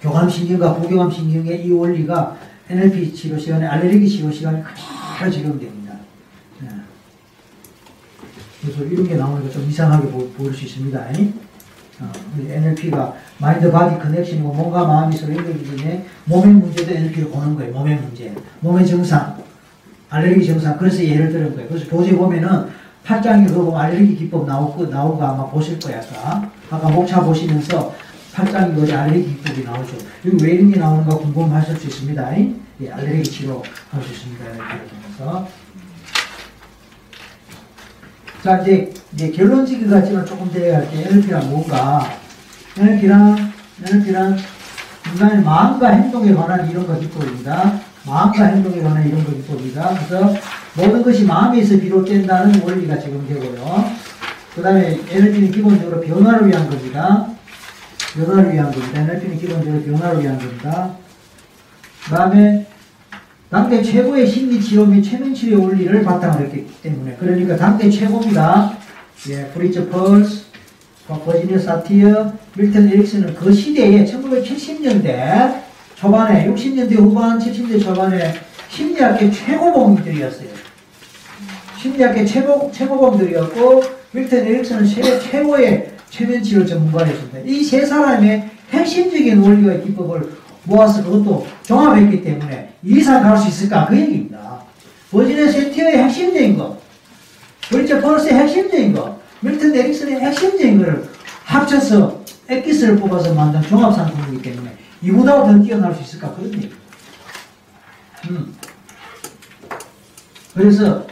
교감신경과 0.00 0.74
부교감신경의 0.76 1.64
이 1.66 1.70
원리가 1.70 2.36
NLP 2.68 3.12
치료 3.14 3.38
시간에 3.38 3.66
알레르기 3.66 4.08
치료 4.08 4.30
시간에 4.30 4.62
그대로 4.62 5.30
적용됩니다. 5.30 5.94
네. 6.60 6.68
그래서 8.62 8.84
이런 8.84 9.06
게 9.06 9.14
나오니까 9.16 9.50
좀 9.50 9.68
이상하게 9.68 10.08
보, 10.10 10.28
보일 10.30 10.54
수 10.54 10.64
있습니다. 10.64 10.98
어, 12.00 12.12
NLP가 12.48 13.14
mind 13.38 13.70
body 13.70 13.98
connection이고 14.00 14.52
몸과 14.52 14.86
마음이 14.86 15.16
서로 15.16 15.36
연결되기 15.36 15.76
때문에 15.76 16.06
몸의 16.24 16.54
문제도 16.54 16.90
NLP를 16.90 17.30
보는 17.30 17.54
거예요. 17.54 17.72
몸의 17.72 17.96
문제, 17.96 18.34
몸의 18.60 18.86
증상, 18.86 19.41
알레르기 20.12 20.44
증상. 20.44 20.76
그래서 20.76 21.02
예를 21.02 21.32
들은 21.32 21.54
거예요. 21.54 21.68
그래서 21.68 21.86
교재 21.88 22.14
보면은 22.14 22.66
8장이 23.02 23.46
그거 23.46 23.64
보면 23.64 23.80
알레르기 23.80 24.16
기법 24.16 24.46
나오고 24.46 24.86
나오고 24.86 25.22
아마 25.22 25.46
보실 25.46 25.78
거예요. 25.80 26.00
아까 26.00 26.50
아까 26.70 26.88
목차 26.90 27.20
보시면서 27.20 27.94
8장이 28.34 28.74
거기 28.74 28.92
알레르기 28.92 29.36
기법이 29.36 29.64
나오죠. 29.64 29.96
여기 30.26 30.44
왜 30.44 30.52
이런 30.52 30.70
게 30.70 30.78
나오는가 30.78 31.16
궁금하실 31.16 31.76
수 31.76 31.86
있습니다. 31.86 32.38
예, 32.82 32.90
알레르기 32.90 33.22
치료 33.24 33.62
할 33.90 34.02
수 34.02 34.12
있습니다. 34.12 34.44
이렇게 34.44 34.86
통해서. 34.88 35.48
자, 38.42 38.58
이제, 38.58 38.92
이제 39.14 39.30
결론지기 39.30 39.88
같지만 39.88 40.26
조금 40.26 40.50
더 40.50 40.58
할게요. 40.58 41.06
NLP란 41.08 41.48
뭔가. 41.48 42.04
NLP란, 42.76 43.52
NLP란 43.86 44.36
인간의 45.12 45.42
마음과 45.44 45.88
행동에 45.88 46.34
관한 46.34 46.68
이런 46.68 46.86
거 46.86 46.98
기법입니다. 46.98 47.91
마음과 48.06 48.44
행동에 48.44 48.82
관한 48.82 49.06
이런 49.06 49.24
거 49.24 49.32
기법입니다. 49.32 49.94
그래서 49.94 50.34
모든 50.74 51.02
것이 51.02 51.24
마음에서 51.24 51.76
비롯된다는 51.76 52.62
원리가 52.62 52.98
적용되고요. 52.98 53.90
그 54.54 54.62
다음에 54.62 54.98
NLP는 55.08 55.50
기본적으로 55.50 56.00
변화를 56.00 56.48
위한 56.48 56.68
겁니다. 56.68 57.26
변화를 58.14 58.52
위한 58.52 58.70
겁니다. 58.70 59.00
NLP는 59.00 59.38
기본적으로 59.38 59.82
변화를 59.82 60.22
위한 60.22 60.38
겁니다. 60.38 60.96
그 62.04 62.10
다음에 62.10 62.66
당대 63.50 63.82
최고의 63.82 64.26
심리치료 64.26 64.86
및 64.86 65.02
최면치료의 65.02 65.62
원리를 65.62 66.04
바탕으로 66.04 66.44
했기 66.46 66.66
때문에 66.82 67.16
그러니까 67.20 67.56
당대 67.56 67.88
최고입니다. 67.88 68.72
예, 69.28 69.46
브리처 69.48 69.88
펄스, 69.88 70.46
버지니아 71.06 71.58
사티어, 71.58 72.32
밀턴 72.56 72.88
에릭슨은 72.88 73.34
그 73.34 73.52
시대에 73.52 74.04
1970년대 74.04 75.62
초반에 76.02 76.48
60년대 76.48 76.96
후반 76.96 77.38
70년대 77.38 77.80
초반에 77.80 78.34
심리학계 78.68 79.30
최고봉들이었어요. 79.30 80.48
심리학계 81.80 82.24
최고, 82.24 82.68
최고봉들이었고 82.74 83.84
밀턴 84.10 84.40
에릭슨은 84.40 84.84
세계 84.84 85.20
최고의 85.20 85.92
최면치료 86.10 86.66
전문가였습니다. 86.66 87.38
이 87.46 87.62
세 87.62 87.86
사람의 87.86 88.50
핵심적인 88.72 89.38
원리와 89.38 89.74
기법을 89.84 90.28
모아서 90.64 91.04
그것도 91.04 91.46
종합했기 91.62 92.24
때문에 92.24 92.72
이 92.82 92.98
이상 92.98 93.22
갈 93.22 93.38
수 93.38 93.46
있을까? 93.48 93.86
그 93.86 93.96
얘기입니다. 93.96 94.60
버지니아 95.12 95.52
세티어의 95.52 95.98
핵심적인 95.98 96.58
것, 96.58 96.78
브리처 97.70 98.00
펄스의 98.00 98.34
핵심적인 98.34 98.92
것, 98.92 99.16
밀턴 99.40 99.72
에릭슨의 99.72 100.18
핵심적인 100.18 100.78
것을 100.78 101.04
합쳐서 101.44 102.20
엑기스를 102.48 102.96
뽑아서 102.96 103.32
만든 103.34 103.62
종합 103.62 103.94
상품이기 103.94 104.42
때문에 104.50 104.81
이보다 105.02 105.44
더 105.44 105.58
뛰어날 105.62 105.94
수 105.94 106.02
있을까? 106.02 106.32
그런 106.34 106.46
얘기입니다. 106.54 106.76
음. 108.30 108.54
그래서 110.54 111.06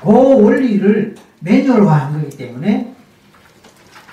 그 0.00 0.08
원리를 0.10 1.14
매뉴얼화한 1.40 2.12
거기 2.20 2.36
때문에 2.36 2.94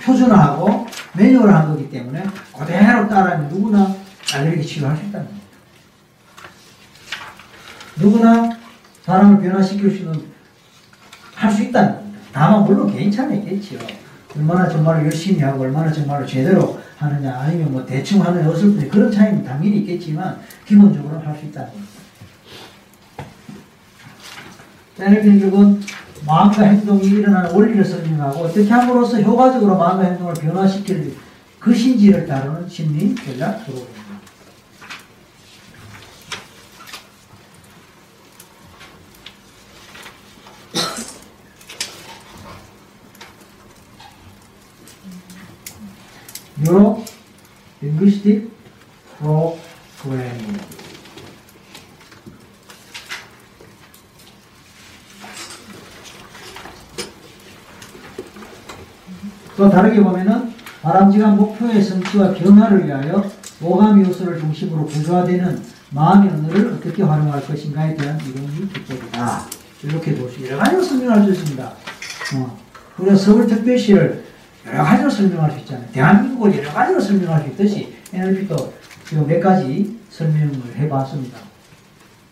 표준화하고 0.03 0.87
매뉴얼한 1.13 1.67
거기 1.67 1.89
때문에 1.89 2.23
그대로 2.57 3.07
따라하면 3.07 3.49
누구나 3.49 3.95
알레르기 4.33 4.65
치료할 4.65 4.97
수 4.97 5.03
있다는 5.05 5.27
겁니다. 5.27 5.47
누구나 7.97 8.49
사람을 9.05 9.41
변화시킬 9.41 9.97
수는 9.97 10.29
할 11.35 11.51
수 11.51 11.63
있다는 11.63 11.95
겁니다. 11.95 12.19
다만 12.31 12.63
물론 12.63 12.91
개인차는 12.91 13.43
있겠지요. 13.43 13.79
얼마나 14.35 14.69
정말 14.69 15.03
열심히 15.05 15.41
하고 15.41 15.63
얼마나 15.63 15.91
정말 15.91 16.25
제대로 16.25 16.79
하느냐 16.97 17.39
아니면 17.39 17.71
뭐 17.71 17.85
대충 17.85 18.23
하느냐 18.23 18.49
어설프냐 18.49 18.89
그런 18.89 19.11
차이는 19.11 19.43
당연히 19.43 19.77
있겠지만 19.77 20.39
기본적으로 20.65 21.19
할수 21.19 21.45
있다는. 21.45 21.71
에너지 24.99 25.39
결국은 25.39 25.81
마음과 26.25 26.63
행동이 26.63 27.07
일어나는 27.07 27.51
원리를 27.51 27.83
설명하고 27.83 28.41
어떻게 28.41 28.69
함으로써 28.69 29.21
효과적으로 29.21 29.77
마음과 29.77 30.03
행동을 30.03 30.33
변화시킬 30.33 31.15
그 31.59 31.73
신지를 31.73 32.27
다루는 32.27 32.67
심리 32.67 33.15
전략 33.15 33.65
프로그램 33.65 33.98
뉴로 46.61 47.03
링귀스틱 47.81 48.51
프로그래밍 49.17 50.57
또 59.55 59.69
다르게 59.69 60.01
보면은 60.01 60.53
바람직한 60.81 61.35
목표의 61.35 61.81
성취와 61.83 62.33
변화를 62.33 62.87
위하여 62.87 63.29
오감 63.61 64.05
요소를 64.05 64.39
중심으로 64.39 64.85
구조화되는 64.85 65.61
마음의 65.91 66.31
언어를 66.31 66.73
어떻게 66.73 67.03
활용할 67.03 67.45
것인가에 67.45 67.95
대한 67.95 68.17
이론이 68.21 68.71
기법이다. 68.71 69.41
이렇게 69.83 70.15
볼 70.15 70.29
수, 70.29 70.45
여러 70.45 70.57
가지로 70.59 70.81
설명할 70.81 71.23
수 71.23 71.31
있습니다. 71.31 71.63
어, 71.65 72.57
우리가 72.97 73.15
서울특별시를 73.17 74.28
여러 74.71 74.83
가지로 74.83 75.09
설명할 75.09 75.51
수 75.51 75.59
있잖아요. 75.59 75.85
대한민국을 75.91 76.57
여러 76.57 76.71
가지로 76.71 76.99
설명할 76.99 77.43
수 77.43 77.49
있듯이 77.49 77.93
NLP도 78.13 78.73
지금 79.07 79.27
몇 79.27 79.39
가지 79.39 79.97
설명을 80.11 80.75
해봤습니다. 80.75 81.37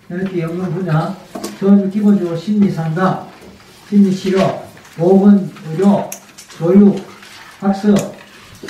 NLP 0.10 0.42
연구 0.42 0.72
분야, 0.72 1.16
전 1.60 1.90
기본적으로 1.90 2.38
심리 2.38 2.72
상담, 2.72 3.28
심리 3.90 4.16
치료, 4.16 4.64
보건, 4.96 5.52
의료, 5.70 6.10
교육, 6.58 7.00
학습, 7.60 7.96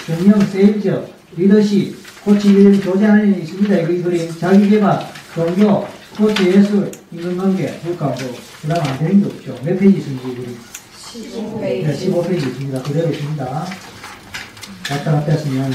경영, 0.05 0.39
세일즈, 0.39 1.05
리더십, 1.35 2.23
코치 2.23 2.49
이런 2.49 2.79
교재 2.79 3.05
안에 3.05 3.37
있습니다. 3.39 3.75
이거 3.75 3.91
이 3.91 4.01
그림, 4.01 4.39
자기개발, 4.39 4.99
종교, 5.35 5.87
스포츠, 6.11 6.43
예술, 6.43 6.91
인간관계, 7.11 7.79
국가, 7.83 8.07
뭐, 8.07 8.15
그 8.61 8.67
다음 8.67 8.81
안 8.83 8.99
되는 8.99 9.21
게 9.21 9.25
없죠. 9.27 9.55
몇 9.63 9.77
페이지 9.77 9.99
있습니까, 9.99 10.27
이 10.29 10.35
그림? 10.35 10.57
15 11.11 11.61
네, 11.61 11.83
페이지. 11.83 12.11
15페이지 12.11 12.47
있습니다. 12.47 12.83
그대로 12.83 13.09
있습니다. 13.09 13.45
왔다 14.91 15.11
갔다 15.11 15.31
했으면. 15.31 15.71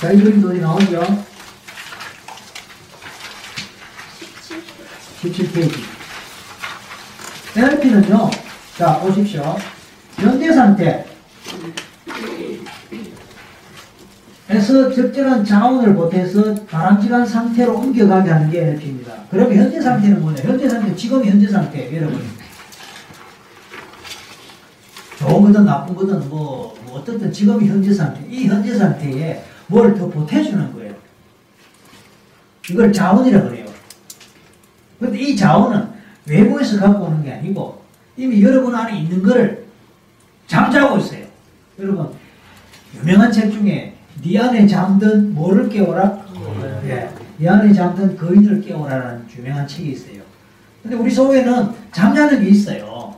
자, 0.00 0.12
이 0.12 0.20
그림도 0.22 0.48
어디 0.48 0.60
나오죠? 0.60 1.24
17페이지. 5.22 5.82
NLP는요, 7.56 8.30
자, 8.78 8.98
보십시오. 9.00 9.56
현재 10.16 10.52
상태. 10.52 11.06
에서 14.48 14.92
적절한 14.94 15.44
자원을 15.44 15.94
보태서 15.94 16.54
바람직한 16.66 17.26
상태로 17.26 17.74
옮겨가게 17.76 18.30
하는 18.30 18.50
게 18.50 18.60
NLP입니다. 18.60 19.15
그러면 19.30 19.56
현재 19.56 19.80
상태는 19.80 20.20
뭐냐? 20.20 20.42
현재 20.42 20.68
상태, 20.68 20.94
지금 20.94 21.24
현재 21.24 21.48
상태, 21.48 21.94
여러분. 21.96 22.20
좋은 25.18 25.42
거든 25.42 25.64
나쁜 25.64 25.94
거든 25.94 26.28
뭐, 26.28 26.76
뭐 26.84 26.98
어떻든 26.98 27.32
지금 27.32 27.64
현재 27.64 27.92
상태, 27.92 28.20
이 28.28 28.46
현재 28.46 28.74
상태에 28.76 29.42
뭘 29.66 29.94
더 29.96 30.06
보태주는 30.08 30.72
거예요. 30.74 30.94
이걸 32.70 32.92
자원이라 32.92 33.42
그래요. 33.42 33.66
근데 35.00 35.18
이 35.18 35.36
자원은 35.36 35.88
외부에서 36.26 36.78
갖고 36.80 37.06
오는 37.06 37.22
게 37.22 37.32
아니고 37.32 37.82
이미 38.16 38.42
여러분 38.42 38.74
안에 38.74 38.98
있는 39.00 39.22
거를 39.22 39.66
잠자고 40.46 40.98
있어요. 40.98 41.26
여러분, 41.78 42.10
유명한 42.96 43.30
책 43.32 43.50
중에 43.52 43.94
네 44.22 44.38
안에 44.38 44.66
잠든 44.66 45.34
뭐를 45.34 45.68
깨워라? 45.68 46.24
예, 46.86 47.10
네 47.38 47.48
안에 47.48 47.72
잠든 47.72 48.16
거인을 48.16 48.62
깨워라라는 48.62 49.26
유명한 49.36 49.66
책이 49.66 49.92
있어요. 49.92 50.22
근데 50.82 50.96
우리 50.96 51.10
속에는 51.10 51.68
잠자는 51.92 52.42
게 52.42 52.50
있어요. 52.50 53.14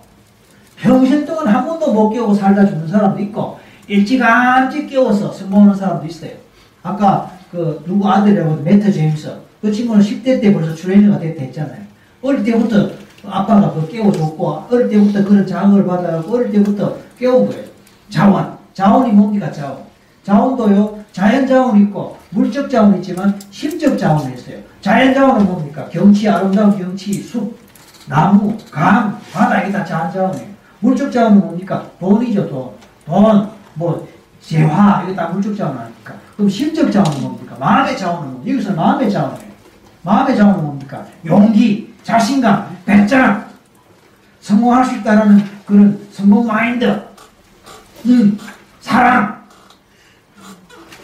평생 0.76 1.24
동안 1.24 1.48
한 1.48 1.66
번도 1.66 1.92
못 1.92 2.10
깨우고 2.10 2.34
살다 2.34 2.66
죽는 2.66 2.88
사람도 2.88 3.20
있고 3.24 3.58
일찌감치 3.86 4.86
깨워서 4.86 5.32
성공하는 5.32 5.74
사람도 5.74 6.06
있어요. 6.06 6.32
아까 6.82 7.30
그 7.50 7.82
누구 7.86 8.08
아들이라고 8.08 8.62
매트 8.62 8.90
제임스 8.90 9.32
그 9.60 9.72
친구는 9.72 10.02
10대 10.02 10.40
때 10.40 10.52
벌써 10.52 10.74
트레이너가 10.74 11.18
됐다 11.18 11.42
했잖아요. 11.42 11.82
어릴 12.22 12.44
때부터 12.44 12.90
아빠가 13.26 13.72
그 13.72 13.88
깨워줬고 13.88 14.64
어릴 14.70 14.88
때부터 14.88 15.24
그런 15.24 15.46
자극을 15.46 15.84
받아갖고 15.84 16.34
어릴 16.34 16.50
때부터 16.52 16.96
깨운 17.18 17.48
거예요. 17.48 17.64
자원. 18.08 18.56
자원이 18.74 19.12
뭡니까 19.12 19.50
자원. 19.50 19.78
자원도요 20.22 20.97
자연 21.12 21.46
자원이 21.46 21.82
있고 21.84 22.16
물적 22.30 22.70
자원이 22.70 22.98
있지만 22.98 23.38
심적 23.50 23.98
자원이 23.98 24.34
있어요. 24.34 24.58
자연 24.80 25.14
자원은 25.14 25.46
뭡니까? 25.46 25.88
경치, 25.88 26.28
아름다운 26.28 26.78
경치, 26.78 27.14
숲, 27.14 27.58
나무, 28.06 28.56
강, 28.70 29.18
바다 29.32 29.62
이게 29.62 29.72
다 29.72 29.84
자연 29.84 30.12
자원이에요. 30.12 30.48
물적 30.80 31.10
자원은 31.10 31.40
뭡니까? 31.40 31.90
돈이죠 31.98 32.48
돈. 32.48 32.70
돈, 33.04 33.50
뭐 33.74 34.06
재화 34.40 35.02
이거 35.04 35.14
다 35.14 35.28
물적 35.28 35.56
자원 35.56 35.78
아닙니까? 35.78 36.14
그럼 36.36 36.48
심적 36.48 36.92
자원은 36.92 37.20
뭡니까? 37.20 37.56
마음의 37.58 37.96
자원은 37.98 38.32
뭡니까? 38.32 38.52
여기서 38.52 38.74
마음의 38.74 39.10
자원이에요. 39.10 39.48
마음의 40.02 40.36
자원은 40.36 40.62
뭡니까? 40.62 41.04
용기, 41.26 41.94
자신감, 42.02 42.78
배짱, 42.84 43.48
성공할 44.40 44.84
수 44.84 44.96
있다는 44.96 45.44
그런 45.66 46.00
성공 46.12 46.46
마인드, 46.46 47.02
음, 48.06 48.38
사랑, 48.80 49.37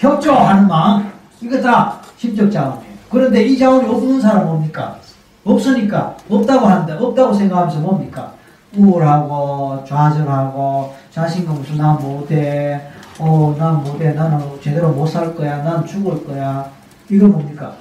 협조하는 0.04 0.68
마음, 0.68 1.10
이거 1.40 1.60
다 1.60 1.98
심적 2.18 2.50
자원이에요. 2.52 2.94
그런데 3.10 3.42
이 3.44 3.56
자원이 3.58 3.88
없는 3.88 4.20
사람은 4.20 4.46
뭡니까? 4.46 4.98
없으니까, 5.44 6.14
없다고 6.28 6.66
한다, 6.66 6.96
없다고 7.00 7.32
생각하면서 7.34 7.80
뭡니까? 7.80 8.32
우울하고, 8.76 9.82
좌절하고, 9.86 10.94
자신감 11.10 11.56
없어, 11.58 11.74
난 11.74 11.96
못해, 12.00 12.80
어, 13.18 13.54
난 13.58 13.82
못해, 13.82 14.12
나는 14.12 14.40
제대로 14.62 14.90
못 14.90 15.06
살 15.06 15.34
거야, 15.34 15.62
난 15.62 15.86
죽을 15.86 16.24
거야. 16.26 16.68
이거 17.08 17.26
뭡니까? 17.26 17.72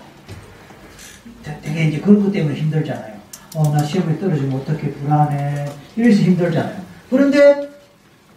되- 1.44 1.60
되게 1.62 1.86
이제 1.88 2.00
그런 2.00 2.24
것 2.24 2.32
때문에 2.32 2.56
힘들잖아요. 2.56 3.14
어, 3.56 3.64
나 3.72 3.84
시험에 3.84 4.18
떨어지면 4.20 4.62
어떻게 4.62 4.92
불안해. 4.92 5.66
이래서 5.96 6.22
힘들잖아요. 6.22 6.76
그런데 7.10 7.70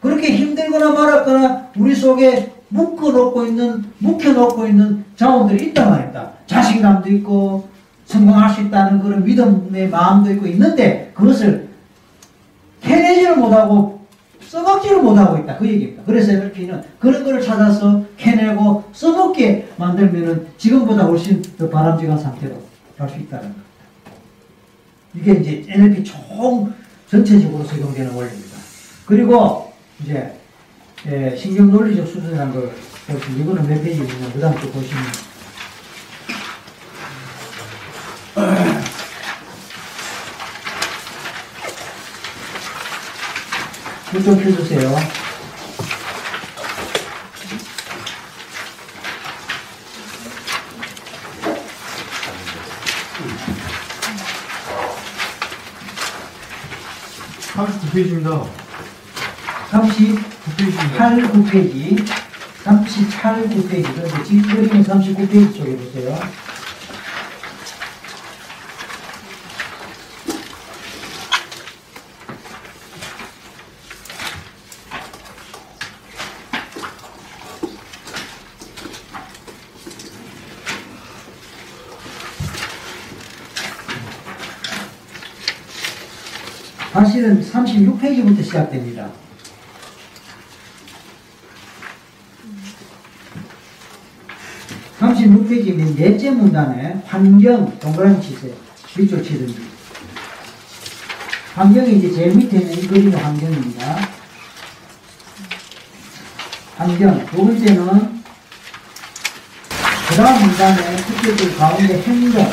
그렇게 0.01 0.35
힘들거나 0.37 0.91
말았거나 0.93 1.69
우리 1.79 1.95
속에 1.95 2.53
묶어놓고 2.69 3.47
있는, 3.47 3.85
묵혀놓고 3.99 4.67
있는 4.67 5.05
자원들이 5.17 5.69
있단 5.69 5.91
말입니다. 5.91 6.31
자신감도 6.47 7.11
있고, 7.13 7.69
성공할 8.07 8.51
수 8.51 8.63
있다는 8.63 9.01
그런 9.01 9.25
믿음의 9.25 9.89
마음도 9.89 10.31
있고 10.33 10.47
있는데, 10.47 11.13
그것을 11.15 11.69
캐내지를 12.81 13.37
못하고, 13.37 13.97
써먹지를 14.41 15.03
못하고 15.03 15.39
있다. 15.39 15.57
그 15.59 15.67
얘기입니다. 15.67 16.03
그래서 16.07 16.33
NLP는 16.33 16.83
그런 16.99 17.25
거를 17.25 17.43
찾아서 17.43 18.05
캐내고 18.17 18.85
써먹게 18.93 19.71
만들면은 19.77 20.47
지금보다 20.57 21.05
훨씬 21.05 21.43
더 21.59 21.69
바람직한 21.69 22.17
상태로 22.17 22.55
갈 22.97 23.09
수 23.09 23.19
있다는 23.19 23.43
겁니다. 23.43 23.63
이게 25.15 25.33
이제 25.33 25.65
NLP 25.69 26.05
총 26.05 26.73
전체적으로 27.11 27.67
적용되는 27.67 28.13
원리입니다. 28.15 28.57
그리고 29.05 29.73
이제 30.03 30.33
예, 31.05 31.37
신경 31.37 31.71
논리적 31.71 32.07
수준이라는 32.07 32.53
걸 32.53 32.75
보시면 33.07 33.41
이거는 33.41 33.69
몇 33.69 33.83
페이지 33.83 34.01
있냐 34.01 34.33
그 34.33 34.41
다음 34.41 34.59
또 34.61 34.71
보시면 34.71 35.05
펴주세요. 44.37 44.97
삼십구 57.55 57.91
페이지입니다. 57.93 58.66
30 59.71 60.37
9페이지입니다. 60.47 60.97
8, 60.97 61.23
9페이지, 61.33 62.07
38, 62.63 63.49
9페이지, 63.49 63.95
그런데 63.95 64.25
지금 64.25 64.43
그림은 64.43 64.85
39페이지 64.85 65.57
쪽에 65.57 65.77
보세요. 65.77 66.19
사실은 86.93 87.43
36페이지부터 87.43 88.43
시작됩니다. 88.43 89.26
36페이지 95.27 95.75
맨 95.75 95.95
넷째 95.97 96.31
문단에 96.31 97.03
환경 97.07 97.79
동그라미 97.79 98.23
치세요. 98.23 98.55
밑줄 98.97 99.23
치든지. 99.23 99.61
환경이 101.55 101.97
이제 101.97 102.13
제일 102.13 102.37
밑에 102.37 102.59
있는 102.59 102.79
이 102.79 102.87
그림의 102.87 103.19
환경입니다. 103.19 104.09
환경. 106.77 107.27
두 107.27 107.37
번째는 107.39 108.17
그 110.09 110.15
다음 110.17 110.47
문단에 110.47 110.97
첫째 110.97 111.37
줄 111.37 111.57
가운데 111.57 112.03
행동. 112.03 112.51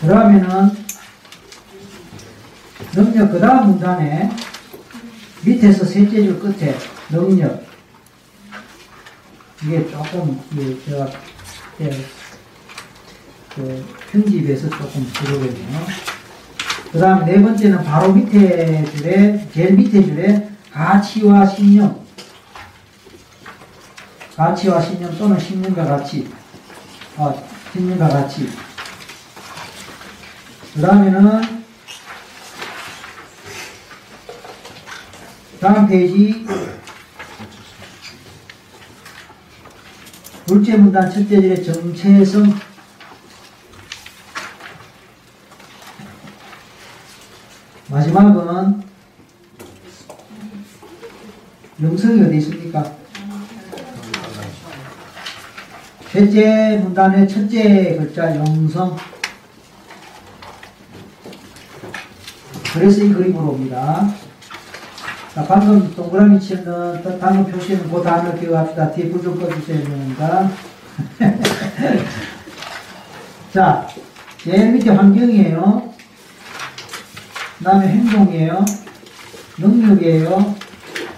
그 0.00 0.06
다음에는 0.08 0.82
능력 2.92 3.32
그 3.32 3.40
다음 3.40 3.70
문단에 3.70 4.30
밑에서 5.44 5.84
셋째 5.84 6.22
줄 6.22 6.38
끝에 6.38 6.76
능력. 7.12 7.62
이게 9.62 9.88
조금 9.90 10.40
예, 10.56 10.84
제가 10.84 11.08
예, 11.82 11.90
그 13.54 13.86
편집에서 14.10 14.70
조금 14.70 15.06
그러거든요. 15.12 15.86
그 16.90 16.98
다음 16.98 17.24
네 17.24 17.40
번째는 17.40 17.84
바로 17.84 18.12
밑에 18.12 18.84
줄에 18.96 19.48
제일 19.52 19.74
밑에 19.74 20.02
줄에 20.02 20.50
가치와 20.72 21.46
신념. 21.46 22.02
가치와 24.36 24.80
신념 24.80 25.16
또는 25.18 25.38
신념과 25.38 25.84
가치. 25.84 26.30
아, 27.18 27.34
신념과 27.72 28.08
가치. 28.08 28.48
그 30.74 30.80
다음에는 30.80 31.62
다음 35.60 35.86
페이지 35.86 36.44
둘째 40.52 40.76
문단 40.76 41.10
첫째 41.10 41.40
줄의 41.40 41.64
정체성 41.64 42.44
마지막은 47.88 48.82
영성이 51.82 52.20
어디 52.20 52.36
있습니까? 52.36 52.94
셋째 56.10 56.80
문단의 56.82 57.26
첫째 57.26 57.96
글자 57.96 58.36
영성 58.36 58.94
그래서 62.74 63.02
이 63.02 63.10
그림으로 63.10 63.52
옵니다. 63.52 64.06
자, 65.34 65.42
방금 65.44 65.94
동그라미 65.94 66.38
치는 66.38 67.02
또 67.02 67.18
단어 67.18 67.42
표시는 67.46 67.90
그 67.90 68.02
단어 68.02 68.38
기억합시다. 68.38 68.92
뒤에 68.92 69.08
불좀 69.08 69.40
꺼주셔야 69.40 69.82
됩니다. 69.82 70.50
자, 73.50 73.86
제일 74.44 74.72
밑에 74.72 74.90
환경이에요. 74.90 75.90
그 77.58 77.64
다음에 77.64 77.88
행동이에요. 77.88 78.62
능력이에요. 79.56 80.54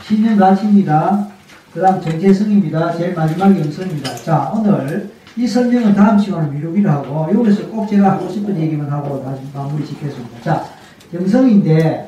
신념 0.07 0.37
가치입니다. 0.37 1.27
그 1.73 1.81
다음 1.81 2.01
정체성입니다. 2.01 2.97
제일 2.97 3.15
마지막이 3.15 3.59
영성입니다. 3.59 4.15
자, 4.15 4.53
오늘 4.55 5.11
이 5.37 5.45
설명은 5.45 5.93
다음 5.93 6.17
시간에 6.21 6.49
미루기로 6.53 6.89
하고, 6.89 7.29
여기서 7.35 7.67
꼭 7.69 7.89
제가 7.89 8.13
하고 8.13 8.31
싶은 8.31 8.57
얘기만 8.61 8.89
하고 8.93 9.25
다시 9.25 9.43
마무리 9.53 9.85
짓겠습니다. 9.85 10.41
자, 10.41 10.65
영성인데, 11.13 12.07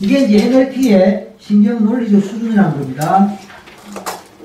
이게 0.00 0.20
이제 0.20 0.46
NLP의 0.46 1.32
신경 1.38 1.84
논리적 1.84 2.22
수준이라는 2.22 2.70
겁니다. 2.72 3.28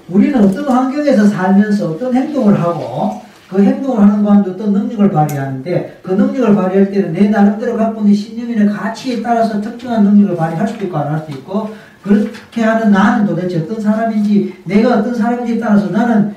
우리는 0.09 0.43
어떤 0.43 0.67
환경에서 0.67 1.27
살면서 1.27 1.91
어떤 1.91 2.13
행동을 2.15 2.59
하고 2.59 3.21
그 3.49 3.61
행동을 3.63 4.01
하는 4.01 4.23
가운데 4.23 4.51
어떤 4.51 4.73
능력을 4.73 5.11
발휘하는데 5.11 5.99
그 6.01 6.11
능력을 6.13 6.55
발휘할 6.55 6.91
때는 6.91 7.13
내 7.13 7.29
나름대로 7.29 7.77
갖고 7.77 8.01
있는 8.01 8.13
신념이나 8.13 8.71
가치에 8.73 9.21
따라서 9.21 9.61
특정한 9.61 10.03
능력을 10.03 10.35
발휘할 10.35 10.67
수도 10.67 10.85
있고 10.85 10.97
안 10.97 11.11
할 11.11 11.19
수도 11.19 11.33
있고 11.33 11.69
그렇게 12.03 12.63
하는 12.63 12.91
나는 12.91 13.25
도대체 13.25 13.59
어떤 13.59 13.79
사람인지 13.79 14.61
내가 14.65 14.97
어떤 14.97 15.13
사람인지에 15.13 15.59
따라서 15.59 15.87
나는 15.89 16.33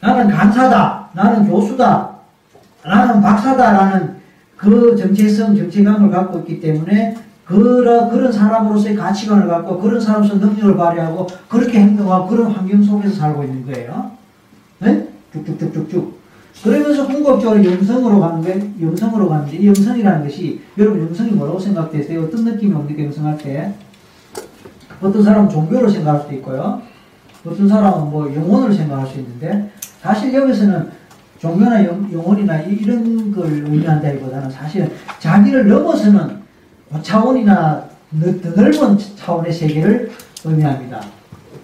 나는 0.00 0.28
강사다 0.28 1.10
나는 1.12 1.46
교수다 1.48 2.10
나는 2.84 3.20
박사다라는 3.20 4.16
그 4.56 4.96
정체성 4.96 5.56
정체감을 5.56 6.10
갖고 6.10 6.40
있기 6.40 6.60
때문에 6.60 7.16
그런, 7.52 8.10
그런 8.10 8.32
사람으로서의 8.32 8.96
가치관을 8.96 9.46
갖고 9.46 9.78
그런 9.78 10.00
사람으로서 10.00 10.36
능력을 10.36 10.76
발휘하고 10.76 11.26
그렇게 11.48 11.80
행동하고 11.80 12.28
그런 12.28 12.50
환경 12.50 12.82
속에서 12.82 13.14
살고 13.14 13.44
있는 13.44 13.66
거예요. 13.66 14.12
네? 14.78 15.08
쭉쭉쭉쭉쭉. 15.32 16.22
그러면서 16.64 17.06
궁극적으로 17.06 17.64
영성으로 17.64 18.20
가는 18.20 18.42
게 18.42 18.70
영성으로 18.80 19.28
가는데 19.28 19.56
이 19.56 19.66
영성이라는 19.68 20.24
것이 20.24 20.60
여러분 20.78 21.00
영성이 21.00 21.30
뭐라고 21.30 21.58
생각되세요? 21.58 22.22
어떤 22.24 22.44
느낌이 22.44 22.74
옵니까 22.74 23.04
영성할 23.04 23.38
때? 23.38 23.72
어떤 25.00 25.22
사람은 25.22 25.48
종교로 25.48 25.88
생각할 25.88 26.22
수도 26.22 26.34
있고요. 26.34 26.82
어떤 27.44 27.68
사람은 27.68 28.10
뭐 28.10 28.32
영혼을 28.34 28.72
생각할 28.72 29.06
수 29.06 29.18
있는데 29.18 29.70
사실 30.00 30.32
여기서는 30.32 30.90
종교나 31.38 31.84
영, 31.84 32.08
영혼이나 32.12 32.60
이- 32.60 32.74
이런 32.74 33.32
걸 33.32 33.46
의미한다기보다는 33.46 34.50
사실은 34.50 34.90
자기를 35.18 35.66
넘어서는 35.66 36.41
차원이나 37.00 37.84
더 38.42 38.50
넓은 38.50 38.98
차원의 39.16 39.52
세계를 39.52 40.10
의미합니다. 40.44 41.00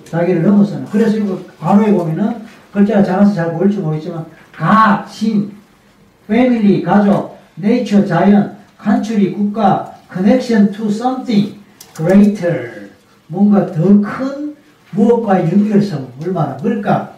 자기를 0.05 0.43
넘어서는. 0.43 0.87
그래서 0.87 1.17
이거 1.19 1.39
괄호에 1.61 1.93
보면은 1.93 2.47
글자가 2.73 3.03
작아서 3.03 3.35
잘 3.35 3.53
보일지 3.53 3.79
모르겠지만 3.79 4.25
God, 4.55 5.05
신, 5.09 5.53
family, 6.27 6.83
가족, 6.83 7.39
nature, 7.57 8.07
자연, 8.07 8.57
country, 8.79 9.33
국가, 9.33 9.95
connection 10.13 10.73
to 10.73 10.87
something 10.89 11.59
greater 11.95 12.89
뭔가 13.27 13.67
더 13.67 13.83
큰 14.01 14.57
무엇과의 14.93 15.53
연결성을 15.53 16.33
말하 16.33 16.57
그러니까 16.57 17.13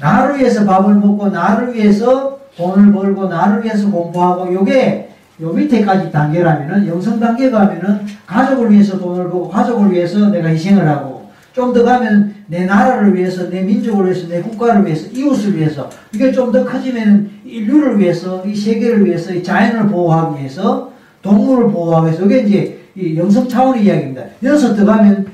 나를 0.00 0.38
위해서 0.38 0.64
밥을 0.64 0.94
먹고 0.94 1.28
나를 1.28 1.74
위해서 1.74 2.38
돈을 2.56 2.92
벌고 2.92 3.28
나를 3.28 3.62
위해서 3.62 3.90
공부하고 3.90 4.52
요게 4.54 5.11
요 5.42 5.52
밑에까지 5.52 6.10
단계라면은 6.12 6.86
영성 6.86 7.18
단계 7.18 7.50
가면은 7.50 8.00
가족을 8.26 8.70
위해서 8.70 8.98
돈을 8.98 9.24
벌고 9.24 9.48
가족을 9.48 9.90
위해서 9.92 10.28
내가 10.30 10.48
희생을 10.48 10.86
하고 10.88 11.22
좀 11.52 11.74
더 11.74 11.82
가면 11.84 12.34
내 12.46 12.64
나라를 12.64 13.14
위해서 13.14 13.50
내 13.50 13.62
민족을 13.62 14.06
위해서 14.06 14.26
내 14.28 14.40
국가를 14.40 14.86
위해서 14.86 15.06
이웃을 15.10 15.56
위해서 15.56 15.90
이게 16.14 16.32
좀 16.32 16.50
더 16.52 16.64
커지면 16.64 17.30
인류를 17.44 17.98
위해서 17.98 18.42
이 18.46 18.54
세계를 18.54 19.04
위해서 19.04 19.34
이 19.34 19.42
자연을 19.42 19.88
보호하기 19.88 20.38
위해서 20.40 20.92
동물을 21.22 21.70
보호하기 21.70 22.06
위해서 22.06 22.24
이게 22.24 22.38
이제 22.40 22.78
이 22.94 23.16
영성 23.18 23.48
차원의 23.48 23.84
이야기입니다. 23.84 24.22
여기서 24.42 24.74
더 24.76 24.84
가면 24.84 25.26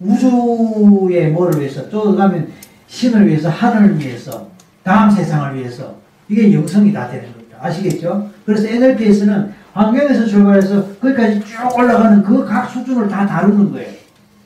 우주의 0.00 1.30
뭐를 1.30 1.60
위해서 1.60 1.88
또더 1.88 2.16
가면 2.16 2.48
신을 2.86 3.26
위해서 3.26 3.48
하늘을 3.48 3.98
위해서 3.98 4.48
다음 4.82 5.10
세상을 5.10 5.56
위해서 5.56 5.96
이게 6.28 6.52
영성이 6.52 6.92
다 6.92 7.08
되는 7.08 7.32
겁니다. 7.32 7.56
아시겠죠? 7.60 8.30
그래서 8.44 8.68
NLP에서는 8.68 9.52
환경에서 9.72 10.26
출발해서 10.26 10.86
거기까지 11.00 11.40
쭉 11.44 11.76
올라가는 11.76 12.22
그 12.22 12.44
각 12.44 12.68
수준을 12.70 13.08
다 13.08 13.26
다루는 13.26 13.72
거예요. 13.72 13.88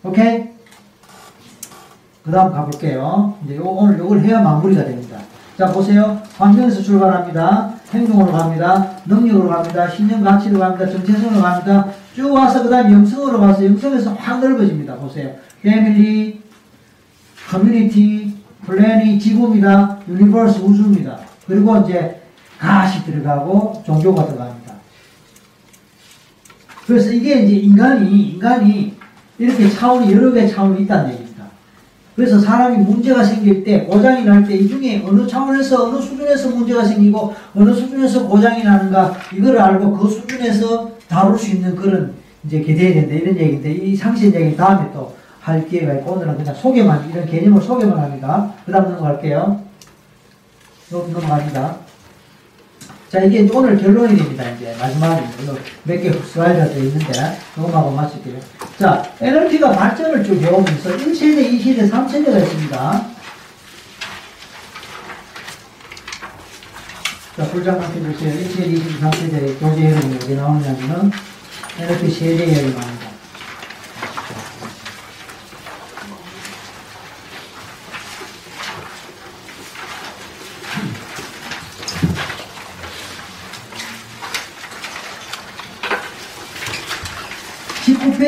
오케이? 0.05 0.49
그 2.25 2.31
다음 2.31 2.53
가볼게요. 2.53 3.37
이제 3.45 3.57
요, 3.57 3.65
오늘 3.65 3.99
요걸 3.99 4.21
해야 4.21 4.41
마무리가 4.41 4.85
됩니다. 4.85 5.19
자, 5.57 5.67
보세요. 5.67 6.21
환경에서 6.37 6.81
출발합니다. 6.83 7.73
행동으로 7.93 8.31
갑니다. 8.31 8.91
능력으로 9.07 9.49
갑니다. 9.49 9.89
신념 9.91 10.23
가치로 10.23 10.59
갑니다. 10.59 10.89
정체성으로 10.91 11.41
갑니다. 11.43 11.87
쭉 12.15 12.33
와서 12.33 12.63
그 12.63 12.69
다음 12.69 12.93
영성으로 12.93 13.41
가서 13.41 13.65
영성에서 13.65 14.13
확 14.15 14.41
넓어집니다. 14.41 14.97
보세요. 14.97 15.33
Family, 15.63 16.43
community, 17.51 18.37
planet, 18.67 19.21
지구입니다. 19.21 19.99
Universe, 20.09 20.61
우주입니다. 20.61 21.19
그리고 21.47 21.79
이제 21.79 22.18
God이 22.59 23.05
들어가고 23.05 23.83
종교가 23.87 24.27
들어갑니다. 24.27 24.75
그래서 26.87 27.11
이게 27.13 27.43
이제 27.43 27.55
인간이, 27.55 28.31
인간이 28.31 28.97
이렇게 29.39 29.69
차원이 29.71 30.13
여러 30.13 30.33
개의 30.33 30.51
차원이 30.51 30.83
있다는 30.83 31.11
얘기입니다. 31.13 31.45
그래서 32.17 32.41
사람이 32.41 32.79
문제가 32.79 33.23
생길 33.23 33.63
때, 33.63 33.85
고장이 33.85 34.25
날 34.25 34.45
때, 34.45 34.57
이 34.57 34.69
중에 34.69 35.05
어느 35.07 35.25
차원에서, 35.29 35.85
어느 35.89 36.01
수준에서 36.03 36.49
문제가 36.51 36.83
생기고, 36.85 37.33
어느 37.55 37.73
수준에서 37.73 38.27
고장이 38.27 38.65
나는가, 38.65 39.15
이걸 39.33 39.57
알고 39.57 39.97
그 39.97 40.09
수준에서 40.11 40.91
다룰 41.07 41.39
수 41.39 41.51
있는 41.53 41.77
그런, 41.77 42.15
이제 42.45 42.61
개돼야 42.61 42.95
된다, 42.95 43.15
이런 43.15 43.37
얘기인데, 43.39 43.71
이 43.73 43.95
상세한 43.95 44.35
얘기는 44.35 44.57
다음에 44.57 44.91
또 44.93 45.17
할 45.41 45.67
기회가 45.69 45.95
있고, 45.95 46.13
오늘은 46.15 46.37
그냥 46.37 46.55
소개만, 46.57 47.09
이런 47.09 47.25
개념을 47.25 47.63
소개만 47.63 47.97
합니다. 47.99 48.53
그 48.67 48.73
다음 48.73 48.91
넘어갈게요. 48.91 49.63
넘- 50.91 51.13
넘어갑니다. 51.13 51.77
자, 53.11 53.21
이게 53.21 53.41
이제 53.41 53.51
오늘 53.55 53.79
결론이 53.79 54.17
됩니다, 54.19 54.45
이제. 54.51 54.77
마지막입니다. 54.79 55.55
몇개 55.85 56.13
슬라이드가 56.13 56.69
되어 56.69 56.83
있는데, 56.85 57.39
이것하고 57.57 57.91
마칠게요. 57.93 58.39
자, 58.79 59.03
NLP가 59.19 59.71
발전을 59.73 60.23
쭉 60.23 60.39
해오면서 60.43 60.91
1세대, 60.91 61.51
2세대, 61.51 61.91
3세대가 61.91 62.43
있습니다. 62.43 63.07
자, 67.37 67.45
불장만 67.51 67.95
켜주세요. 67.95 68.31
1세대, 68.31 68.77
2세대, 68.77 69.01
3세대 69.01 69.59
교재 69.59 69.81
이름이 69.81 70.17
어디 70.17 70.35
나오냐면은 70.35 71.11
NLP 71.79 72.11
세대 72.11 72.45
이야기 72.45 72.75
나옵니다. 72.75 72.98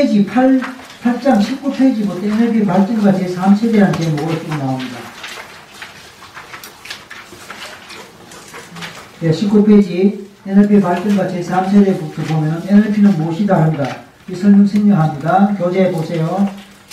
19페이지 0.01 0.27
8, 0.27 0.61
8장 1.03 1.41
19페이지부터 1.41 2.25
NLP 2.25 2.65
발전과 2.65 3.13
제3세대라는 3.13 4.01
제목으로 4.01 4.39
쭉 4.39 4.49
나옵니다. 4.49 4.97
네, 9.21 9.31
19페이지 9.31 10.27
NLP 10.47 10.81
발전과 10.81 11.29
제3세대부터 11.29 12.27
보면 12.29 12.63
NLP는 12.67 13.19
무엇이다 13.19 13.63
합니다. 13.63 13.97
이 14.29 14.35
설명 14.35 14.67
생략합니다. 14.67 15.55
교재 15.59 15.91
보세요. 15.91 16.49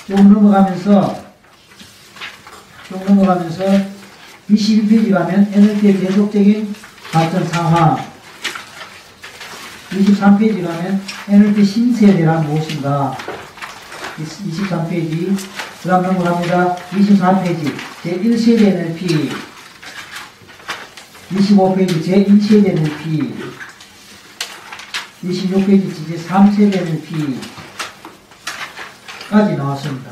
쭉 0.05 0.15
넘어가면서 0.15 1.15
쭉 2.87 3.03
넘어가면서 3.05 3.63
22페이지 4.49 5.11
가면 5.13 5.49
NLP의 5.53 5.99
계속적인 5.99 6.73
발전 7.11 7.45
상황 7.45 7.97
23페이지 9.91 10.63
가면 10.65 11.01
NLP 11.29 11.63
신세대란 11.63 12.45
무엇인가 12.45 13.17
23페이지 14.17 15.35
그 15.81 15.89
다음 15.89 16.03
넘어갑니다 16.03 16.75
24페이지 16.75 17.73
제1세대 18.03 18.61
NLP 18.67 19.29
25페이지 21.31 22.03
제2세대 22.03 22.69
NLP 22.69 23.33
26페이지 25.23 25.93
제3세대 26.07 26.77
NLP 26.77 27.39
까지 29.29 29.57
나왔습니다. 29.57 30.09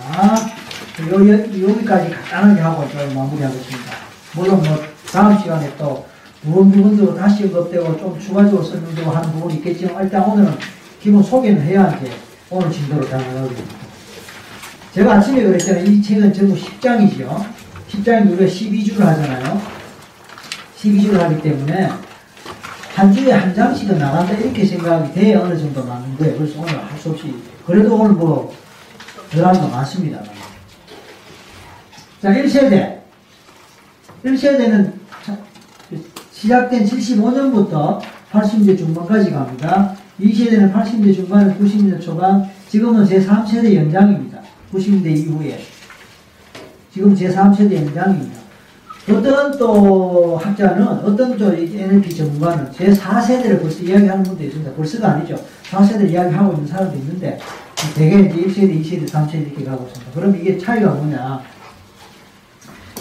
여기까지 0.99 2.09
간단하게 2.09 2.61
하고 2.61 2.87
저 2.91 3.05
마무리하겠습니다. 3.13 3.93
물론 4.33 4.61
뭐 4.61 4.83
다음 5.09 5.39
시간에 5.39 5.73
또 5.77 6.05
부분부분적으로 6.45 7.15
다시 7.15 7.43
언급되고 7.43 7.97
좀 7.97 8.19
추가적으로 8.19 8.63
설명되고 8.63 9.11
하는 9.11 9.31
부분이 9.33 9.55
있겠지만 9.55 10.03
일단 10.03 10.23
오늘은 10.23 10.53
기본 11.01 11.21
소개는 11.21 11.61
해야 11.61 11.91
이제 11.99 12.11
오늘 12.49 12.71
진도로 12.71 13.07
당연하거든요. 13.07 13.65
제가 14.93 15.13
아침에 15.15 15.43
그랬잖아요. 15.43 15.83
이 15.85 16.01
책은 16.01 16.33
전부 16.33 16.55
10장이죠. 16.55 17.45
10장이 17.91 18.31
우리가 18.31 18.45
12주를 18.45 18.99
하잖아요. 18.99 19.61
12주를 20.79 21.17
하기 21.17 21.41
때문에 21.41 21.89
한 22.95 23.11
주에 23.13 23.31
한 23.31 23.53
장씩은 23.53 23.97
나간다 23.97 24.33
이렇게 24.33 24.65
생각이 24.65 25.13
돼야 25.13 25.41
어느 25.41 25.57
정도 25.57 25.83
맞는 25.83 26.17
거예요. 26.17 26.37
그래서 26.37 26.61
오늘 26.61 26.73
할 26.77 26.97
수 26.97 27.09
없이 27.09 27.35
그래도 27.65 27.95
오늘 27.95 28.13
뭐 28.13 28.53
들어가는 29.29 29.59
거 29.59 29.67
많습니다. 29.67 30.21
자, 32.21 32.29
1세대. 32.29 32.99
1세대는 34.23 34.93
시작된 36.35 36.83
75년부터 36.83 37.99
80대 38.31 38.77
중반까지 38.77 39.31
갑니다. 39.31 39.95
2세대는 40.19 40.73
80대 40.73 41.15
중반에서 41.15 41.57
90년 41.57 42.01
초반, 42.01 42.45
지금은 42.67 43.05
제3세대 43.05 43.73
연장입니다. 43.73 44.39
90대 44.73 45.05
이후에. 45.17 45.59
지금 46.93 47.15
제3세대 47.15 47.75
연장입니다. 47.75 48.39
어떤 49.09 49.57
또 49.57 50.37
학자는, 50.37 50.85
어떤 50.85 51.37
또 51.37 51.53
NLP 51.53 52.13
전문가는 52.13 52.69
제4세대를 52.71 53.61
벌써 53.61 53.83
이야기하는 53.83 54.23
분도 54.23 54.43
있습니다. 54.43 54.73
벌써가 54.73 55.11
아니죠. 55.11 55.35
4세대를 55.69 56.09
이야기하고 56.09 56.53
있는 56.53 56.67
사람도 56.67 56.97
있는데, 56.97 57.39
대개 57.95 58.19
이제 58.19 58.41
1세대, 58.41 58.81
2세대, 58.81 59.09
3세대 59.09 59.47
이렇게 59.47 59.63
가고 59.63 59.85
있습니다. 59.87 60.11
그럼 60.13 60.35
이게 60.35 60.57
차이가 60.57 60.91
뭐냐. 60.91 61.41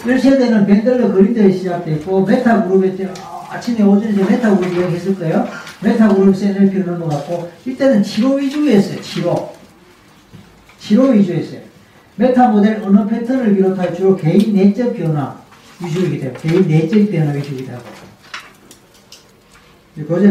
1세대는 0.05 0.67
밴들러 0.67 1.11
그린더에 1.11 1.51
시작됐고, 1.51 2.25
메타 2.25 2.63
그룹에, 2.63 2.95
때, 2.95 3.11
아, 3.17 3.47
아침에 3.49 3.81
오전에 3.81 4.13
이제 4.13 4.23
메타 4.23 4.55
그룹 4.57 4.73
이야기했을 4.73 5.15
거예요. 5.15 5.47
메타 5.81 6.09
그룹에서 6.09 6.45
NLP로 6.45 6.97
넘어갔고, 6.97 7.51
이때는 7.65 8.03
치료 8.03 8.35
위주였어요, 8.35 9.01
치료. 9.01 9.53
치료 10.79 11.03
위주였어요. 11.09 11.61
메타 12.17 12.49
모델 12.49 12.81
언어 12.83 13.05
패턴을 13.05 13.55
비롯하여 13.55 13.93
주로 13.93 14.15
개인 14.15 14.53
내적 14.53 14.95
변화 14.95 15.35
위주이기 15.83 16.19
때문에, 16.19 16.39
개인 16.39 16.67
내적 16.67 17.11
변화 17.11 17.31
위주이기도 17.33 17.71
하고. 17.73 17.83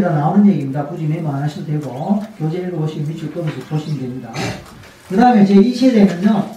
다 0.01 0.11
나오는 0.11 0.47
얘기입니다. 0.47 0.87
굳이 0.87 1.05
메모 1.05 1.31
안 1.31 1.43
하셔도 1.43 1.67
되고, 1.67 2.23
교재 2.39 2.59
읽어보시면 2.59 3.09
밑줄 3.09 3.33
꺼면서 3.35 3.59
보시면 3.69 4.01
됩니다. 4.01 4.33
그 5.09 5.17
다음에 5.17 5.45
제 5.45 5.55
2세대는요, 5.55 6.55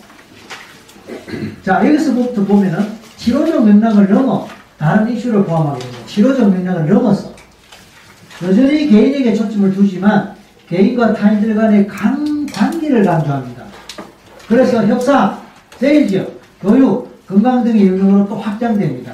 자, 1.63 1.85
여기서부터 1.85 2.45
보면은 2.45 2.97
치료적 3.17 3.65
맥락을 3.65 4.09
넘어 4.09 4.47
다른 4.77 5.11
이슈를 5.11 5.43
포함하게 5.43 5.79
됩니다. 5.79 6.05
치료적 6.05 6.49
맥락을 6.55 6.87
넘어서 6.87 7.33
여전히 8.43 8.87
개인에게 8.87 9.33
초점을 9.33 9.73
두지만 9.73 10.35
개인과 10.69 11.13
타인들 11.13 11.55
간의 11.55 11.87
간, 11.87 12.45
관계를 12.45 13.03
강조합니다. 13.03 13.63
그래서 14.47 14.85
협상, 14.85 15.41
세일즈, 15.77 16.39
교육, 16.61 17.25
건강 17.27 17.63
등의 17.63 17.87
영역으로 17.87 18.27
또 18.27 18.37
확장됩니다. 18.37 19.11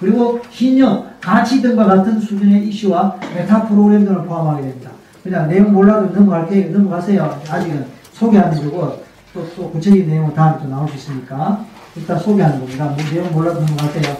그리고 0.00 0.40
신념, 0.50 1.08
가치 1.20 1.62
등과 1.62 1.84
같은 1.84 2.20
수준의 2.20 2.68
이슈와 2.68 3.16
메타 3.34 3.68
프로그램 3.68 4.04
등을 4.04 4.24
포함하게 4.24 4.62
됩니다. 4.62 4.90
그냥 5.22 5.48
내용 5.48 5.72
몰라도 5.72 6.06
넘어갈 6.12 6.48
테니까 6.48 6.78
넘어가세요. 6.78 7.40
아직은 7.48 7.86
소개하는 8.12 8.64
거고 8.64 9.02
또, 9.32 9.46
또 9.56 9.70
구체적인 9.70 10.08
내용은 10.08 10.34
다음에 10.34 10.58
또 10.62 10.68
나올 10.68 10.88
수 10.88 10.96
있으니까 10.96 11.64
일단 11.98 12.18
소개하는 12.18 12.60
겁니다. 12.60 12.84
뭐 12.86 12.96
내용 13.10 13.32
몰라도 13.32 13.60
넘어가세요. 13.60 14.16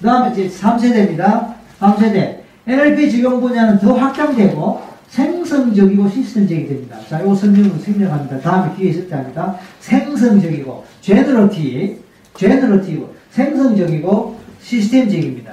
그 0.00 0.06
다음에 0.06 0.32
이제 0.32 0.48
3세대입니다. 0.48 1.54
3세대. 1.78 2.40
NLP 2.66 3.10
적용 3.10 3.40
분야는 3.40 3.78
더 3.78 3.94
확장되고 3.94 4.90
생성적이고 5.08 6.08
시스템적이 6.08 6.68
됩니다. 6.68 6.96
자, 7.08 7.20
요 7.20 7.34
설명은 7.34 7.78
생략합니다. 7.80 8.40
다음에 8.40 8.74
기회 8.76 8.90
있을 8.90 9.08
때 9.08 9.16
합니다. 9.16 9.56
생성적이고, 9.80 10.84
제너러티, 11.00 11.98
제너러티브, 12.36 13.12
생성적이고 13.30 14.38
시스템적입니다. 14.62 15.52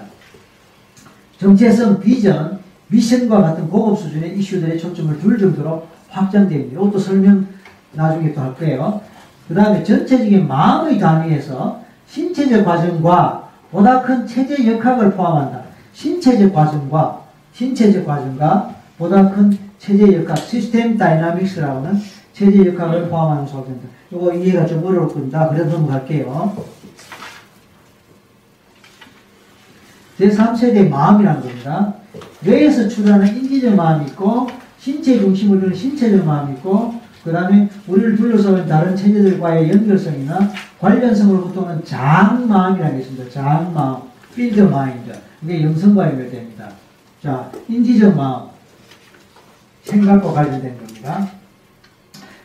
정체성, 1.39 1.99
비전, 2.01 2.59
미션과 2.87 3.41
같은 3.41 3.67
고급 3.67 3.97
수준의 3.97 4.37
이슈들에 4.37 4.77
초점을 4.77 5.19
둘 5.19 5.39
정도로 5.39 5.87
확장됩니다. 6.09 6.73
이것도 6.73 6.99
설명 6.99 7.47
나중에 7.93 8.33
또 8.33 8.41
할 8.41 8.55
거예요. 8.55 9.01
그 9.47 9.53
다음에 9.53 9.83
전체적인 9.83 10.47
마음의 10.47 10.99
단위에서 10.99 11.81
신체적 12.07 12.65
과정과 12.65 13.49
보다 13.71 14.01
큰 14.01 14.25
체제 14.25 14.65
역학을 14.67 15.11
포함한다. 15.11 15.61
신체적 15.93 16.53
과정과 16.53 17.21
신체적 17.53 18.05
과정과 18.05 18.75
보다 18.97 19.29
큰 19.31 19.57
체제 19.79 20.17
역학, 20.17 20.37
system 20.37 20.97
dynamics라고 20.97 21.85
하는 21.85 21.99
체제 22.33 22.65
역학을 22.65 23.09
포함하는 23.09 23.45
소재입니다. 23.45 23.87
이거 24.11 24.33
이해가 24.33 24.65
좀 24.65 24.85
어려울 24.85 25.07
겁니다. 25.07 25.49
그래서 25.49 25.71
넘어갈게요. 25.71 26.55
제3세대 30.19 30.89
마음이라는 30.89 31.41
겁니다. 31.41 31.93
뇌에서 32.41 32.87
출하는 32.87 33.27
인지적 33.35 33.75
마음이 33.75 34.07
있고, 34.07 34.47
신체 34.79 35.19
중심으로 35.19 35.59
이루는 35.59 35.75
신체적 35.75 36.25
마음이 36.25 36.53
있고, 36.53 36.95
그 37.23 37.31
다음에 37.31 37.69
우리를 37.87 38.15
둘러싸는 38.15 38.67
다른 38.67 38.95
체제들과의 38.95 39.69
연결성이나 39.69 40.51
관련성으로부터 40.79 41.61
오는 41.61 41.83
장마음이라는 41.83 42.97
게 42.97 43.01
있습니다. 43.01 43.29
장마음, 43.29 44.03
필드 44.35 44.61
마인드. 44.61 45.11
이게 45.43 45.63
영성과 45.63 46.09
연결됩니다. 46.09 46.69
자, 47.21 47.51
인지적 47.67 48.15
마음. 48.15 48.47
생각과 49.83 50.31
관련된 50.31 50.77
겁니다. 50.77 51.27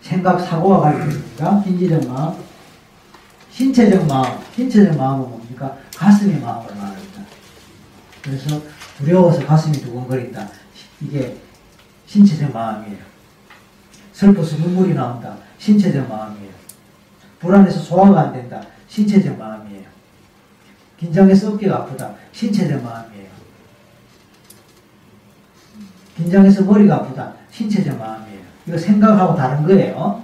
생각, 0.00 0.38
사고와 0.40 0.80
관련됩니다. 0.80 1.62
인지적 1.66 2.08
마음. 2.08 2.34
신체적 3.50 4.06
마음. 4.06 4.38
신체적 4.54 4.96
마음은 4.96 5.28
뭡니까? 5.28 5.76
가슴의 5.96 6.40
마음을 6.40 6.74
말합니다. 6.74 7.22
그래서 8.22 8.60
두려워서 8.98 9.44
가슴이 9.44 9.76
두근거린다. 9.78 10.48
이게 11.00 11.36
신체적 12.06 12.52
마음이에요. 12.52 13.11
슬퍼서 14.22 14.56
눈물이 14.58 14.94
나온다. 14.94 15.34
신체적 15.58 16.08
마음이에요. 16.08 16.52
불안해서 17.40 17.80
소화가 17.80 18.20
안 18.20 18.32
된다. 18.32 18.62
신체적 18.86 19.36
마음이에요. 19.36 19.82
긴장해서 20.96 21.54
어깨가 21.54 21.76
아프다. 21.78 22.14
신체적 22.30 22.84
마음이에요. 22.84 23.26
긴장해서 26.16 26.62
머리가 26.62 26.96
아프다. 26.96 27.32
신체적 27.50 27.98
마음이에요. 27.98 28.40
이거 28.68 28.78
생각하고 28.78 29.34
다른 29.34 29.64
거예요. 29.66 30.22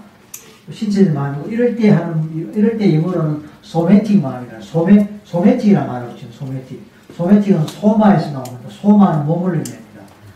신체적 0.73 1.13
마음이고 1.13 1.49
이럴 1.49 1.75
때 1.75 1.91
하는 1.91 2.53
이럴 2.55 2.79
때 2.79 2.95
영어로는 2.95 3.49
소매틱 3.63 4.23
마음이라 4.23 4.61
소매 4.61 5.09
소매틱이라 5.25 5.85
말을 5.87 6.17
지금 6.17 6.31
소매틱. 6.31 6.81
소매틱은 7.17 7.67
소마에서 7.67 8.31
나옵니다. 8.31 8.69
소마는 8.69 9.27
몸을 9.27 9.55
의미합니다. 9.57 9.88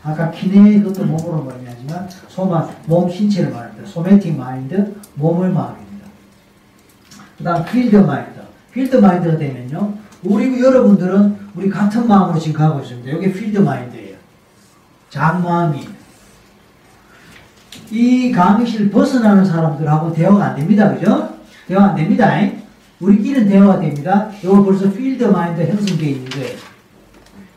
아까 0.03 0.29
키네 0.31 0.81
그것도 0.81 1.05
몸으로 1.05 1.49
의미하지만 1.55 2.09
소마 2.27 2.69
몸 2.85 3.09
신체를 3.09 3.51
말합니다. 3.51 3.87
소매틱 3.87 4.37
마인드 4.37 4.95
몸을 5.15 5.49
말합니다. 5.49 6.07
그다음 7.37 7.65
field 7.65 7.95
mind. 7.95 8.41
Field 8.73 8.97
mind가 8.97 9.37
되면요. 9.37 9.93
우리 10.23 10.61
여러분들은 10.61 11.37
우리 11.55 11.69
같은 11.69 12.07
마음으로 12.07 12.37
지금 12.37 12.59
가고 12.59 12.81
있습니다. 12.81 13.17
이게 13.17 13.31
field 13.31 13.59
mind예요. 13.59 14.17
장마음이에요. 15.09 15.89
이 17.91 18.31
강의실 18.31 18.91
벗어나는 18.91 19.45
사람들하고 19.45 20.13
대화가 20.13 20.45
안 20.45 20.55
됩니다. 20.55 20.93
그죠? 20.93 21.37
대화 21.67 21.85
안 21.89 21.95
됩니다. 21.95 22.29
우리끼리는 22.99 23.47
대화가 23.47 23.79
됩니다. 23.79 24.29
이거 24.41 24.63
벌써 24.63 24.91
field 24.91 25.23
mind 25.25 25.61
형성되어 25.61 26.09
있는 26.09 26.29
거예요. 26.29 26.57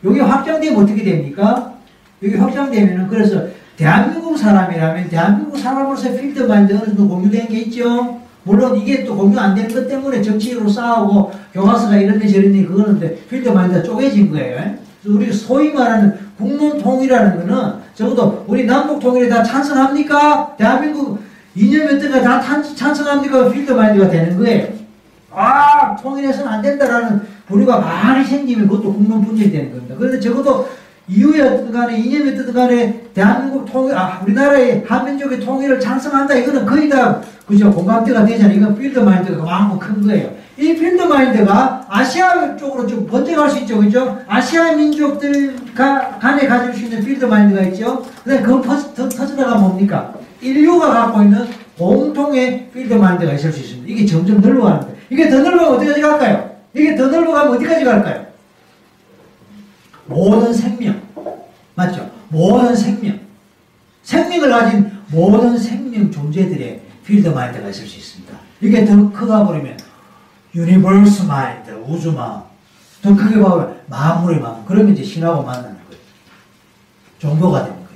여기 0.05 0.19
확장되면 0.19 0.83
어떻게 0.83 1.03
됩니까? 1.03 1.76
여기 2.23 2.35
확장되면은 2.35 3.07
그래서 3.07 3.43
대한민국 3.75 4.37
사람이라면 4.37 5.09
대한민국 5.09 5.57
사람으로서 5.57 6.11
field 6.11 6.43
mind 6.43 6.73
어느 6.73 6.85
정도 6.85 7.07
공유된 7.07 7.47
게 7.47 7.59
있죠. 7.61 8.19
물론 8.43 8.77
이게 8.77 9.03
또 9.03 9.15
공유 9.15 9.37
안 9.39 9.53
되는 9.53 9.73
것 9.73 9.87
때문에 9.87 10.21
정치로 10.21 10.67
싸우고 10.67 11.31
교과서가 11.53 11.97
이런데 11.97 12.27
저런데 12.27 12.63
그거는 12.63 12.97
이제 12.97 13.21
field 13.29 13.49
mind가 13.49 13.83
쪼개진 13.83 14.31
거예요. 14.31 14.55
그래서 15.03 15.17
우리 15.17 15.31
소위 15.31 15.73
말하는 15.73 16.17
국론 16.37 16.79
통일이라는 16.81 17.37
거는 17.47 17.73
적어도 17.93 18.45
우리 18.47 18.65
남북 18.65 18.99
통일에 18.99 19.27
다 19.29 19.43
찬성합니까? 19.43 20.55
대한민국 20.57 21.19
이념 21.55 21.99
때가 21.99 22.21
다 22.21 22.41
찬- 22.41 22.63
찬성합니까? 22.75 23.49
필드 23.51 23.71
마인드가 23.73 24.09
되는 24.09 24.37
거예요. 24.37 24.67
아, 25.31 25.95
통일해서는 25.97 26.47
안 26.51 26.61
된다라는 26.61 27.21
부류가 27.47 27.79
많이 27.79 28.25
생기면 28.25 28.67
그것도 28.67 28.93
국론 28.93 29.23
분열이 29.23 29.51
되는 29.51 29.71
겁니다. 29.71 29.95
그런데 29.97 30.19
적어도 30.19 30.67
어떤 31.41 31.71
간에 31.71 31.97
이념이 31.99 32.31
어떤 32.31 32.53
간에 32.53 33.01
대한민국 33.13 33.65
통일, 33.71 33.95
아, 33.95 34.19
우리나라의 34.23 34.83
한민족의 34.85 35.39
통일을 35.39 35.79
찬성한다. 35.79 36.35
이거는 36.35 36.65
거의 36.65 36.89
다, 36.89 37.21
그죠? 37.47 37.71
공감대가 37.71 38.25
되잖아요. 38.25 38.57
이건 38.57 38.77
필드 38.77 38.99
마인드가 38.99 39.41
많고 39.43 39.79
큰 39.79 40.05
거예요. 40.05 40.29
이 40.57 40.75
field 40.75 41.01
mind가 41.03 41.85
아시아 41.87 42.57
쪽으로 42.57 42.85
좀 42.85 43.07
번져갈 43.07 43.49
수 43.49 43.59
있죠. 43.59 43.79
그죠? 43.79 44.17
아시아 44.27 44.73
민족들 44.73 45.55
가, 45.73 46.17
간에 46.19 46.45
가질 46.45 46.73
수 46.73 46.83
있는 46.85 47.05
field 47.05 47.23
mind가 47.23 47.61
있죠. 47.67 48.03
근데 48.25 48.41
그거 48.41 48.59
퍼- 48.61 48.93
더 48.93 49.07
터져나가면 49.07 49.61
뭡니까? 49.61 50.13
인류가 50.41 50.89
갖고 50.91 51.21
있는 51.21 51.45
공통의 51.77 52.69
field 52.73 52.93
mind가 52.95 53.31
있을 53.33 53.51
수 53.53 53.59
있습니다. 53.61 53.87
이게 53.87 54.05
점점 54.05 54.41
거예요. 54.41 54.85
이게 55.09 55.29
더 55.29 55.37
넓어가면 55.39 55.75
어디까지 55.77 56.01
갈까요? 56.01 56.49
이게 56.73 56.95
더 56.95 57.07
넓어가면 57.07 57.53
어디까지 57.55 57.85
갈까요? 57.85 58.26
모든 60.07 60.53
생명. 60.53 61.01
맞죠? 61.75 62.09
모든 62.29 62.75
생명. 62.75 63.19
생명을 64.03 64.49
가진 64.49 64.91
모든 65.09 65.57
생명 65.57 66.11
존재들의 66.11 66.81
field 67.05 67.27
mind가 67.29 67.69
있을 67.69 67.85
수 67.85 67.97
있습니다. 67.97 68.33
이게 68.61 68.85
더 68.85 69.11
크가 69.11 69.45
버리면 69.45 69.77
universe 70.55 71.23
mind, 71.23 71.71
우주 71.87 72.11
마음. 72.13 72.41
더 73.01 73.15
크게 73.15 73.37
보면 73.39 73.81
만물의 73.87 74.39
마음. 74.39 74.65
그러면 74.65 74.93
이제 74.93 75.03
신하고 75.03 75.43
만나는 75.43 75.69
거예요. 75.75 76.01
종교가 77.19 77.63
되는 77.63 77.75
거예요. 77.75 77.87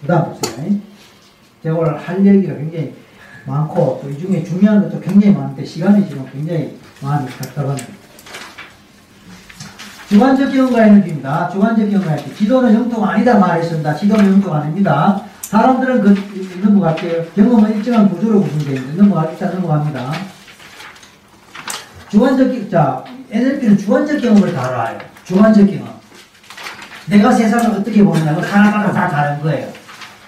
그 0.00 0.06
다음 0.06 0.34
보세요. 0.34 0.80
제가 1.62 1.76
오늘 1.76 1.98
할 1.98 2.24
얘기가 2.24 2.54
굉장히 2.54 2.94
많고 3.46 4.00
또 4.02 4.08
이 4.10 4.18
중에 4.18 4.44
중요한 4.44 4.82
것도 4.82 5.00
굉장히 5.00 5.34
많은데 5.34 5.64
시간이 5.64 6.08
지금 6.08 6.24
굉장히 6.32 6.78
많이 7.02 7.28
답답합니다. 7.28 7.88
주관적 10.12 10.52
경험과 10.52 10.84
에너지입니다. 10.84 11.48
주관적 11.48 11.88
경험과 11.88 12.12
에너지. 12.12 12.34
지도는 12.36 12.74
영토가 12.74 13.12
아니다 13.12 13.38
말했습니다. 13.38 13.94
지도는 13.94 14.32
영토가 14.32 14.58
아닙니다. 14.58 15.22
사람들은 15.40 16.02
그 16.02 16.60
넘어갈게요. 16.62 17.24
경험은 17.34 17.76
일정한 17.76 18.10
구조로 18.10 18.42
구성되어 18.42 18.74
있는데 18.74 19.02
넘어가 19.02 19.30
일단 19.30 19.54
넘어갑니다. 19.54 20.12
주관적 22.10 22.52
경- 22.52 22.68
자 22.70 23.02
NLP는 23.30 23.78
주관적 23.78 24.20
경험을 24.20 24.52
다뤄요. 24.52 24.98
주관적 25.24 25.66
경험. 25.66 25.88
내가 27.06 27.32
세상을 27.32 27.78
어떻게 27.78 28.04
보느냐, 28.04 28.34
그 28.34 28.42
하나마다 28.42 28.92
다 28.92 29.08
다른 29.08 29.40
거예요. 29.40 29.66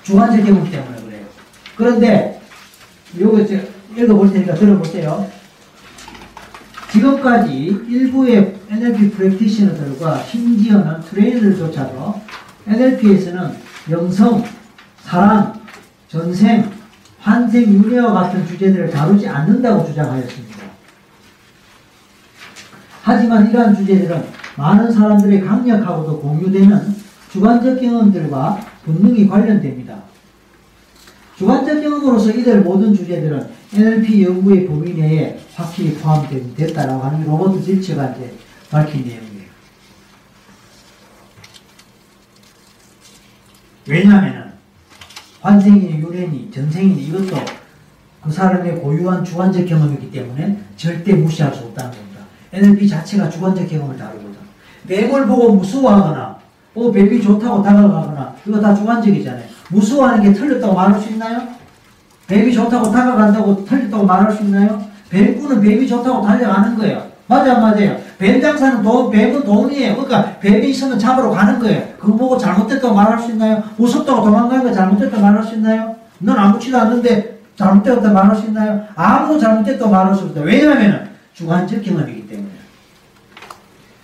주관적 0.03 0.47
경험 0.47 0.65
때문에 0.71 0.97
그래요. 1.03 1.27
그런데 1.77 2.41
요거 3.21 3.45
읽어볼 3.95 4.33
테니까 4.33 4.55
들어보세요. 4.55 5.29
지금까지 6.95 7.85
일부의 7.89 8.55
NLP 8.71 9.11
프랙티셔너들과 9.11 10.23
심지어는 10.23 11.01
트레이너들조차도 11.01 12.21
NLP에서는 12.69 13.51
영성, 13.91 14.45
사랑, 15.03 15.61
전생, 16.09 16.71
환생, 17.19 17.65
윤회와 17.65 18.13
같은 18.13 18.47
주제들을 18.47 18.91
다루지 18.91 19.27
않는다고 19.29 19.85
주장하였습니다. 19.87 20.55
하지만 23.03 23.51
이러한 23.51 23.75
주제들은 23.75 24.25
많은 24.57 24.93
사람들의 24.93 25.41
강력하고도 25.41 26.21
공유되는 26.21 26.95
주관적 27.33 27.81
경험들과 27.81 28.61
분명히 28.85 29.27
관련됩니다. 29.27 29.97
주관적 31.37 31.83
경험으로서 31.83 32.31
이들 32.31 32.61
모든 32.61 32.95
주제들은 32.95 33.49
NLP 33.75 34.25
연구의 34.25 34.67
범위 34.67 34.95
내에 34.95 35.39
확실히 35.55 35.95
포함됐다라고 35.95 37.03
하는 37.03 37.21
게 37.21 37.27
로버트 37.27 37.63
질처가 37.63 38.11
이제 38.11 38.33
밝힌 38.71 39.05
내용이에요. 39.05 39.45
왜냐하면은 43.87 44.53
환생이니 45.41 46.01
유래니 46.01 46.51
전생이니 46.53 47.03
이것도 47.03 47.37
그 48.23 48.31
사람의 48.31 48.77
고유한 48.77 49.25
주관적 49.25 49.67
경험이기 49.67 50.11
때문에 50.11 50.59
절대 50.77 51.13
무시할 51.15 51.53
수 51.53 51.65
없다는 51.65 51.91
겁니다. 51.91 52.21
NLP 52.53 52.89
자체가 52.89 53.29
주관적 53.29 53.69
경험을 53.69 53.97
다루거든. 53.99 54.35
뱀을 54.87 55.27
보고 55.27 55.55
무서워하거나 55.55 56.39
어 56.77 56.91
뱀이 56.91 57.21
좋다고 57.21 57.63
다가가거나 57.63 58.37
이거 58.47 58.61
다 58.61 58.75
주관적이잖아요. 58.75 59.54
무서워하는 59.75 60.23
게 60.23 60.33
틀렸다고 60.33 60.75
말할 60.75 61.01
수 61.01 61.11
있나요? 61.11 61.43
뱀이 62.27 62.53
좋다고 62.53 62.91
다가간다고 62.91 63.65
틀렸다고 63.65 64.07
말할 64.07 64.33
수 64.33 64.43
있나요? 64.45 64.83
뱀꾼은 65.11 65.61
뱀이 65.61 65.87
좋다고 65.87 66.23
달려가는 66.23 66.77
거예요. 66.77 67.05
맞아 67.27 67.59
맞아요. 67.59 67.97
뱀 68.19 68.41
장사는 68.41 68.83
돈, 68.83 69.11
뱀은 69.11 69.45
돈이에요. 69.45 69.97
그러니까 69.97 70.39
뱀이 70.41 70.71
있으면 70.71 70.99
잡으러 70.99 71.31
가는 71.31 71.59
거예요. 71.59 71.83
그거 71.99 72.17
보고 72.17 72.39
잘못됐다고 72.39 72.95
말할 72.95 73.19
수 73.19 73.33
있나요? 73.33 73.63
무섭다고 73.77 74.25
도망가는 74.25 74.65
거 74.65 74.73
잘못됐다고 74.73 75.21
말할 75.21 75.43
수 75.43 75.55
있나요? 75.55 75.97
넌 76.19 76.39
아무렇지도 76.39 76.79
않는데 76.79 77.39
잘못됐다고 77.57 78.15
말할 78.15 78.37
수 78.37 78.47
있나요? 78.47 78.85
아무도 78.95 79.39
잘못됐다고 79.39 79.91
말할 79.91 80.15
수 80.15 80.25
없다. 80.25 80.41
왜냐하면 80.43 81.11
주관적 81.33 81.83
경험이기 81.83 82.29
때문에. 82.29 82.49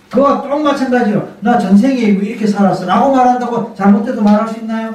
그와 0.09 0.41
똑 0.41 0.61
마찬가지로 0.61 1.25
나 1.39 1.57
전생에 1.57 2.11
뭐 2.11 2.21
이렇게 2.21 2.45
살았어 2.45 2.85
라고 2.85 3.15
말한다고 3.15 3.73
잘못됐다고 3.73 4.21
말할 4.21 4.47
수 4.47 4.59
있나요? 4.59 4.93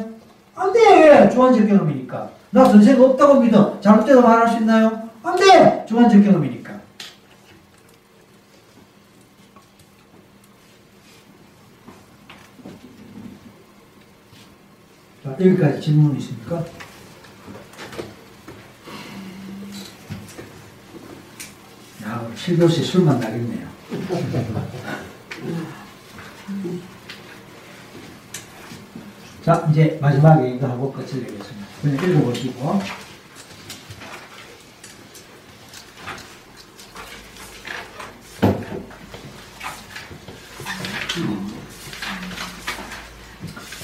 안 0.57 0.73
돼! 0.73 0.81
왜? 1.11 1.29
주관적 1.31 1.69
경험이니까. 1.69 2.31
나 2.51 2.65
전생 2.69 3.01
없다고 3.01 3.41
믿어. 3.41 3.79
잘못됐다고 3.81 4.27
말할 4.27 4.49
수 4.49 4.57
있나요? 4.59 5.09
안 5.23 5.37
돼! 5.37 5.85
주관적 5.87 6.23
경험이니까. 6.25 6.75
자, 15.23 15.31
여기까지 15.33 15.81
질문 15.81 16.17
있습니까? 16.19 16.65
야, 22.05 22.29
7교시 22.35 22.85
술 22.85 23.03
만 23.05 23.19
나겠네요. 23.19 23.67
자, 29.47 29.65
이제 29.71 29.97
마지막에 30.03 30.57
이거 30.57 30.67
하고 30.67 30.93
끝을 30.93 31.21
내겠습니다. 31.23 31.67
그냥 31.81 32.11
읽어보시고. 32.11 32.81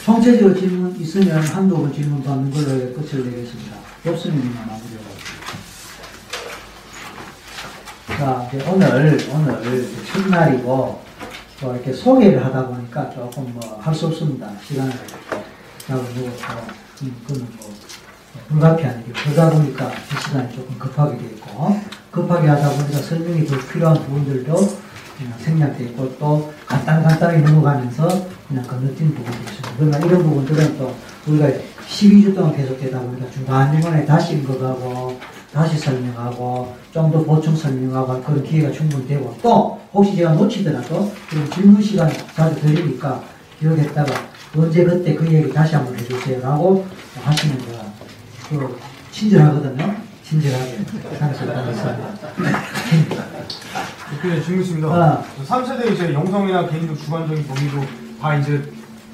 총체적으로 0.05 0.59
질문 0.59 0.97
있으면 1.01 1.39
한두 1.45 1.77
번 1.77 1.93
질문 1.93 2.23
받는 2.25 2.51
걸로 2.51 2.93
끝을 2.93 3.25
내겠습니다. 3.25 3.77
없으면 4.05 4.39
마무리하고. 4.53 5.13
자, 8.19 8.49
이제 8.49 8.69
오늘, 8.69 9.17
오늘 9.33 9.89
첫날이고, 10.13 11.03
뭐 11.61 11.75
이렇게 11.75 11.93
소개를 11.93 12.45
하다 12.45 12.67
보니까 12.67 13.11
조금 13.11 13.53
뭐 13.55 13.79
할 13.81 13.95
수 13.95 14.07
없습니다. 14.07 14.51
시간을 14.67 14.93
잡아주고, 15.87 16.27
음, 17.03 17.17
그는 17.27 17.47
뭐 17.59 17.73
불가피한 18.49 19.03
일이고, 19.03 19.13
그러다 19.25 19.51
보니까 19.51 19.91
이 19.91 20.23
시간이 20.23 20.55
조금 20.55 20.79
급하게 20.79 21.19
돼 21.19 21.25
있고, 21.27 21.77
급하게 22.11 22.49
하다 22.49 22.71
보니까 22.71 22.99
설명이 22.99 23.45
더 23.47 23.57
필요한 23.73 23.95
부분들도 23.97 24.55
그냥 25.19 25.39
생략돼 25.39 25.85
있고, 25.85 26.17
또 26.19 26.53
간단간단하게 26.67 27.39
넘어가면서 27.39 28.27
그냥 28.49 28.65
건너뛴 28.67 29.15
부분도 29.15 29.39
있습니다. 29.39 29.71
그러나 29.79 29.99
이런 29.99 30.23
부분들은 30.23 30.79
또 30.79 30.95
우리가 31.27 31.49
12주 31.89 32.35
동안 32.35 32.55
계속되다 32.57 32.99
보니까 33.01 33.31
중간중간에 33.31 34.05
다시 34.07 34.35
읽어가고, 34.37 35.19
다시 35.53 35.79
설명하고, 35.79 36.75
좀 36.93 37.11
더 37.11 37.23
보충 37.23 37.55
설명하고 37.57 38.23
그런 38.23 38.43
기회가 38.43 38.71
충분히 38.73 39.07
되고, 39.07 39.37
또 39.43 39.81
혹시 39.93 40.17
제가 40.17 40.33
놓치더라도 40.33 41.13
그런 41.29 41.51
질문 41.51 41.83
시간 41.83 42.11
자주 42.35 42.59
드리니까 42.61 43.23
기억했다가 43.61 44.32
언제 44.57 44.85
그때 44.85 45.15
그 45.15 45.27
얘기 45.33 45.53
다시 45.53 45.75
한번 45.75 45.99
해주세요 45.99 46.41
라고 46.41 46.87
제가 47.15 47.31
그 48.49 48.79
친절하거든요. 49.11 49.97
친절하게 50.25 50.79
상습하겠습니다. 51.19 51.99
대표님 54.11 54.43
질문 54.43 54.63
있습니다. 54.63 54.89
아. 54.89 55.25
3세대 55.47 55.93
이제 55.93 56.13
영성이나 56.13 56.69
개인적 56.69 56.99
주관적인 56.99 57.47
범위도 57.47 57.81
다 58.21 58.37
이제 58.37 58.71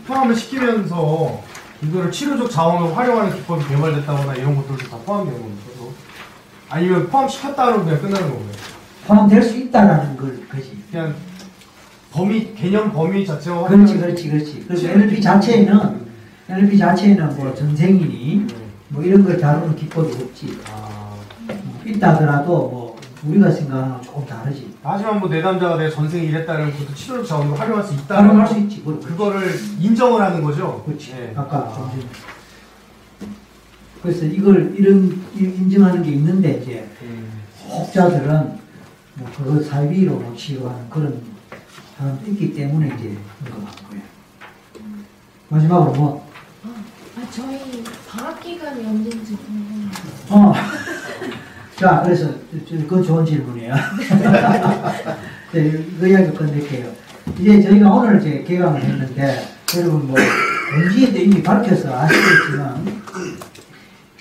포함을 0.06 0.34
시키면서 0.34 1.42
이거를 1.82 2.10
치료적 2.10 2.50
자원으로 2.50 2.94
활용하는 2.94 3.36
기법이 3.36 3.66
개발됐다거나 3.68 4.34
이런 4.34 4.56
것들도 4.56 4.88
다 4.88 4.96
포함되는 5.04 5.40
겁니다. 5.40 5.68
아니면 6.70 7.08
포함시켰다로 7.08 7.84
그냥 7.84 8.00
끝나는 8.00 8.28
거고요. 8.28 8.50
포함될 9.06 9.42
수 9.42 9.56
있다라는 9.56 10.16
걸 10.16 10.48
거지. 10.48 10.82
그냥 10.90 11.14
범위 12.12 12.54
개념 12.54 12.92
범위 12.92 13.26
자체와 13.26 13.68
그렇지, 13.68 13.98
그렇지, 13.98 14.28
그렇지. 14.30 14.64
그래서 14.66 14.88
NLP 14.88 15.20
자체에는 15.20 16.06
NLP 16.48 16.78
자체에는 16.78 17.36
뭐 17.36 17.54
전생이니 17.54 18.46
네. 18.48 18.54
뭐 18.88 19.02
이런 19.02 19.24
걸 19.24 19.38
다루는 19.38 19.76
기법이 19.76 20.12
없지. 20.22 20.58
아, 20.70 21.14
있다 21.84 22.14
하더라도 22.14 22.46
뭐 22.46 22.98
우리가 23.24 23.50
생각하는 23.50 23.90
건 23.94 24.02
조금 24.02 24.26
다르지. 24.26 24.74
하지만 24.82 25.20
뭐 25.20 25.28
내담자가 25.28 25.76
내 25.76 25.90
전생에 25.90 26.24
이랬다는 26.24 26.70
것도 26.72 26.94
치료적 26.94 27.26
자원으로 27.26 27.56
활용할 27.56 27.84
수 27.84 27.94
있다는 27.94 28.28
활용할 28.30 28.48
수 28.48 28.58
있지. 28.60 28.78
그걸 28.82 29.00
그거를 29.00 29.50
인정을 29.80 30.22
하는 30.22 30.42
거죠. 30.42 30.82
그렇지. 30.86 31.12
네. 31.12 31.32
아까 31.36 31.72
좀 31.74 31.90
전에. 31.90 32.02
그래서 34.02 34.24
이걸 34.24 34.74
이런 34.76 35.20
이- 35.36 35.40
인정하는 35.40 36.02
게 36.02 36.12
있는데 36.12 36.60
이제 36.62 36.88
음. 37.02 37.28
혹자들은 37.68 38.58
뭐 39.16 39.28
그거 39.36 39.60
사이비로 39.62 40.12
뭐 40.14 40.34
치료하는 40.36 40.88
그런 40.88 41.20
사람도 41.98 42.30
있기 42.30 42.54
때문에 42.54 42.94
이제 42.96 43.16
언급한 43.44 43.90
거예요. 43.90 44.04
마지막으로 45.48 45.92
뭐 45.94 46.30
아, 46.64 47.26
저희 47.28 47.82
방학 48.08 48.40
기간이 48.40 48.86
언제인지 48.86 49.36
궁금해요. 49.36 49.90
어. 50.30 50.54
자, 51.74 52.02
그래서 52.04 52.32
그건 52.68 53.02
좋은 53.02 53.26
질문이에요. 53.26 53.74
네, 55.52 55.70
그 55.98 56.08
이야기 56.08 56.30
끝낼게요. 56.36 56.92
이제 57.36 57.62
저희가 57.62 57.90
오늘 57.92 58.20
이제 58.20 58.44
개강을 58.46 58.80
했는데 58.80 59.48
여러분 59.76 60.06
뭐 60.06 60.16
공지에도 60.74 61.18
이미 61.18 61.42
밝혀서 61.42 61.92
아시겠지만 61.98 63.02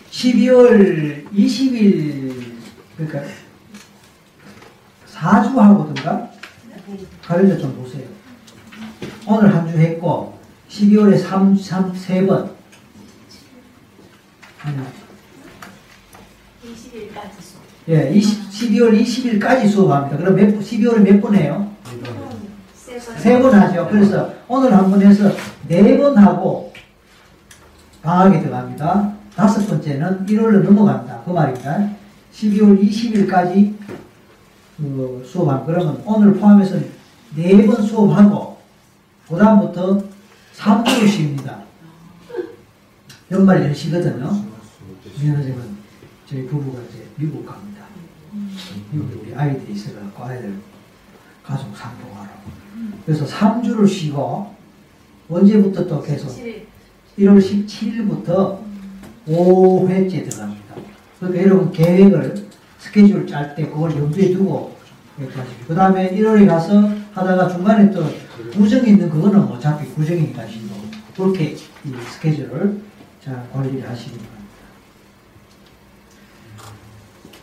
12월 0.10 1.32
20일 1.32 2.54
그러니까 2.98 3.22
4주 5.14 5.56
하거든가 5.56 6.37
가려져 7.22 7.58
좀 7.58 7.76
보세요. 7.76 8.06
오늘 9.28 9.54
한 9.54 9.68
주 9.70 9.78
했고 9.78 10.38
12월에 10.70 11.18
3, 11.18 11.56
3, 11.56 11.94
3번 11.94 12.52
아니요. 14.64 14.86
20일까지 16.66 17.42
수업. 17.42 17.64
예, 17.90 18.12
20, 18.14 18.50
12월 18.50 19.02
20일까지 19.02 19.70
수업합니다. 19.70 20.18
그럼 20.18 20.36
몇, 20.36 20.60
12월에 20.60 21.00
몇 21.00 21.22
번 21.22 21.36
해요? 21.36 21.72
세 22.74 23.00
번. 23.00 23.18
세번 23.20 23.54
하죠. 23.54 23.88
그래서 23.90 24.34
오늘 24.48 24.74
한 24.74 24.90
번 24.90 25.02
해서 25.02 25.30
네 25.68 25.98
번 25.98 26.18
하고 26.18 26.74
방학에 28.02 28.42
들어갑니다. 28.42 29.14
다섯 29.36 29.68
번째는 29.68 30.26
1월로 30.26 30.64
넘어간다. 30.64 31.22
그 31.26 31.32
말입니다. 31.32 31.90
12월 32.34 32.82
20일까지 32.82 33.74
그 34.78 35.24
수업한 35.26 35.66
그러면 35.66 36.02
오늘 36.06 36.34
포함해서 36.36 36.78
네 37.36 37.66
번 37.66 37.82
수업하고 37.82 38.58
그 39.28 39.36
다음부터 39.38 40.02
3주를 40.56 41.08
쉽니다. 41.10 41.64
연말 43.32 43.64
연시거든요. 43.66 44.44
민 45.20 45.34
선생님은 45.34 45.78
저희 46.30 46.48
부부가 46.48 46.80
이제 46.90 47.06
미국 47.18 47.46
갑니다. 47.46 47.84
미국에 48.92 49.20
우리 49.22 49.36
아이들이 49.36 49.74
있어갖고 49.74 50.24
아이들 50.24 50.56
가족 51.44 51.76
상봉하러. 51.76 52.30
그래서 53.06 53.26
3주를 53.26 53.88
쉬고 53.88 54.56
언제부터 55.30 55.86
또 55.88 56.02
계속 56.02 56.30
17일. 56.30 56.64
1월 57.20 57.42
17일부터 57.42 58.60
5회째 59.28 60.30
들어갑니다. 60.30 60.76
그러니까 61.20 61.44
여러분 61.44 61.72
계획을 61.72 62.47
스케줄 62.80 63.28
짤때 63.28 63.68
그걸 63.68 63.92
염두에 63.92 64.32
두고 64.34 64.76
그 65.68 65.74
다음에 65.74 66.12
1월에 66.16 66.48
가서 66.48 66.90
하다가 67.14 67.50
중간에 67.50 67.90
또 67.92 68.06
구정이 68.54 68.90
있는 68.90 69.10
그거는 69.10 69.40
어차피 69.44 69.88
구정이니까 69.88 70.44
하시고 70.44 70.76
그렇게 71.16 71.46
이 71.46 71.58
스케줄을 72.14 72.80
잘 73.24 73.44
관리를 73.52 73.90
하시기 73.90 74.12
바랍니다. 74.12 74.38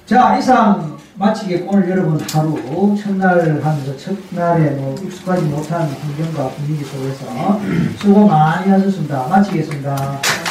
자 0.07 0.39
이상 0.39 0.97
마치겠고 1.17 1.73
오늘 1.73 1.91
여러분 1.91 2.21
하루 2.31 2.97
첫날 2.97 3.61
하면서 3.63 3.97
첫날에 3.97 4.71
뭐 4.71 4.95
익숙하지 5.03 5.45
못한 5.47 5.89
환경과 5.89 6.51
분위기 6.51 6.85
속에서 6.85 7.61
수고 7.99 8.27
많이 8.27 8.71
하셨습니다. 8.71 9.27
마치겠습니다. 9.29 10.44